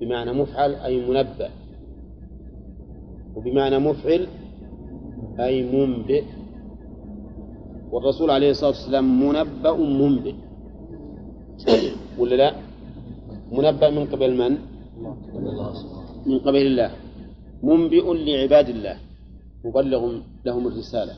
بمعنى 0.00 0.32
مفعل 0.32 0.74
أي 0.74 0.96
منبأ 1.10 1.50
وبمعنى 3.36 3.78
مفعل 3.78 4.26
أي 5.40 5.62
منبئ 5.62 6.24
والرسول 7.90 8.30
عليه 8.30 8.50
الصلاة 8.50 8.70
والسلام 8.70 9.26
منبأ 9.26 9.72
منبئ 9.76 10.34
ولا 12.18 12.34
لا؟ 12.34 12.54
منبأ 13.52 13.90
من 13.90 14.06
قبل 14.06 14.30
من؟ 14.36 14.58
من 16.26 16.38
قبل 16.38 16.56
الله. 16.66 16.90
منبئ 17.62 18.06
لعباد 18.14 18.68
الله. 18.68 19.07
مبلغ 19.64 20.20
لهم 20.44 20.66
الرسالة. 20.66 21.14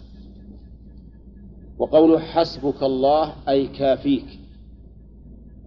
وقوله 1.79 2.19
حسبك 2.19 2.83
الله 2.83 3.35
أي 3.49 3.67
كافيك. 3.67 4.39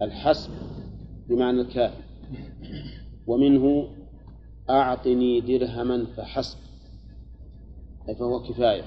الحسب 0.02 0.50
بمعنى 1.28 1.60
الكافي. 1.60 2.02
ومنه 3.26 3.88
أعطني 4.70 5.40
درهما 5.40 6.06
فحسب 6.16 6.58
أي 8.08 8.14
فهو 8.14 8.42
كفاية. 8.42 8.84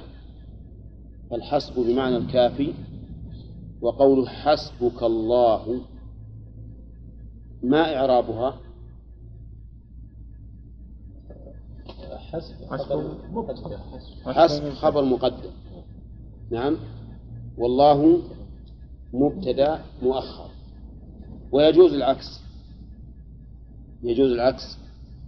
فالحسب 1.30 1.80
بمعنى 1.80 2.18
الكافي. 2.18 2.74
وقوله 3.82 4.26
حسبك 4.26 5.04
الله 5.04 5.82
ما 7.64 7.96
إعرابها؟ 7.96 8.58
حسب 12.32 12.56
حسب 14.26 14.70
خبر 14.70 15.04
مقدم. 15.04 15.52
نعم. 16.52 16.78
والله 17.58 18.22
مبتدا 19.14 19.80
مؤخر. 20.04 20.50
ويجوز 21.52 21.94
العكس. 21.94 22.40
يجوز 24.04 24.32
العكس. 24.32 24.78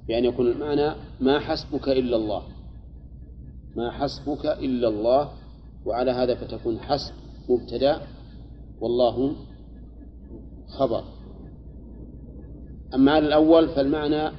بأن 0.08 0.26
يكون 0.26 0.48
المعنى 0.48 0.96
ما 1.22 1.40
حسبك 1.40 1.90
إلا 1.90 2.16
الله. 2.18 2.44
ما 3.76 3.92
حسبك 3.92 4.46
إلا 4.46 4.88
الله. 4.88 5.32
وعلى 5.86 6.12
هذا 6.12 6.36
فتكون 6.36 6.80
حسب 6.80 7.14
مبتدا 7.50 8.02
والله 8.82 9.36
خبر. 10.68 11.04
أما 12.94 13.12
على 13.12 13.28
الأول 13.28 13.70
فالمعنى 13.70 14.32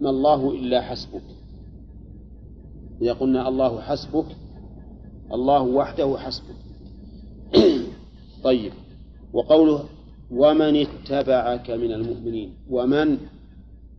ما 0.00 0.10
الله 0.10 0.50
إلا 0.50 0.80
حسبك. 0.80 1.39
إذا 3.02 3.12
قلنا 3.12 3.48
الله 3.48 3.80
حسبك 3.80 4.26
الله 5.32 5.62
وحده 5.62 6.18
حسبك. 6.18 6.56
طيب 8.44 8.72
وقوله 9.32 9.84
ومن 10.30 10.76
اتبعك 10.76 11.70
من 11.70 11.92
المؤمنين 11.92 12.54
ومن 12.70 13.18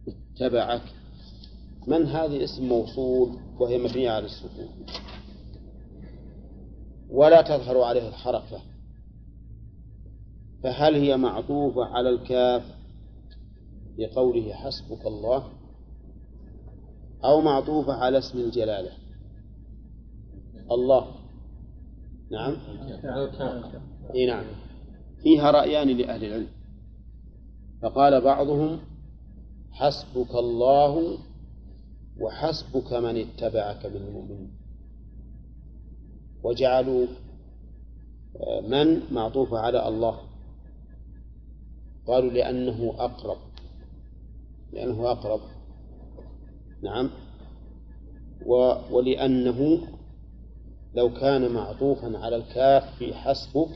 اتبعك. 0.07 0.81
من 1.87 2.05
هذه 2.05 2.43
اسم 2.43 2.65
موصول 2.65 3.29
وهي 3.59 3.77
مبنية 3.77 4.09
على 4.09 4.25
السكون. 4.25 4.69
ولا 7.09 7.41
تظهر 7.41 7.81
عليه 7.81 8.07
الحركة. 8.09 8.61
فهل 10.63 10.95
هي 10.95 11.17
معطوفة 11.17 11.85
على 11.85 12.09
الكاف 12.09 12.63
لقوله 13.97 14.53
حسبك 14.53 15.05
الله؟ 15.05 15.60
أو 17.23 17.41
معطوفة 17.41 17.93
على 17.93 18.17
اسم 18.17 18.37
الجلالة. 18.37 18.91
الله. 20.71 21.07
نعم. 22.31 22.57
إي 24.15 24.25
نعم. 24.25 24.45
فيها 25.23 25.51
رأيان 25.51 25.87
لأهل 25.87 26.25
العلم. 26.25 26.47
فقال 27.81 28.21
بعضهم 28.21 28.79
حسبك 29.71 30.35
الله 30.35 31.17
وحسبك 32.19 32.93
من 32.93 33.17
اتبعك 33.17 33.85
من 33.85 33.95
المؤمنين. 33.95 34.51
وجعلوا 36.43 37.07
آه، 38.35 38.61
من 38.61 39.13
معطوفة 39.13 39.57
على 39.57 39.87
الله. 39.87 40.19
قالوا 42.07 42.31
لأنه 42.31 42.95
أقرب. 42.97 43.37
لأنه 44.73 45.11
أقرب. 45.11 45.41
نعم. 46.81 47.09
ولأنه 48.91 49.87
لو 50.95 51.13
كان 51.13 51.51
معطوفا 51.51 52.17
على 52.17 52.35
الكاف 52.35 52.97
في 52.97 53.13
حسبك 53.13 53.69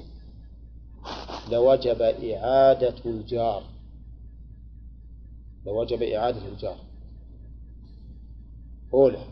لوجب 1.51 2.01
إعادة 2.01 2.95
الجار. 3.05 3.63
لوجب 5.65 6.01
إعادة 6.01 6.47
الجار. 6.47 6.77
أولى 8.93 9.25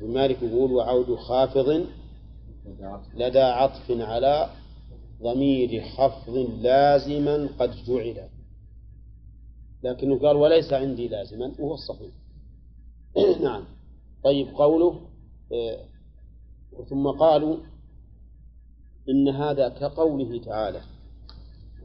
مالك 0.00 0.42
يقول 0.42 0.72
وعود 0.72 1.14
خافض 1.14 1.86
لدى 3.14 3.38
عطف 3.38 3.90
على 3.90 4.50
ضمير 5.22 5.84
خفض 5.84 6.36
لازما 6.60 7.48
قد 7.58 7.70
جعل. 7.86 8.28
لكنه 9.82 10.18
قال 10.18 10.36
وليس 10.36 10.72
عندي 10.72 11.08
لازما 11.08 11.52
وهو 11.58 11.74
الصحيح. 11.74 12.19
نعم. 13.42 13.64
طيب 14.24 14.48
قوله 14.48 15.00
آه، 15.52 15.84
ثم 16.90 17.06
قالوا 17.08 17.56
إن 19.08 19.28
هذا 19.28 19.68
كقوله 19.68 20.40
تعالى 20.44 20.80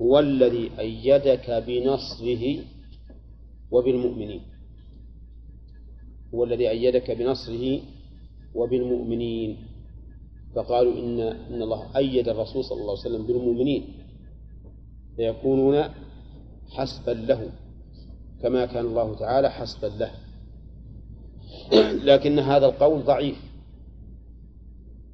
هو 0.02 0.20
الذي 0.20 0.80
أيدك 0.80 1.64
بنصره 1.68 2.64
وبالمؤمنين. 3.72 4.42
هو 6.34 6.44
الذي 6.44 6.70
أيدك 6.70 7.12
بنصره 7.12 7.82
وبالمؤمنين. 8.56 9.58
فقالوا 10.56 10.94
إن 10.94 11.20
إن 11.20 11.62
الله 11.62 11.98
أيد 11.98 12.30
الرسول 12.30 12.64
صلى 12.64 12.82
الله 12.82 12.92
عليه 13.00 13.16
وسلم 13.16 13.26
بالمؤمنين 13.28 13.94
فيكونون 15.16 15.84
حسبا 16.70 17.12
له 17.12 17.52
كما 18.42 18.66
كان 18.66 18.86
الله 18.86 19.16
تعالى 19.16 19.50
حسبا 19.52 19.88
له. 19.88 20.25
لكن 22.10 22.40
هذا 22.40 22.66
القول 22.66 23.04
ضعيف 23.04 23.38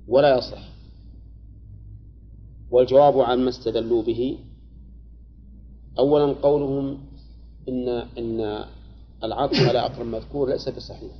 ولا 0.07 0.37
يصح. 0.37 0.71
والجواب 2.71 3.19
عن 3.19 3.39
ما 3.39 3.49
استدلوا 3.49 4.03
به 4.03 4.37
أولا 5.99 6.33
قولهم 6.33 6.97
إن 7.69 7.89
إن 7.89 8.65
العطف 9.23 9.59
على 9.59 9.79
أقرب 9.79 10.05
مذكور 10.05 10.49
ليس 10.49 10.69
بصحيح. 10.69 11.11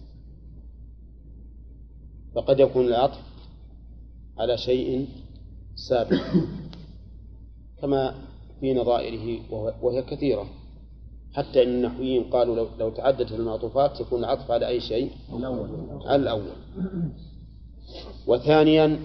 فقد 2.35 2.59
يكون 2.59 2.87
العطف 2.87 3.19
على 4.37 4.57
شيء 4.57 5.07
سابق 5.75 6.21
كما 7.81 8.15
في 8.59 8.73
نظائره 8.73 9.53
وهي 9.81 10.01
كثيرة. 10.01 10.60
حتى 11.33 11.63
إن 11.63 11.69
النحويين 11.69 12.23
قالوا 12.23 12.55
لو, 12.55 12.67
لو 12.79 12.89
تعددت 12.89 13.31
المعطوفات 13.31 13.99
يكون 13.99 14.19
العطف 14.19 14.51
على 14.51 14.67
أي 14.67 14.79
شيء؟ 14.79 15.11
الأول 15.33 15.69
على 16.05 16.21
الأول. 16.21 16.51
وثانيا 18.27 18.99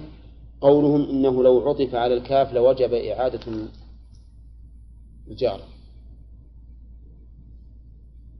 قولهم 0.60 1.02
إنه 1.10 1.42
لو 1.42 1.68
عطف 1.68 1.94
على 1.94 2.14
الكاف 2.14 2.52
لوجب 2.52 2.94
إعادة 2.94 3.40
الجار. 5.28 5.60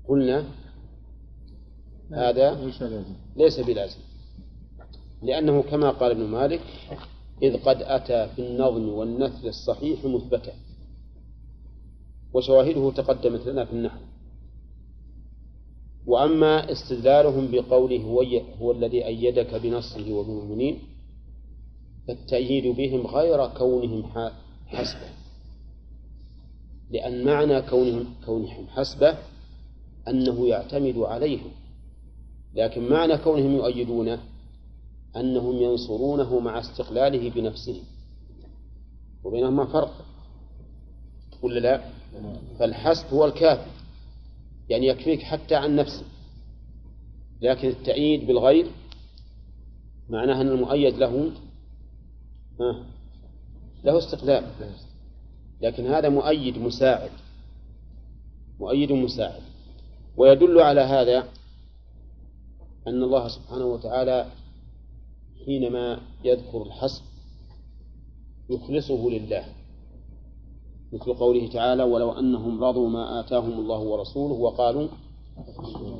قلنا 0.08 0.44
هذا 2.12 2.70
ليس 3.36 3.60
بلازم. 3.60 3.98
لأنه 5.22 5.62
كما 5.62 5.90
قال 5.90 6.10
ابن 6.10 6.24
مالك 6.24 6.60
إذ 7.42 7.56
قد 7.56 7.82
أتى 7.82 8.28
في 8.36 8.48
النظم 8.48 8.88
والنثر 8.88 9.48
الصحيح 9.48 10.04
مثبتا. 10.04 10.52
وشواهده 12.36 12.90
تقدمت 12.90 13.46
لنا 13.46 13.64
في 13.64 13.72
النحو. 13.72 13.98
وأما 16.06 16.72
استدلالهم 16.72 17.50
بقوله 17.50 18.02
هو, 18.02 18.24
هو 18.60 18.72
الذي 18.72 19.06
أيدك 19.06 19.54
بنصره 19.54 20.12
وبالمؤمنين 20.12 20.78
فالتأييد 22.08 22.76
بهم 22.76 23.06
غير 23.06 23.46
كونهم 23.46 24.02
حسبة. 24.66 25.08
لأن 26.90 27.24
معنى 27.24 27.62
كونهم 27.62 28.14
كونهم 28.26 28.66
حسبة 28.66 29.18
أنه 30.08 30.48
يعتمد 30.48 30.98
عليهم. 30.98 31.50
لكن 32.54 32.88
معنى 32.88 33.18
كونهم 33.18 33.54
يؤيدونه 33.54 34.18
أنهم 35.16 35.56
ينصرونه 35.56 36.38
مع 36.38 36.60
استقلاله 36.60 37.30
بنفسه. 37.30 37.82
وبينهما 39.24 39.64
فرق. 39.64 40.04
ولا 41.42 41.60
لا؟ 41.60 41.95
فالحسب 42.58 43.06
هو 43.06 43.24
الكافي 43.24 43.70
يعني 44.68 44.86
يكفيك 44.86 45.22
حتى 45.22 45.54
عن 45.54 45.76
نفسك. 45.76 46.06
لكن 47.40 47.68
التأييد 47.68 48.26
بالغير 48.26 48.66
معناه 50.08 50.40
أن 50.40 50.48
المؤيد 50.48 50.94
له 50.94 51.32
له 53.84 53.98
استقلال 53.98 54.44
لكن 55.60 55.86
هذا 55.86 56.08
مؤيد 56.08 56.58
مساعد 56.58 57.10
مؤيد 58.60 58.92
مساعد. 58.92 59.42
ويدل 60.16 60.60
على 60.60 60.80
هذا 60.80 61.28
أن 62.86 63.02
الله 63.02 63.28
سبحانه 63.28 63.64
وتعالى 63.64 64.30
حينما 65.46 66.00
يذكر 66.24 66.62
الحسب 66.62 67.02
يخلصه 68.50 69.08
لله. 69.10 69.44
مثل 70.96 71.14
قوله 71.14 71.48
تعالى 71.48 71.82
ولو 71.82 72.12
أنهم 72.12 72.64
رضوا 72.64 72.88
ما 72.88 73.20
آتاهم 73.20 73.52
الله 73.52 73.78
ورسوله 73.78 74.34
وقالوا 74.34 74.88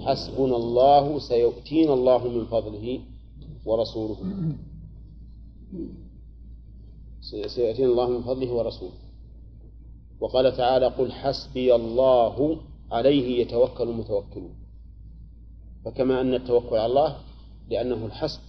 حسبنا 0.01 0.56
الله 0.56 1.18
سيؤتينا 1.18 1.94
الله 1.94 2.28
من 2.28 2.44
فضله 2.44 3.01
ورسوله. 3.66 4.16
سيأتينا 7.47 7.90
الله 7.93 8.09
من 8.10 8.23
فضله 8.23 8.52
ورسوله. 8.52 8.98
وقال 10.20 10.56
تعالى 10.56 10.86
قل 10.86 11.12
حسبي 11.12 11.74
الله 11.74 12.56
عليه 12.93 13.40
يتوكل 13.40 13.89
المتوكلون. 13.89 14.55
فكما 15.85 16.20
أن 16.20 16.35
التوكل 16.35 16.77
على 16.77 16.86
الله 16.86 17.16
لأنه 17.70 18.06
الحسب. 18.06 18.40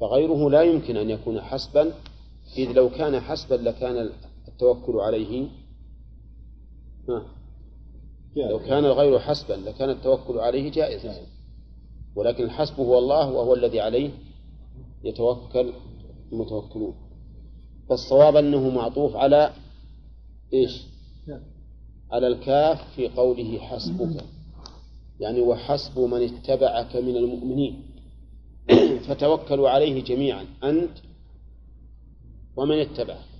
فغيره 0.00 0.50
لا 0.50 0.62
يمكن 0.62 0.96
أن 0.96 1.10
يكون 1.10 1.40
حسبا 1.40 1.92
إذ 2.58 2.72
لو 2.72 2.90
كان 2.90 3.20
حسبا 3.20 3.54
لكان 3.54 4.10
التوكل 4.56 5.00
عليه 5.00 5.48
لو 8.36 8.58
كان 8.58 8.84
الغير 8.84 9.18
حسبا 9.18 9.52
لكان 9.52 9.90
التوكل 9.90 10.38
عليه 10.38 10.70
جائزا 10.70 11.16
ولكن 12.14 12.44
الحسب 12.44 12.74
هو 12.80 12.98
الله 12.98 13.30
وهو 13.30 13.54
الذي 13.54 13.80
عليه 13.80 14.10
يتوكل 15.04 15.72
المتوكلون. 16.32 16.94
فالصواب 17.88 18.36
أنه 18.36 18.70
معطوف 18.70 19.16
على 19.16 19.52
إيش؟ 20.52 20.82
على 22.10 22.26
الكاف 22.26 22.94
في 22.94 23.08
قوله 23.08 23.58
حسبك. 23.58 24.24
يعني 25.20 25.40
وحسب 25.40 25.98
من 25.98 26.22
اتبعك 26.22 26.96
من 26.96 27.16
المؤمنين. 27.16 27.82
فتوكلوا 29.08 29.70
عليه 29.70 30.04
جميعا. 30.04 30.46
أنت 30.64 30.98
ومن 32.56 32.78
اتبعك. 32.78 33.35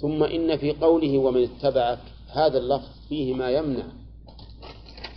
ثم 0.00 0.22
إن 0.22 0.56
في 0.56 0.72
قوله 0.72 1.18
ومن 1.18 1.42
اتبعك 1.42 1.98
هذا 2.28 2.58
اللفظ 2.58 2.88
فيه 3.08 3.34
ما 3.34 3.50
يمنع 3.50 3.84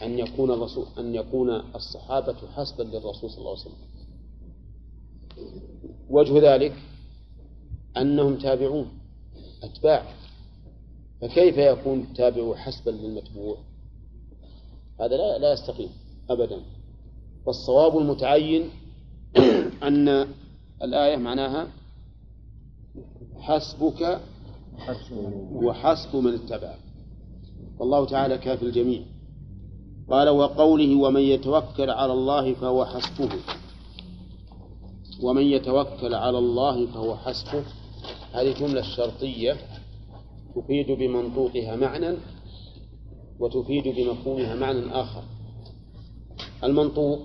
أن 0.02 0.20
يكون 0.20 0.52
الرسول 0.52 0.86
أن 0.98 1.16
يكون 1.16 1.50
الصحابة 1.76 2.36
حسبا 2.56 2.84
للرسول 2.84 3.30
صلى 3.30 3.38
الله 3.38 3.50
عليه 3.50 3.62
وسلم. 3.62 3.94
وجه 6.10 6.54
ذلك 6.54 6.74
أنهم 7.98 8.38
تابعون 8.38 8.88
أتباع. 9.64 10.04
فكيف 11.22 11.58
يكون 11.58 12.00
التابع 12.00 12.56
حسبا 12.56 12.90
للمتبوع؟ 12.92 13.58
هذا 15.00 15.18
لا 15.18 15.38
لا 15.38 15.54
يستقيم 15.54 15.90
أبدا. 16.30 16.62
والصواب 17.46 17.98
المتعين 17.98 18.70
أن 19.88 20.28
الآية 20.82 21.18
معناها 21.18 21.68
حسبك 23.40 24.22
وحسب 25.54 26.16
من 26.16 26.34
اتبعك 26.34 26.80
والله 27.80 28.06
تعالى 28.06 28.38
كافي 28.38 28.66
الجميع. 28.66 29.02
قال 30.10 30.30
وقوله 30.30 30.96
ومن 30.96 31.22
يتوكل 31.22 31.90
على 31.90 32.14
الله 32.14 32.54
فهو 32.54 32.86
حسبه. 32.86 33.30
ومن 35.22 35.42
يتوكل 35.42 36.14
على 36.14 36.38
الله 36.38 36.88
فهو 36.88 37.16
حسبه. 37.16 37.64
هذه 38.34 38.60
جملة 38.60 38.82
شرطية 38.82 39.58
تفيد 40.56 40.92
بمنطوقها 40.92 41.76
معنى 41.76 42.18
وتفيد 43.40 43.88
بمفهومها 43.88 44.56
معنى 44.56 44.92
آخر. 44.92 45.24
المنطوق 46.64 47.20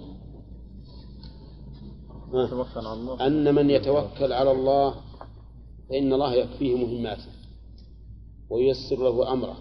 أن 3.21 3.55
من 3.55 3.71
يتوكل 3.71 4.33
على 4.33 4.51
الله 4.51 4.95
فإن 5.89 6.13
الله 6.13 6.35
يكفيه 6.35 6.77
مهماته. 6.77 7.38
وييسر 8.51 8.97
له 8.97 9.33
أمره. 9.33 9.57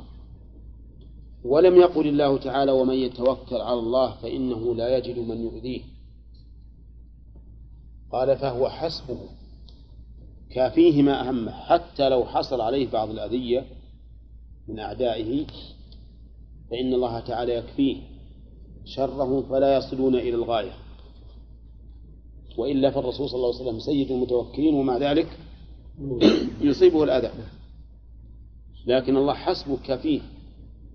ولم 1.43 1.75
يقل 1.75 2.07
الله 2.07 2.37
تعالى 2.37 2.71
ومن 2.71 2.95
يتوكل 2.95 3.55
على 3.55 3.79
الله 3.79 4.15
فإنه 4.15 4.75
لا 4.75 4.97
يجد 4.97 5.19
من 5.19 5.41
يؤذيه. 5.41 5.81
قال 8.11 8.37
فهو 8.37 8.69
حسبه. 8.69 9.17
كافيه 10.51 11.01
ما 11.01 11.29
أهمه 11.29 11.51
حتى 11.51 12.09
لو 12.09 12.25
حصل 12.25 12.61
عليه 12.61 12.91
بعض 12.91 13.09
الأذية 13.09 13.65
من 14.67 14.79
أعدائه 14.79 15.45
فإن 16.71 16.93
الله 16.93 17.19
تعالى 17.19 17.53
يكفيه. 17.55 17.97
شرهم 18.85 19.43
فلا 19.43 19.77
يصلون 19.77 20.15
إلى 20.15 20.35
الغاية. 20.35 20.73
وإلا 22.57 22.91
فالرسول 22.91 23.29
صلى 23.29 23.37
الله 23.37 23.55
عليه 23.55 23.69
وسلم 23.69 23.79
سيد 23.79 24.11
المتوكلين 24.11 24.73
ومع 24.73 24.97
ذلك 24.97 25.39
يصيبه 26.61 27.03
الأذى. 27.03 27.31
لكن 28.87 29.17
الله 29.17 29.33
حسبه 29.33 29.77
كفيه 29.77 30.21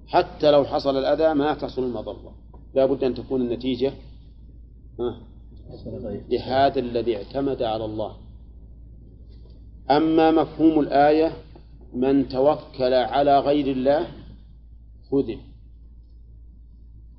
حتى 0.06 0.50
لو 0.50 0.64
حصل 0.64 0.96
الأذى 0.96 1.34
ما 1.34 1.54
تحصل 1.54 1.84
المضرة. 1.84 2.34
لا 2.74 2.86
بد 2.86 3.04
أن 3.04 3.14
تكون 3.14 3.40
النتيجة 3.40 3.92
لهذا 6.30 6.80
الذي 6.80 7.16
اعتمد 7.16 7.62
على 7.62 7.84
الله. 7.84 8.16
أما 9.90 10.30
مفهوم 10.30 10.80
الآية 10.80 11.32
من 11.94 12.28
توكل 12.28 12.94
على 12.94 13.38
غير 13.38 13.66
الله 13.66 14.06
خذل 15.10 15.38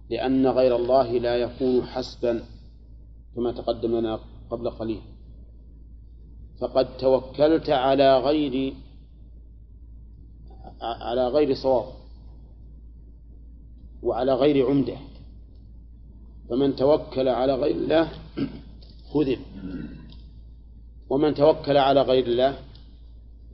لأن 0.10 0.48
غير 0.48 0.76
الله 0.76 1.12
لا 1.12 1.36
يكون 1.36 1.84
حسبا 1.84 2.44
كما 3.36 3.52
تقدم 3.52 4.00
لنا 4.00 4.20
قبل 4.50 4.70
قليل. 4.70 5.02
فقد 6.62 6.98
توكلت 6.98 7.70
على 7.70 8.20
غير 8.20 8.74
على 10.84 11.27
غير 11.27 11.53
صواب 11.53 11.85
وعلى 14.03 14.34
غير 14.34 14.69
عمدة. 14.69 14.97
فمن 16.49 16.76
توكل 16.76 17.27
على 17.27 17.55
غير 17.55 17.76
الله 17.76 18.11
خذل 19.14 19.39
ومن 21.10 21.34
توكل 21.34 21.77
على 21.77 22.01
غير 22.01 22.27
الله 22.27 22.57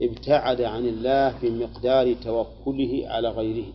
ابتعد 0.02 0.60
عن 0.60 0.86
الله 0.86 1.38
في 1.38 1.50
مقدار 1.50 2.14
توكله 2.14 3.08
على 3.08 3.28
غيره. 3.28 3.72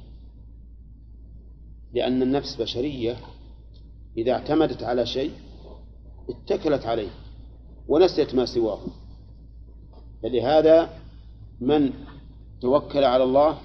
لأن 1.94 2.22
النفس 2.22 2.56
بشرية 2.56 3.18
إذا 4.18 4.32
اعتمدت 4.32 4.84
على 4.84 5.06
شيء 5.06 5.32
اتكلت 6.30 6.86
عليه 6.86 7.10
ونسيت 7.88 8.36
ما 8.36 8.46
سواه. 8.46 8.80
فلهذا 10.24 10.90
من 11.62 11.94
توكل 12.62 13.04
على 13.04 13.24
الله 13.24 13.58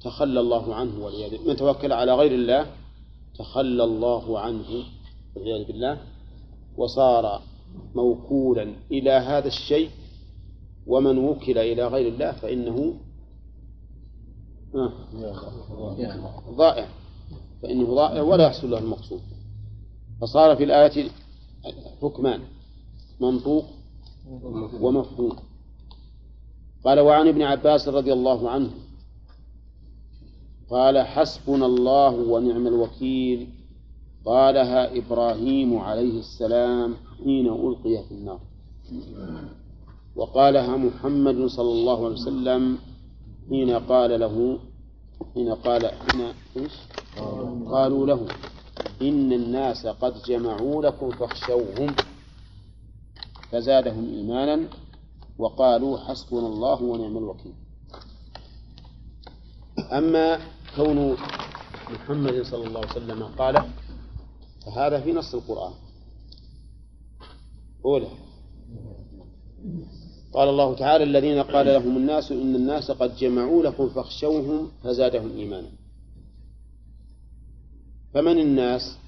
تخلى 0.00 0.40
الله 0.40 0.74
عنه 0.74 1.04
والعياذ 1.04 1.48
من 1.48 1.56
توكل 1.56 1.92
على 1.92 2.14
غير 2.14 2.32
الله 2.32 2.66
تخلى 3.38 3.84
الله 3.84 4.38
عنه 4.38 4.84
والعياذ 5.36 5.66
بالله. 5.66 6.00
وصار 6.76 7.42
موكولا 7.94 8.72
إلى 8.90 9.10
هذا 9.10 9.46
الشيء 9.46 9.90
ومن 10.86 11.18
وكل 11.18 11.58
إلى 11.58 11.86
غير 11.86 12.08
الله 12.12 12.32
فإنه 12.32 12.94
ضائع. 16.50 16.88
فإنه 17.62 17.94
ضائع 17.94 18.22
ولا 18.22 18.46
يحصل 18.46 18.70
له 18.70 18.78
المقصود. 18.78 19.20
فصار 20.20 20.56
في 20.56 20.64
الآية 20.64 21.10
حكمان 22.02 22.40
منطوق 23.20 23.64
ومفهوم. 24.80 25.36
قال 26.84 27.00
وعن 27.00 27.28
ابن 27.28 27.42
عباس 27.42 27.88
رضي 27.88 28.12
الله 28.12 28.50
عنه 28.50 28.70
قال 30.70 30.98
حسبنا 30.98 31.66
الله 31.66 32.10
ونعم 32.10 32.66
الوكيل 32.66 33.48
قالها 34.26 34.96
إبراهيم 34.98 35.78
عليه 35.78 36.18
السلام 36.18 36.94
حين 37.24 37.46
ألقي 37.48 38.04
في 38.08 38.12
النار 38.14 38.40
وقالها 40.16 40.76
محمد 40.76 41.46
صلى 41.46 41.72
الله 41.72 42.04
عليه 42.04 42.14
وسلم 42.14 42.78
حين 43.48 43.70
قال 43.70 44.20
له 44.20 44.58
حين 45.34 45.54
قال 45.54 45.86
حين 45.86 46.20
إيش؟ 46.56 46.72
قالوا 47.70 48.06
له 48.06 48.26
إن 49.02 49.32
الناس 49.32 49.86
قد 49.86 50.14
جمعوا 50.26 50.82
لكم 50.82 51.10
فاخشوهم 51.10 51.94
فزادهم 53.52 54.04
إيمانا 54.14 54.68
وقالوا 55.38 55.98
حسبنا 55.98 56.46
الله 56.46 56.82
ونعم 56.82 57.16
الوكيل. 57.18 57.54
أما 59.92 60.38
كون 60.76 61.16
محمد 61.90 62.42
صلى 62.42 62.66
الله 62.66 62.80
عليه 62.80 62.90
وسلم 62.90 63.22
قاله 63.22 63.70
فهذا 64.66 65.00
في 65.00 65.12
نص 65.12 65.34
القرآن. 65.34 65.72
أولى. 67.84 68.08
قال 70.34 70.48
الله 70.48 70.74
تعالى 70.74 71.04
الذين 71.04 71.42
قال 71.42 71.66
لهم 71.66 71.96
الناس 71.96 72.32
إن 72.32 72.54
الناس 72.56 72.90
قد 72.90 73.16
جمعوا 73.16 73.62
لكم 73.62 73.88
فاخشوهم 73.88 74.68
فزادهم 74.84 75.36
إيمانا. 75.36 75.68
فمن 78.14 78.38
الناس 78.38 78.98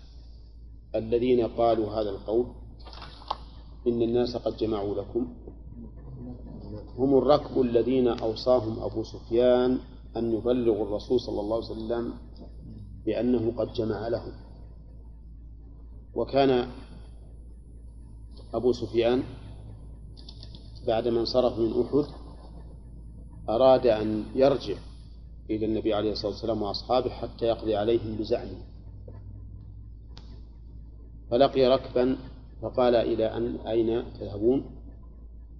الذين 0.95 1.47
قالوا 1.47 1.91
هذا 1.91 2.11
القول؟ 2.11 2.47
إن 3.87 4.03
الناس 4.03 4.37
قد 4.37 4.57
جمعوا 4.57 4.95
لكم 4.95 5.35
هم 6.99 7.19
الركب 7.19 7.61
الذين 7.61 8.09
أوصاهم 8.09 8.83
أبو 8.83 9.05
سفيان 9.05 9.79
أن 10.17 10.33
يبلغوا 10.33 10.85
الرسول 10.85 11.21
صلى 11.21 11.41
الله 11.41 11.57
عليه 11.57 11.67
وسلم 11.67 12.13
بأنه 13.07 13.53
قد 13.57 13.73
جمع 13.73 14.09
لهم. 14.09 14.33
وكان 16.15 16.69
أبو 18.55 18.73
سفيان 18.73 19.23
بعدما 20.87 21.21
انصرف 21.21 21.59
من 21.59 21.73
أحد 21.81 22.05
أراد 23.49 23.87
أن 23.87 24.25
يرجع 24.35 24.77
إلى 25.51 25.67
النبي 25.67 25.95
عليه 25.95 26.13
الصلاة 26.13 26.33
والسلام 26.33 26.63
وأصحابه 26.63 27.11
حتى 27.11 27.45
يقضي 27.45 27.77
عليهم 27.77 28.17
بزعمه. 28.17 28.59
فلقي 31.31 31.67
ركبا 31.67 32.17
فقال 32.63 32.95
إلى 32.95 33.37
أن 33.37 33.57
أين 33.67 34.13
تذهبون؟ 34.21 34.65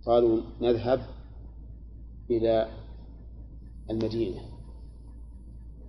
قالوا 0.07 0.41
نذهب 0.61 1.01
إلى 2.31 2.69
المدينة. 3.91 4.41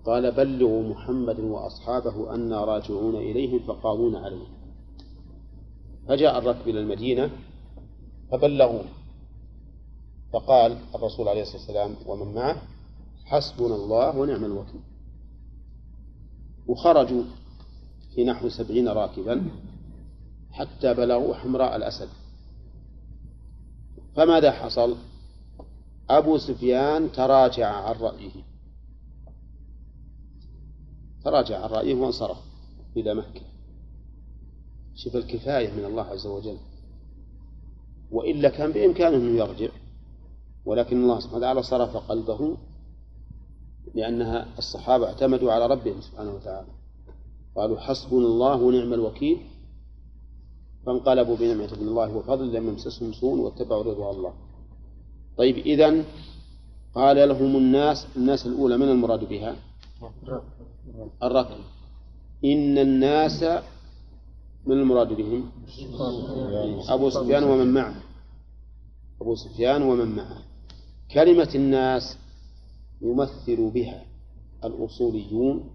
قال 0.06 0.32
بلغوا 0.32 0.84
محمد 0.84 1.40
وأصحابه 1.40 2.36
أنا 2.36 2.66
راجعون 2.66 3.16
إليهم 3.16 3.60
فقاضون 3.60 4.16
عليهم 4.16 4.48
فجاء 6.08 6.38
الركب 6.38 6.68
إلى 6.68 6.80
المدينة 6.80 7.30
فبلغوا 8.32 8.84
فقال 10.34 10.78
الرسول 10.96 11.28
عليه 11.28 11.42
الصلاة 11.42 11.58
والسلام 11.58 11.96
ومن 12.06 12.34
معه؟ 12.34 12.62
حسبنا 13.26 13.76
الله 13.76 14.18
ونعم 14.18 14.46
الوكيل. 14.46 14.82
وخرجوا 16.68 17.24
في 18.16 18.24
نحو 18.24 18.50
سبعين 18.50 18.88
راكبا 18.88 19.50
حتى 20.52 20.94
بلغوا 20.94 21.34
حمراء 21.34 21.76
الأسد. 21.76 22.10
فماذا 24.16 24.52
حصل؟ 24.52 24.96
أبو 26.18 26.38
سفيان 26.38 27.12
تراجع 27.12 27.68
عن 27.68 27.96
رأيه. 27.96 28.32
تراجع 31.24 31.64
عن 31.64 31.70
رأيه 31.70 31.96
وانصرف 31.96 32.38
إلى 32.98 33.14
مكة. 33.14 33.42
شوف 34.96 35.16
الكفاية 35.16 35.74
من 35.74 35.86
الله 35.86 36.04
عز 36.04 36.28
وجل. 36.28 36.58
وإلا 38.12 38.50
كان 38.50 38.72
بإمكانه 38.72 39.18
أنه 39.18 39.40
يرجع 39.40 39.70
ولكن 40.66 41.04
الله 41.04 41.20
سبحانه 41.20 41.38
وتعالى 41.38 41.64
صرف 41.64 41.98
قلبه 41.98 42.58
لأنها 43.96 44.48
الصحابة 44.58 45.08
اعتمدوا 45.08 45.52
على 45.52 45.68
ربهم 45.68 46.02
سبحانه 46.02 46.34
وتعالى. 46.34 46.68
قالوا 47.56 47.80
حسبنا 47.80 48.26
الله 48.26 48.56
ونعم 48.56 48.94
الوكيل. 48.94 49.38
فانقلبوا 50.86 51.36
بنعمة 51.36 51.78
من 51.82 51.88
الله 51.88 52.18
وفضل 52.18 52.54
لم 52.54 52.68
يمسسهم 52.68 53.14
سوء 53.14 53.40
واتبعوا 53.40 53.84
رضوان 53.84 54.16
الله. 54.16 54.34
طيب 55.38 55.58
إذن 55.58 56.06
قال 56.96 57.30
لهم 57.30 57.56
الناس 57.56 58.08
الناس 58.18 58.46
الأولى 58.46 58.78
من 58.78 58.90
المراد 58.90 59.30
بها؟ 59.30 59.56
الركب. 61.24 61.58
إن 62.46 62.78
الناس 62.78 63.44
من 64.66 64.78
المراد 64.78 65.14
بهم؟ 65.14 65.52
أبو 66.90 67.10
سفيان 67.10 67.44
ومن 67.44 67.74
معه. 67.74 67.96
أبو 69.22 69.36
سفيان 69.36 69.82
ومن 69.82 70.16
معه. 70.16 70.38
كلمة 71.12 71.50
الناس 71.56 72.18
يمثل 73.02 73.70
بها 73.70 74.06
الأصوليون 74.64 75.70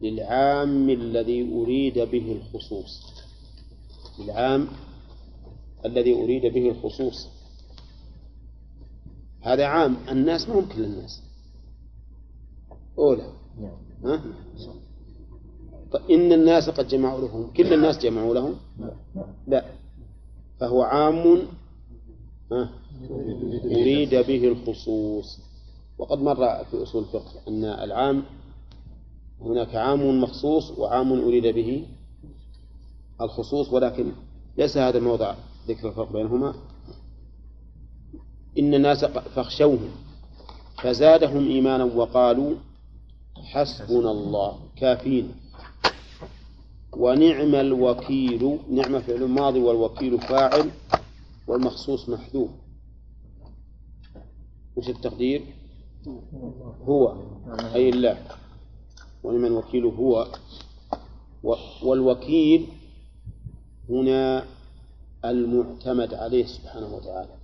للعام 0.00 0.90
الذي 0.90 1.52
أريد 1.52 1.98
به 1.98 2.32
الخصوص. 2.32 3.02
للعام 4.18 4.68
الذي 5.84 6.14
أريد 6.22 6.46
به 6.46 6.70
الخصوص. 6.70 7.37
هذا 9.48 9.64
عام 9.64 9.96
الناس 10.10 10.48
ما 10.48 10.54
هم 10.58 10.66
كل 10.66 10.84
الناس. 10.84 11.22
أولى 12.98 13.32
ها؟ 14.04 14.22
إن 16.10 16.32
الناس 16.32 16.70
قد 16.70 16.88
جمعوا 16.88 17.20
لهم 17.20 17.50
كل 17.56 17.74
الناس 17.74 17.98
جمعوا 17.98 18.34
لهم؟ 18.34 18.54
لا. 19.46 19.64
فهو 20.60 20.82
عام 20.82 21.42
أريد 23.64 24.14
به 24.14 24.48
الخصوص. 24.48 25.38
وقد 25.98 26.18
مر 26.18 26.64
في 26.64 26.82
أصول 26.82 27.02
الفقه 27.02 27.48
أن 27.48 27.64
العام 27.64 28.22
هناك 29.40 29.74
عام 29.74 30.20
مخصوص 30.20 30.70
وعام 30.78 31.12
أريد 31.12 31.46
به 31.46 31.86
الخصوص 33.20 33.72
ولكن 33.72 34.12
ليس 34.58 34.76
هذا 34.76 34.98
الموضع 34.98 35.34
ذكر 35.68 35.88
الفرق 35.88 36.12
بينهما. 36.12 36.54
إن 38.58 38.74
الناس 38.74 39.04
فاخشوهم. 39.04 39.90
فزادهم 40.82 41.48
إيمانا 41.48 41.84
وقالوا 41.84 42.56
حسبنا 43.36 44.10
الله 44.10 44.58
كافين. 44.76 45.34
ونعم 46.96 47.54
الوكيل 47.54 48.58
نعم 48.70 49.00
فعل 49.00 49.24
ماضي 49.28 49.60
والوكيل 49.60 50.20
فاعل 50.20 50.70
والمخصوص 51.46 52.08
محذوف. 52.08 52.50
وش 54.76 54.88
التقدير؟ 54.88 55.42
هو 56.84 57.16
أي 57.74 57.88
الله. 57.88 58.18
ونعم 59.24 59.44
الوكيل 59.44 59.84
هو. 59.84 60.26
والوكيل 61.82 62.66
هنا 63.90 64.44
المعتمد 65.24 66.14
عليه 66.14 66.46
سبحانه 66.46 66.94
وتعالى. 66.94 67.37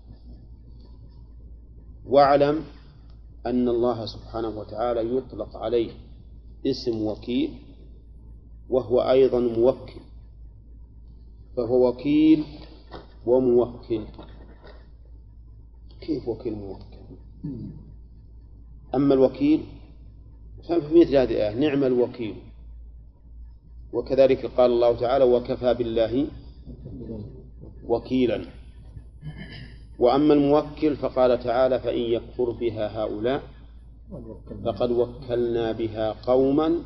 واعلم 2.07 2.65
أن 3.47 3.69
الله 3.69 4.07
سبحانه 4.07 4.49
وتعالى 4.49 5.17
يطلق 5.17 5.57
عليه 5.57 5.91
اسم 6.67 7.03
وكيل 7.03 7.51
وهو 8.71 9.01
أيضا 9.01 9.41
موكل 9.41 10.01
فهو 11.57 11.89
وكيل 11.89 12.45
وموكل. 13.27 14.05
كيف 16.01 16.29
وكيل 16.29 16.55
موكل؟ 16.55 16.85
أما 18.95 19.15
الوكيل 19.15 19.65
ففي 20.69 21.01
مثل 21.01 21.17
هذه 21.17 21.31
الآية 21.31 21.55
نعم 21.55 21.85
الوكيل. 21.85 22.35
وكذلك 23.93 24.47
قال 24.47 24.71
الله 24.71 25.01
تعالى 25.01 25.25
وكفى 25.25 25.75
بالله 25.75 26.27
وكيلا. 27.87 28.45
وأما 29.99 30.35
الموكل 30.35 30.97
فقال 30.97 31.39
تعالى 31.45 31.81
فإن 31.81 31.99
يكفر 32.01 32.51
بها 32.51 32.99
هؤلاء 33.03 33.43
فقد 34.65 34.91
وكلنا 34.91 35.73
بها 35.73 36.13
قوما 36.13 36.79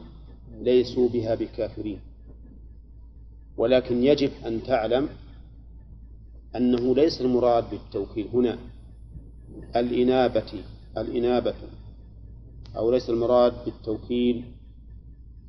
ليسوا 0.61 1.09
بها 1.09 1.35
بكافرين. 1.35 1.99
ولكن 3.57 4.05
يجب 4.05 4.31
أن 4.47 4.63
تعلم 4.63 5.09
أنه 6.57 6.95
ليس 6.95 7.21
المراد 7.21 7.71
بالتوكيل 7.71 8.29
هنا 8.35 8.59
الإنابة 9.77 10.53
الإنابة 10.99 11.55
أو 12.77 12.91
ليس 12.91 13.11
المراد 13.11 13.53
بالتوكيل 13.65 14.45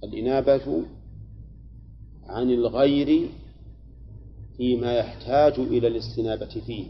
الإنابة 0.03 0.83
عن 2.23 2.51
الغير 2.51 3.29
فيما 4.57 4.93
يحتاج 4.93 5.53
إلى 5.59 5.87
الاستنابة 5.87 6.45
فيه. 6.65 6.85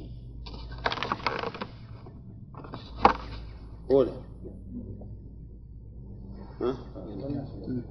أولى 3.91 4.11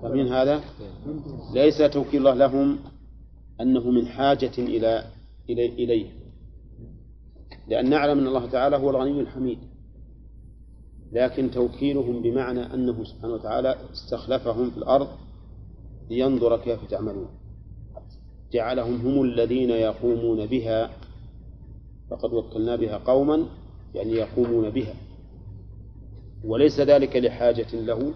فمن 0.03 0.29
هذا 0.29 0.65
ليس 1.55 1.79
توكيل 1.79 2.29
الله 2.29 2.35
لهم 2.35 2.79
أنه 3.61 3.91
من 3.91 4.07
حاجة 4.07 4.51
إلى 4.59 5.05
إليه. 5.51 6.07
لأن 7.69 7.91
نعلم 7.91 8.19
أن 8.19 8.27
الله 8.27 8.47
تعالى 8.47 8.77
هو 8.77 8.91
الغني 8.91 9.21
الحميد. 9.21 9.59
لكن 11.13 11.51
توكيلهم 11.51 12.23
بمعنى 12.23 12.75
أنه 12.75 13.05
سبحانه 13.05 13.35
وتعالى 13.35 13.77
استخلفهم 13.93 14.71
في 14.71 14.79
الأرض 14.79 15.09
لينظر 16.11 16.57
كيف 16.57 16.91
تعملون. 16.91 17.29
جعلهم 18.53 19.07
هم 19.07 19.23
الذين 19.23 19.71
يقومون 19.71 20.47
بها. 20.47 20.91
فقد 22.11 22.33
وكلنا 22.33 22.77
بها 22.77 22.99
قوما 22.99 23.47
يعني 23.95 24.13
يقومون 24.13 24.71
بها. 24.71 24.95
وليس 26.45 26.81
ذلك 26.81 27.17
لحاجة 27.17 27.75
له 27.75 28.15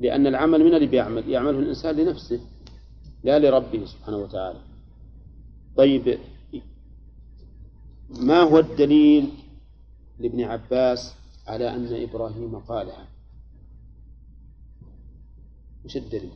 لأن 0.00 0.26
العمل 0.26 0.64
من 0.64 0.74
اللي 0.74 0.86
بيعمل 0.86 1.28
يعمله 1.28 1.58
الإنسان 1.58 1.96
لنفسه 1.96 2.40
لا 3.24 3.38
لربه 3.38 3.84
سبحانه 3.84 4.16
وتعالى. 4.16 4.60
طيب 5.76 6.18
ما 8.10 8.40
هو 8.40 8.58
الدليل 8.58 9.28
لابن 10.18 10.40
عباس 10.40 11.14
على 11.46 11.74
أن 11.74 12.02
إبراهيم 12.02 12.58
قالها 12.58 13.08
وش 15.84 15.96
الدليل؟ 15.96 16.32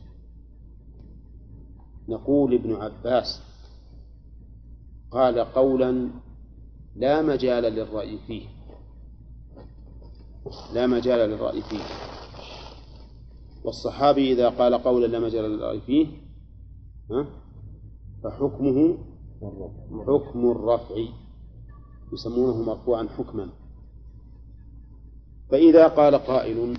نقول 2.09 2.53
ابن 2.53 2.73
عباس 2.73 3.41
قال 5.11 5.39
قولا 5.39 6.09
لا 6.95 7.21
مجال 7.21 7.63
للرأي 7.63 8.17
فيه. 8.27 8.47
لا 10.73 10.87
مجال 10.87 11.29
للرأي 11.29 11.61
فيه. 11.61 11.83
والصحابي 13.63 14.33
إذا 14.33 14.49
قال 14.49 14.73
قولا 14.73 15.07
لا 15.07 15.19
مجال 15.19 15.43
للرأي 15.43 15.81
فيه 15.81 16.07
فحكمه 18.23 18.97
حكم 20.07 20.51
الرفع 20.51 20.95
يسمونه 22.13 22.63
مرفوعا 22.63 23.07
حكما. 23.17 23.49
فإذا 25.51 25.87
قال 25.87 26.15
قائل 26.15 26.77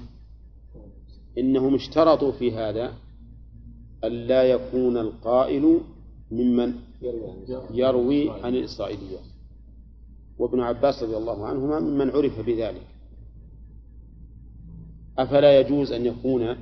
إنهم 1.39 1.75
اشترطوا 1.75 2.33
في 2.33 2.53
هذا 2.53 2.93
ألا 4.05 4.43
يكون 4.43 4.97
القائل 4.97 5.81
ممن 6.31 6.75
يروي 7.71 8.31
عن 8.31 8.55
الإسرائيليات 8.55 9.25
وابن 10.39 10.61
عباس 10.61 11.03
رضي 11.03 11.17
الله 11.17 11.47
عنهما 11.47 11.81
ممن 11.81 12.11
عرف 12.11 12.41
بذلك. 12.41 12.92
أفلا 15.19 15.61
يجوز 15.61 15.93
أن 15.93 16.07
يكون 16.07 16.57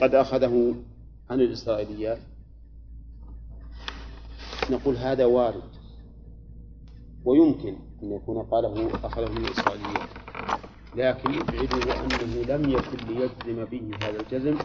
قد 0.00 0.14
أخذه 0.14 0.74
عن 1.30 1.40
الإسرائيليات؟ 1.40 2.18
نقول 4.70 4.96
هذا 4.96 5.24
وارد. 5.24 5.62
ويمكن 7.24 7.74
أن 8.02 8.12
يكون 8.12 8.42
قاله 8.42 8.90
أخذه 9.06 9.30
من 9.30 9.44
الإسرائيليات. 9.44 10.08
لكن 10.96 11.30
ابعدوا 11.34 12.04
أنه 12.04 12.42
لم 12.48 12.70
يكن 12.70 13.06
ليجزم 13.08 13.64
به 13.64 13.90
هذا 14.02 14.20
الجزم. 14.20 14.58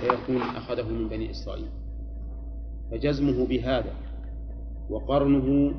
فيكون 0.00 0.42
أخذه 0.42 0.88
من 0.88 1.08
بني 1.08 1.30
إسرائيل. 1.30 1.68
فجزمه 2.90 3.46
بهذا 3.46 3.94
وقرنه 4.90 5.74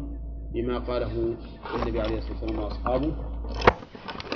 بما 0.53 0.79
قاله 0.79 1.35
النبي 1.75 2.01
عليه 2.01 2.17
الصلاة 2.17 2.41
والسلام 2.41 2.59
وأصحابه 2.63 3.15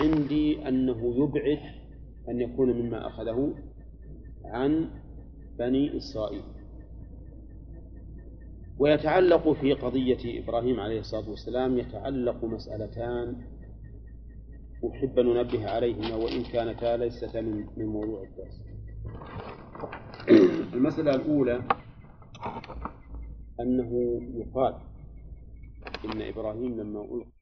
عندي 0.01 0.67
أنه 0.67 1.15
يبعد 1.15 1.59
أن 2.29 2.41
يكون 2.41 2.69
مما 2.69 3.07
أخذه 3.07 3.53
عن 4.45 4.89
بني 5.59 5.97
إسرائيل. 5.97 6.43
ويتعلق 8.79 9.51
في 9.51 9.73
قضية 9.73 10.43
إبراهيم 10.43 10.79
عليه 10.79 10.99
الصلاة 10.99 11.29
والسلام 11.29 11.77
يتعلق 11.77 12.45
مسألتان 12.45 13.35
أحب 14.91 15.19
أن 15.19 15.25
ننبه 15.25 15.69
عليهما 15.69 16.15
وإن 16.15 16.43
كانتا 16.43 16.97
ليستا 16.97 17.41
من 17.77 17.85
موضوع 17.85 18.23
الدرس. 18.23 18.61
المسألة 20.73 21.15
الأولى 21.15 21.63
أنه 23.59 24.21
يقال 24.35 24.75
إن 26.05 26.21
إبراهيم 26.21 26.81
لما 26.81 27.01
ألقي 27.01 27.38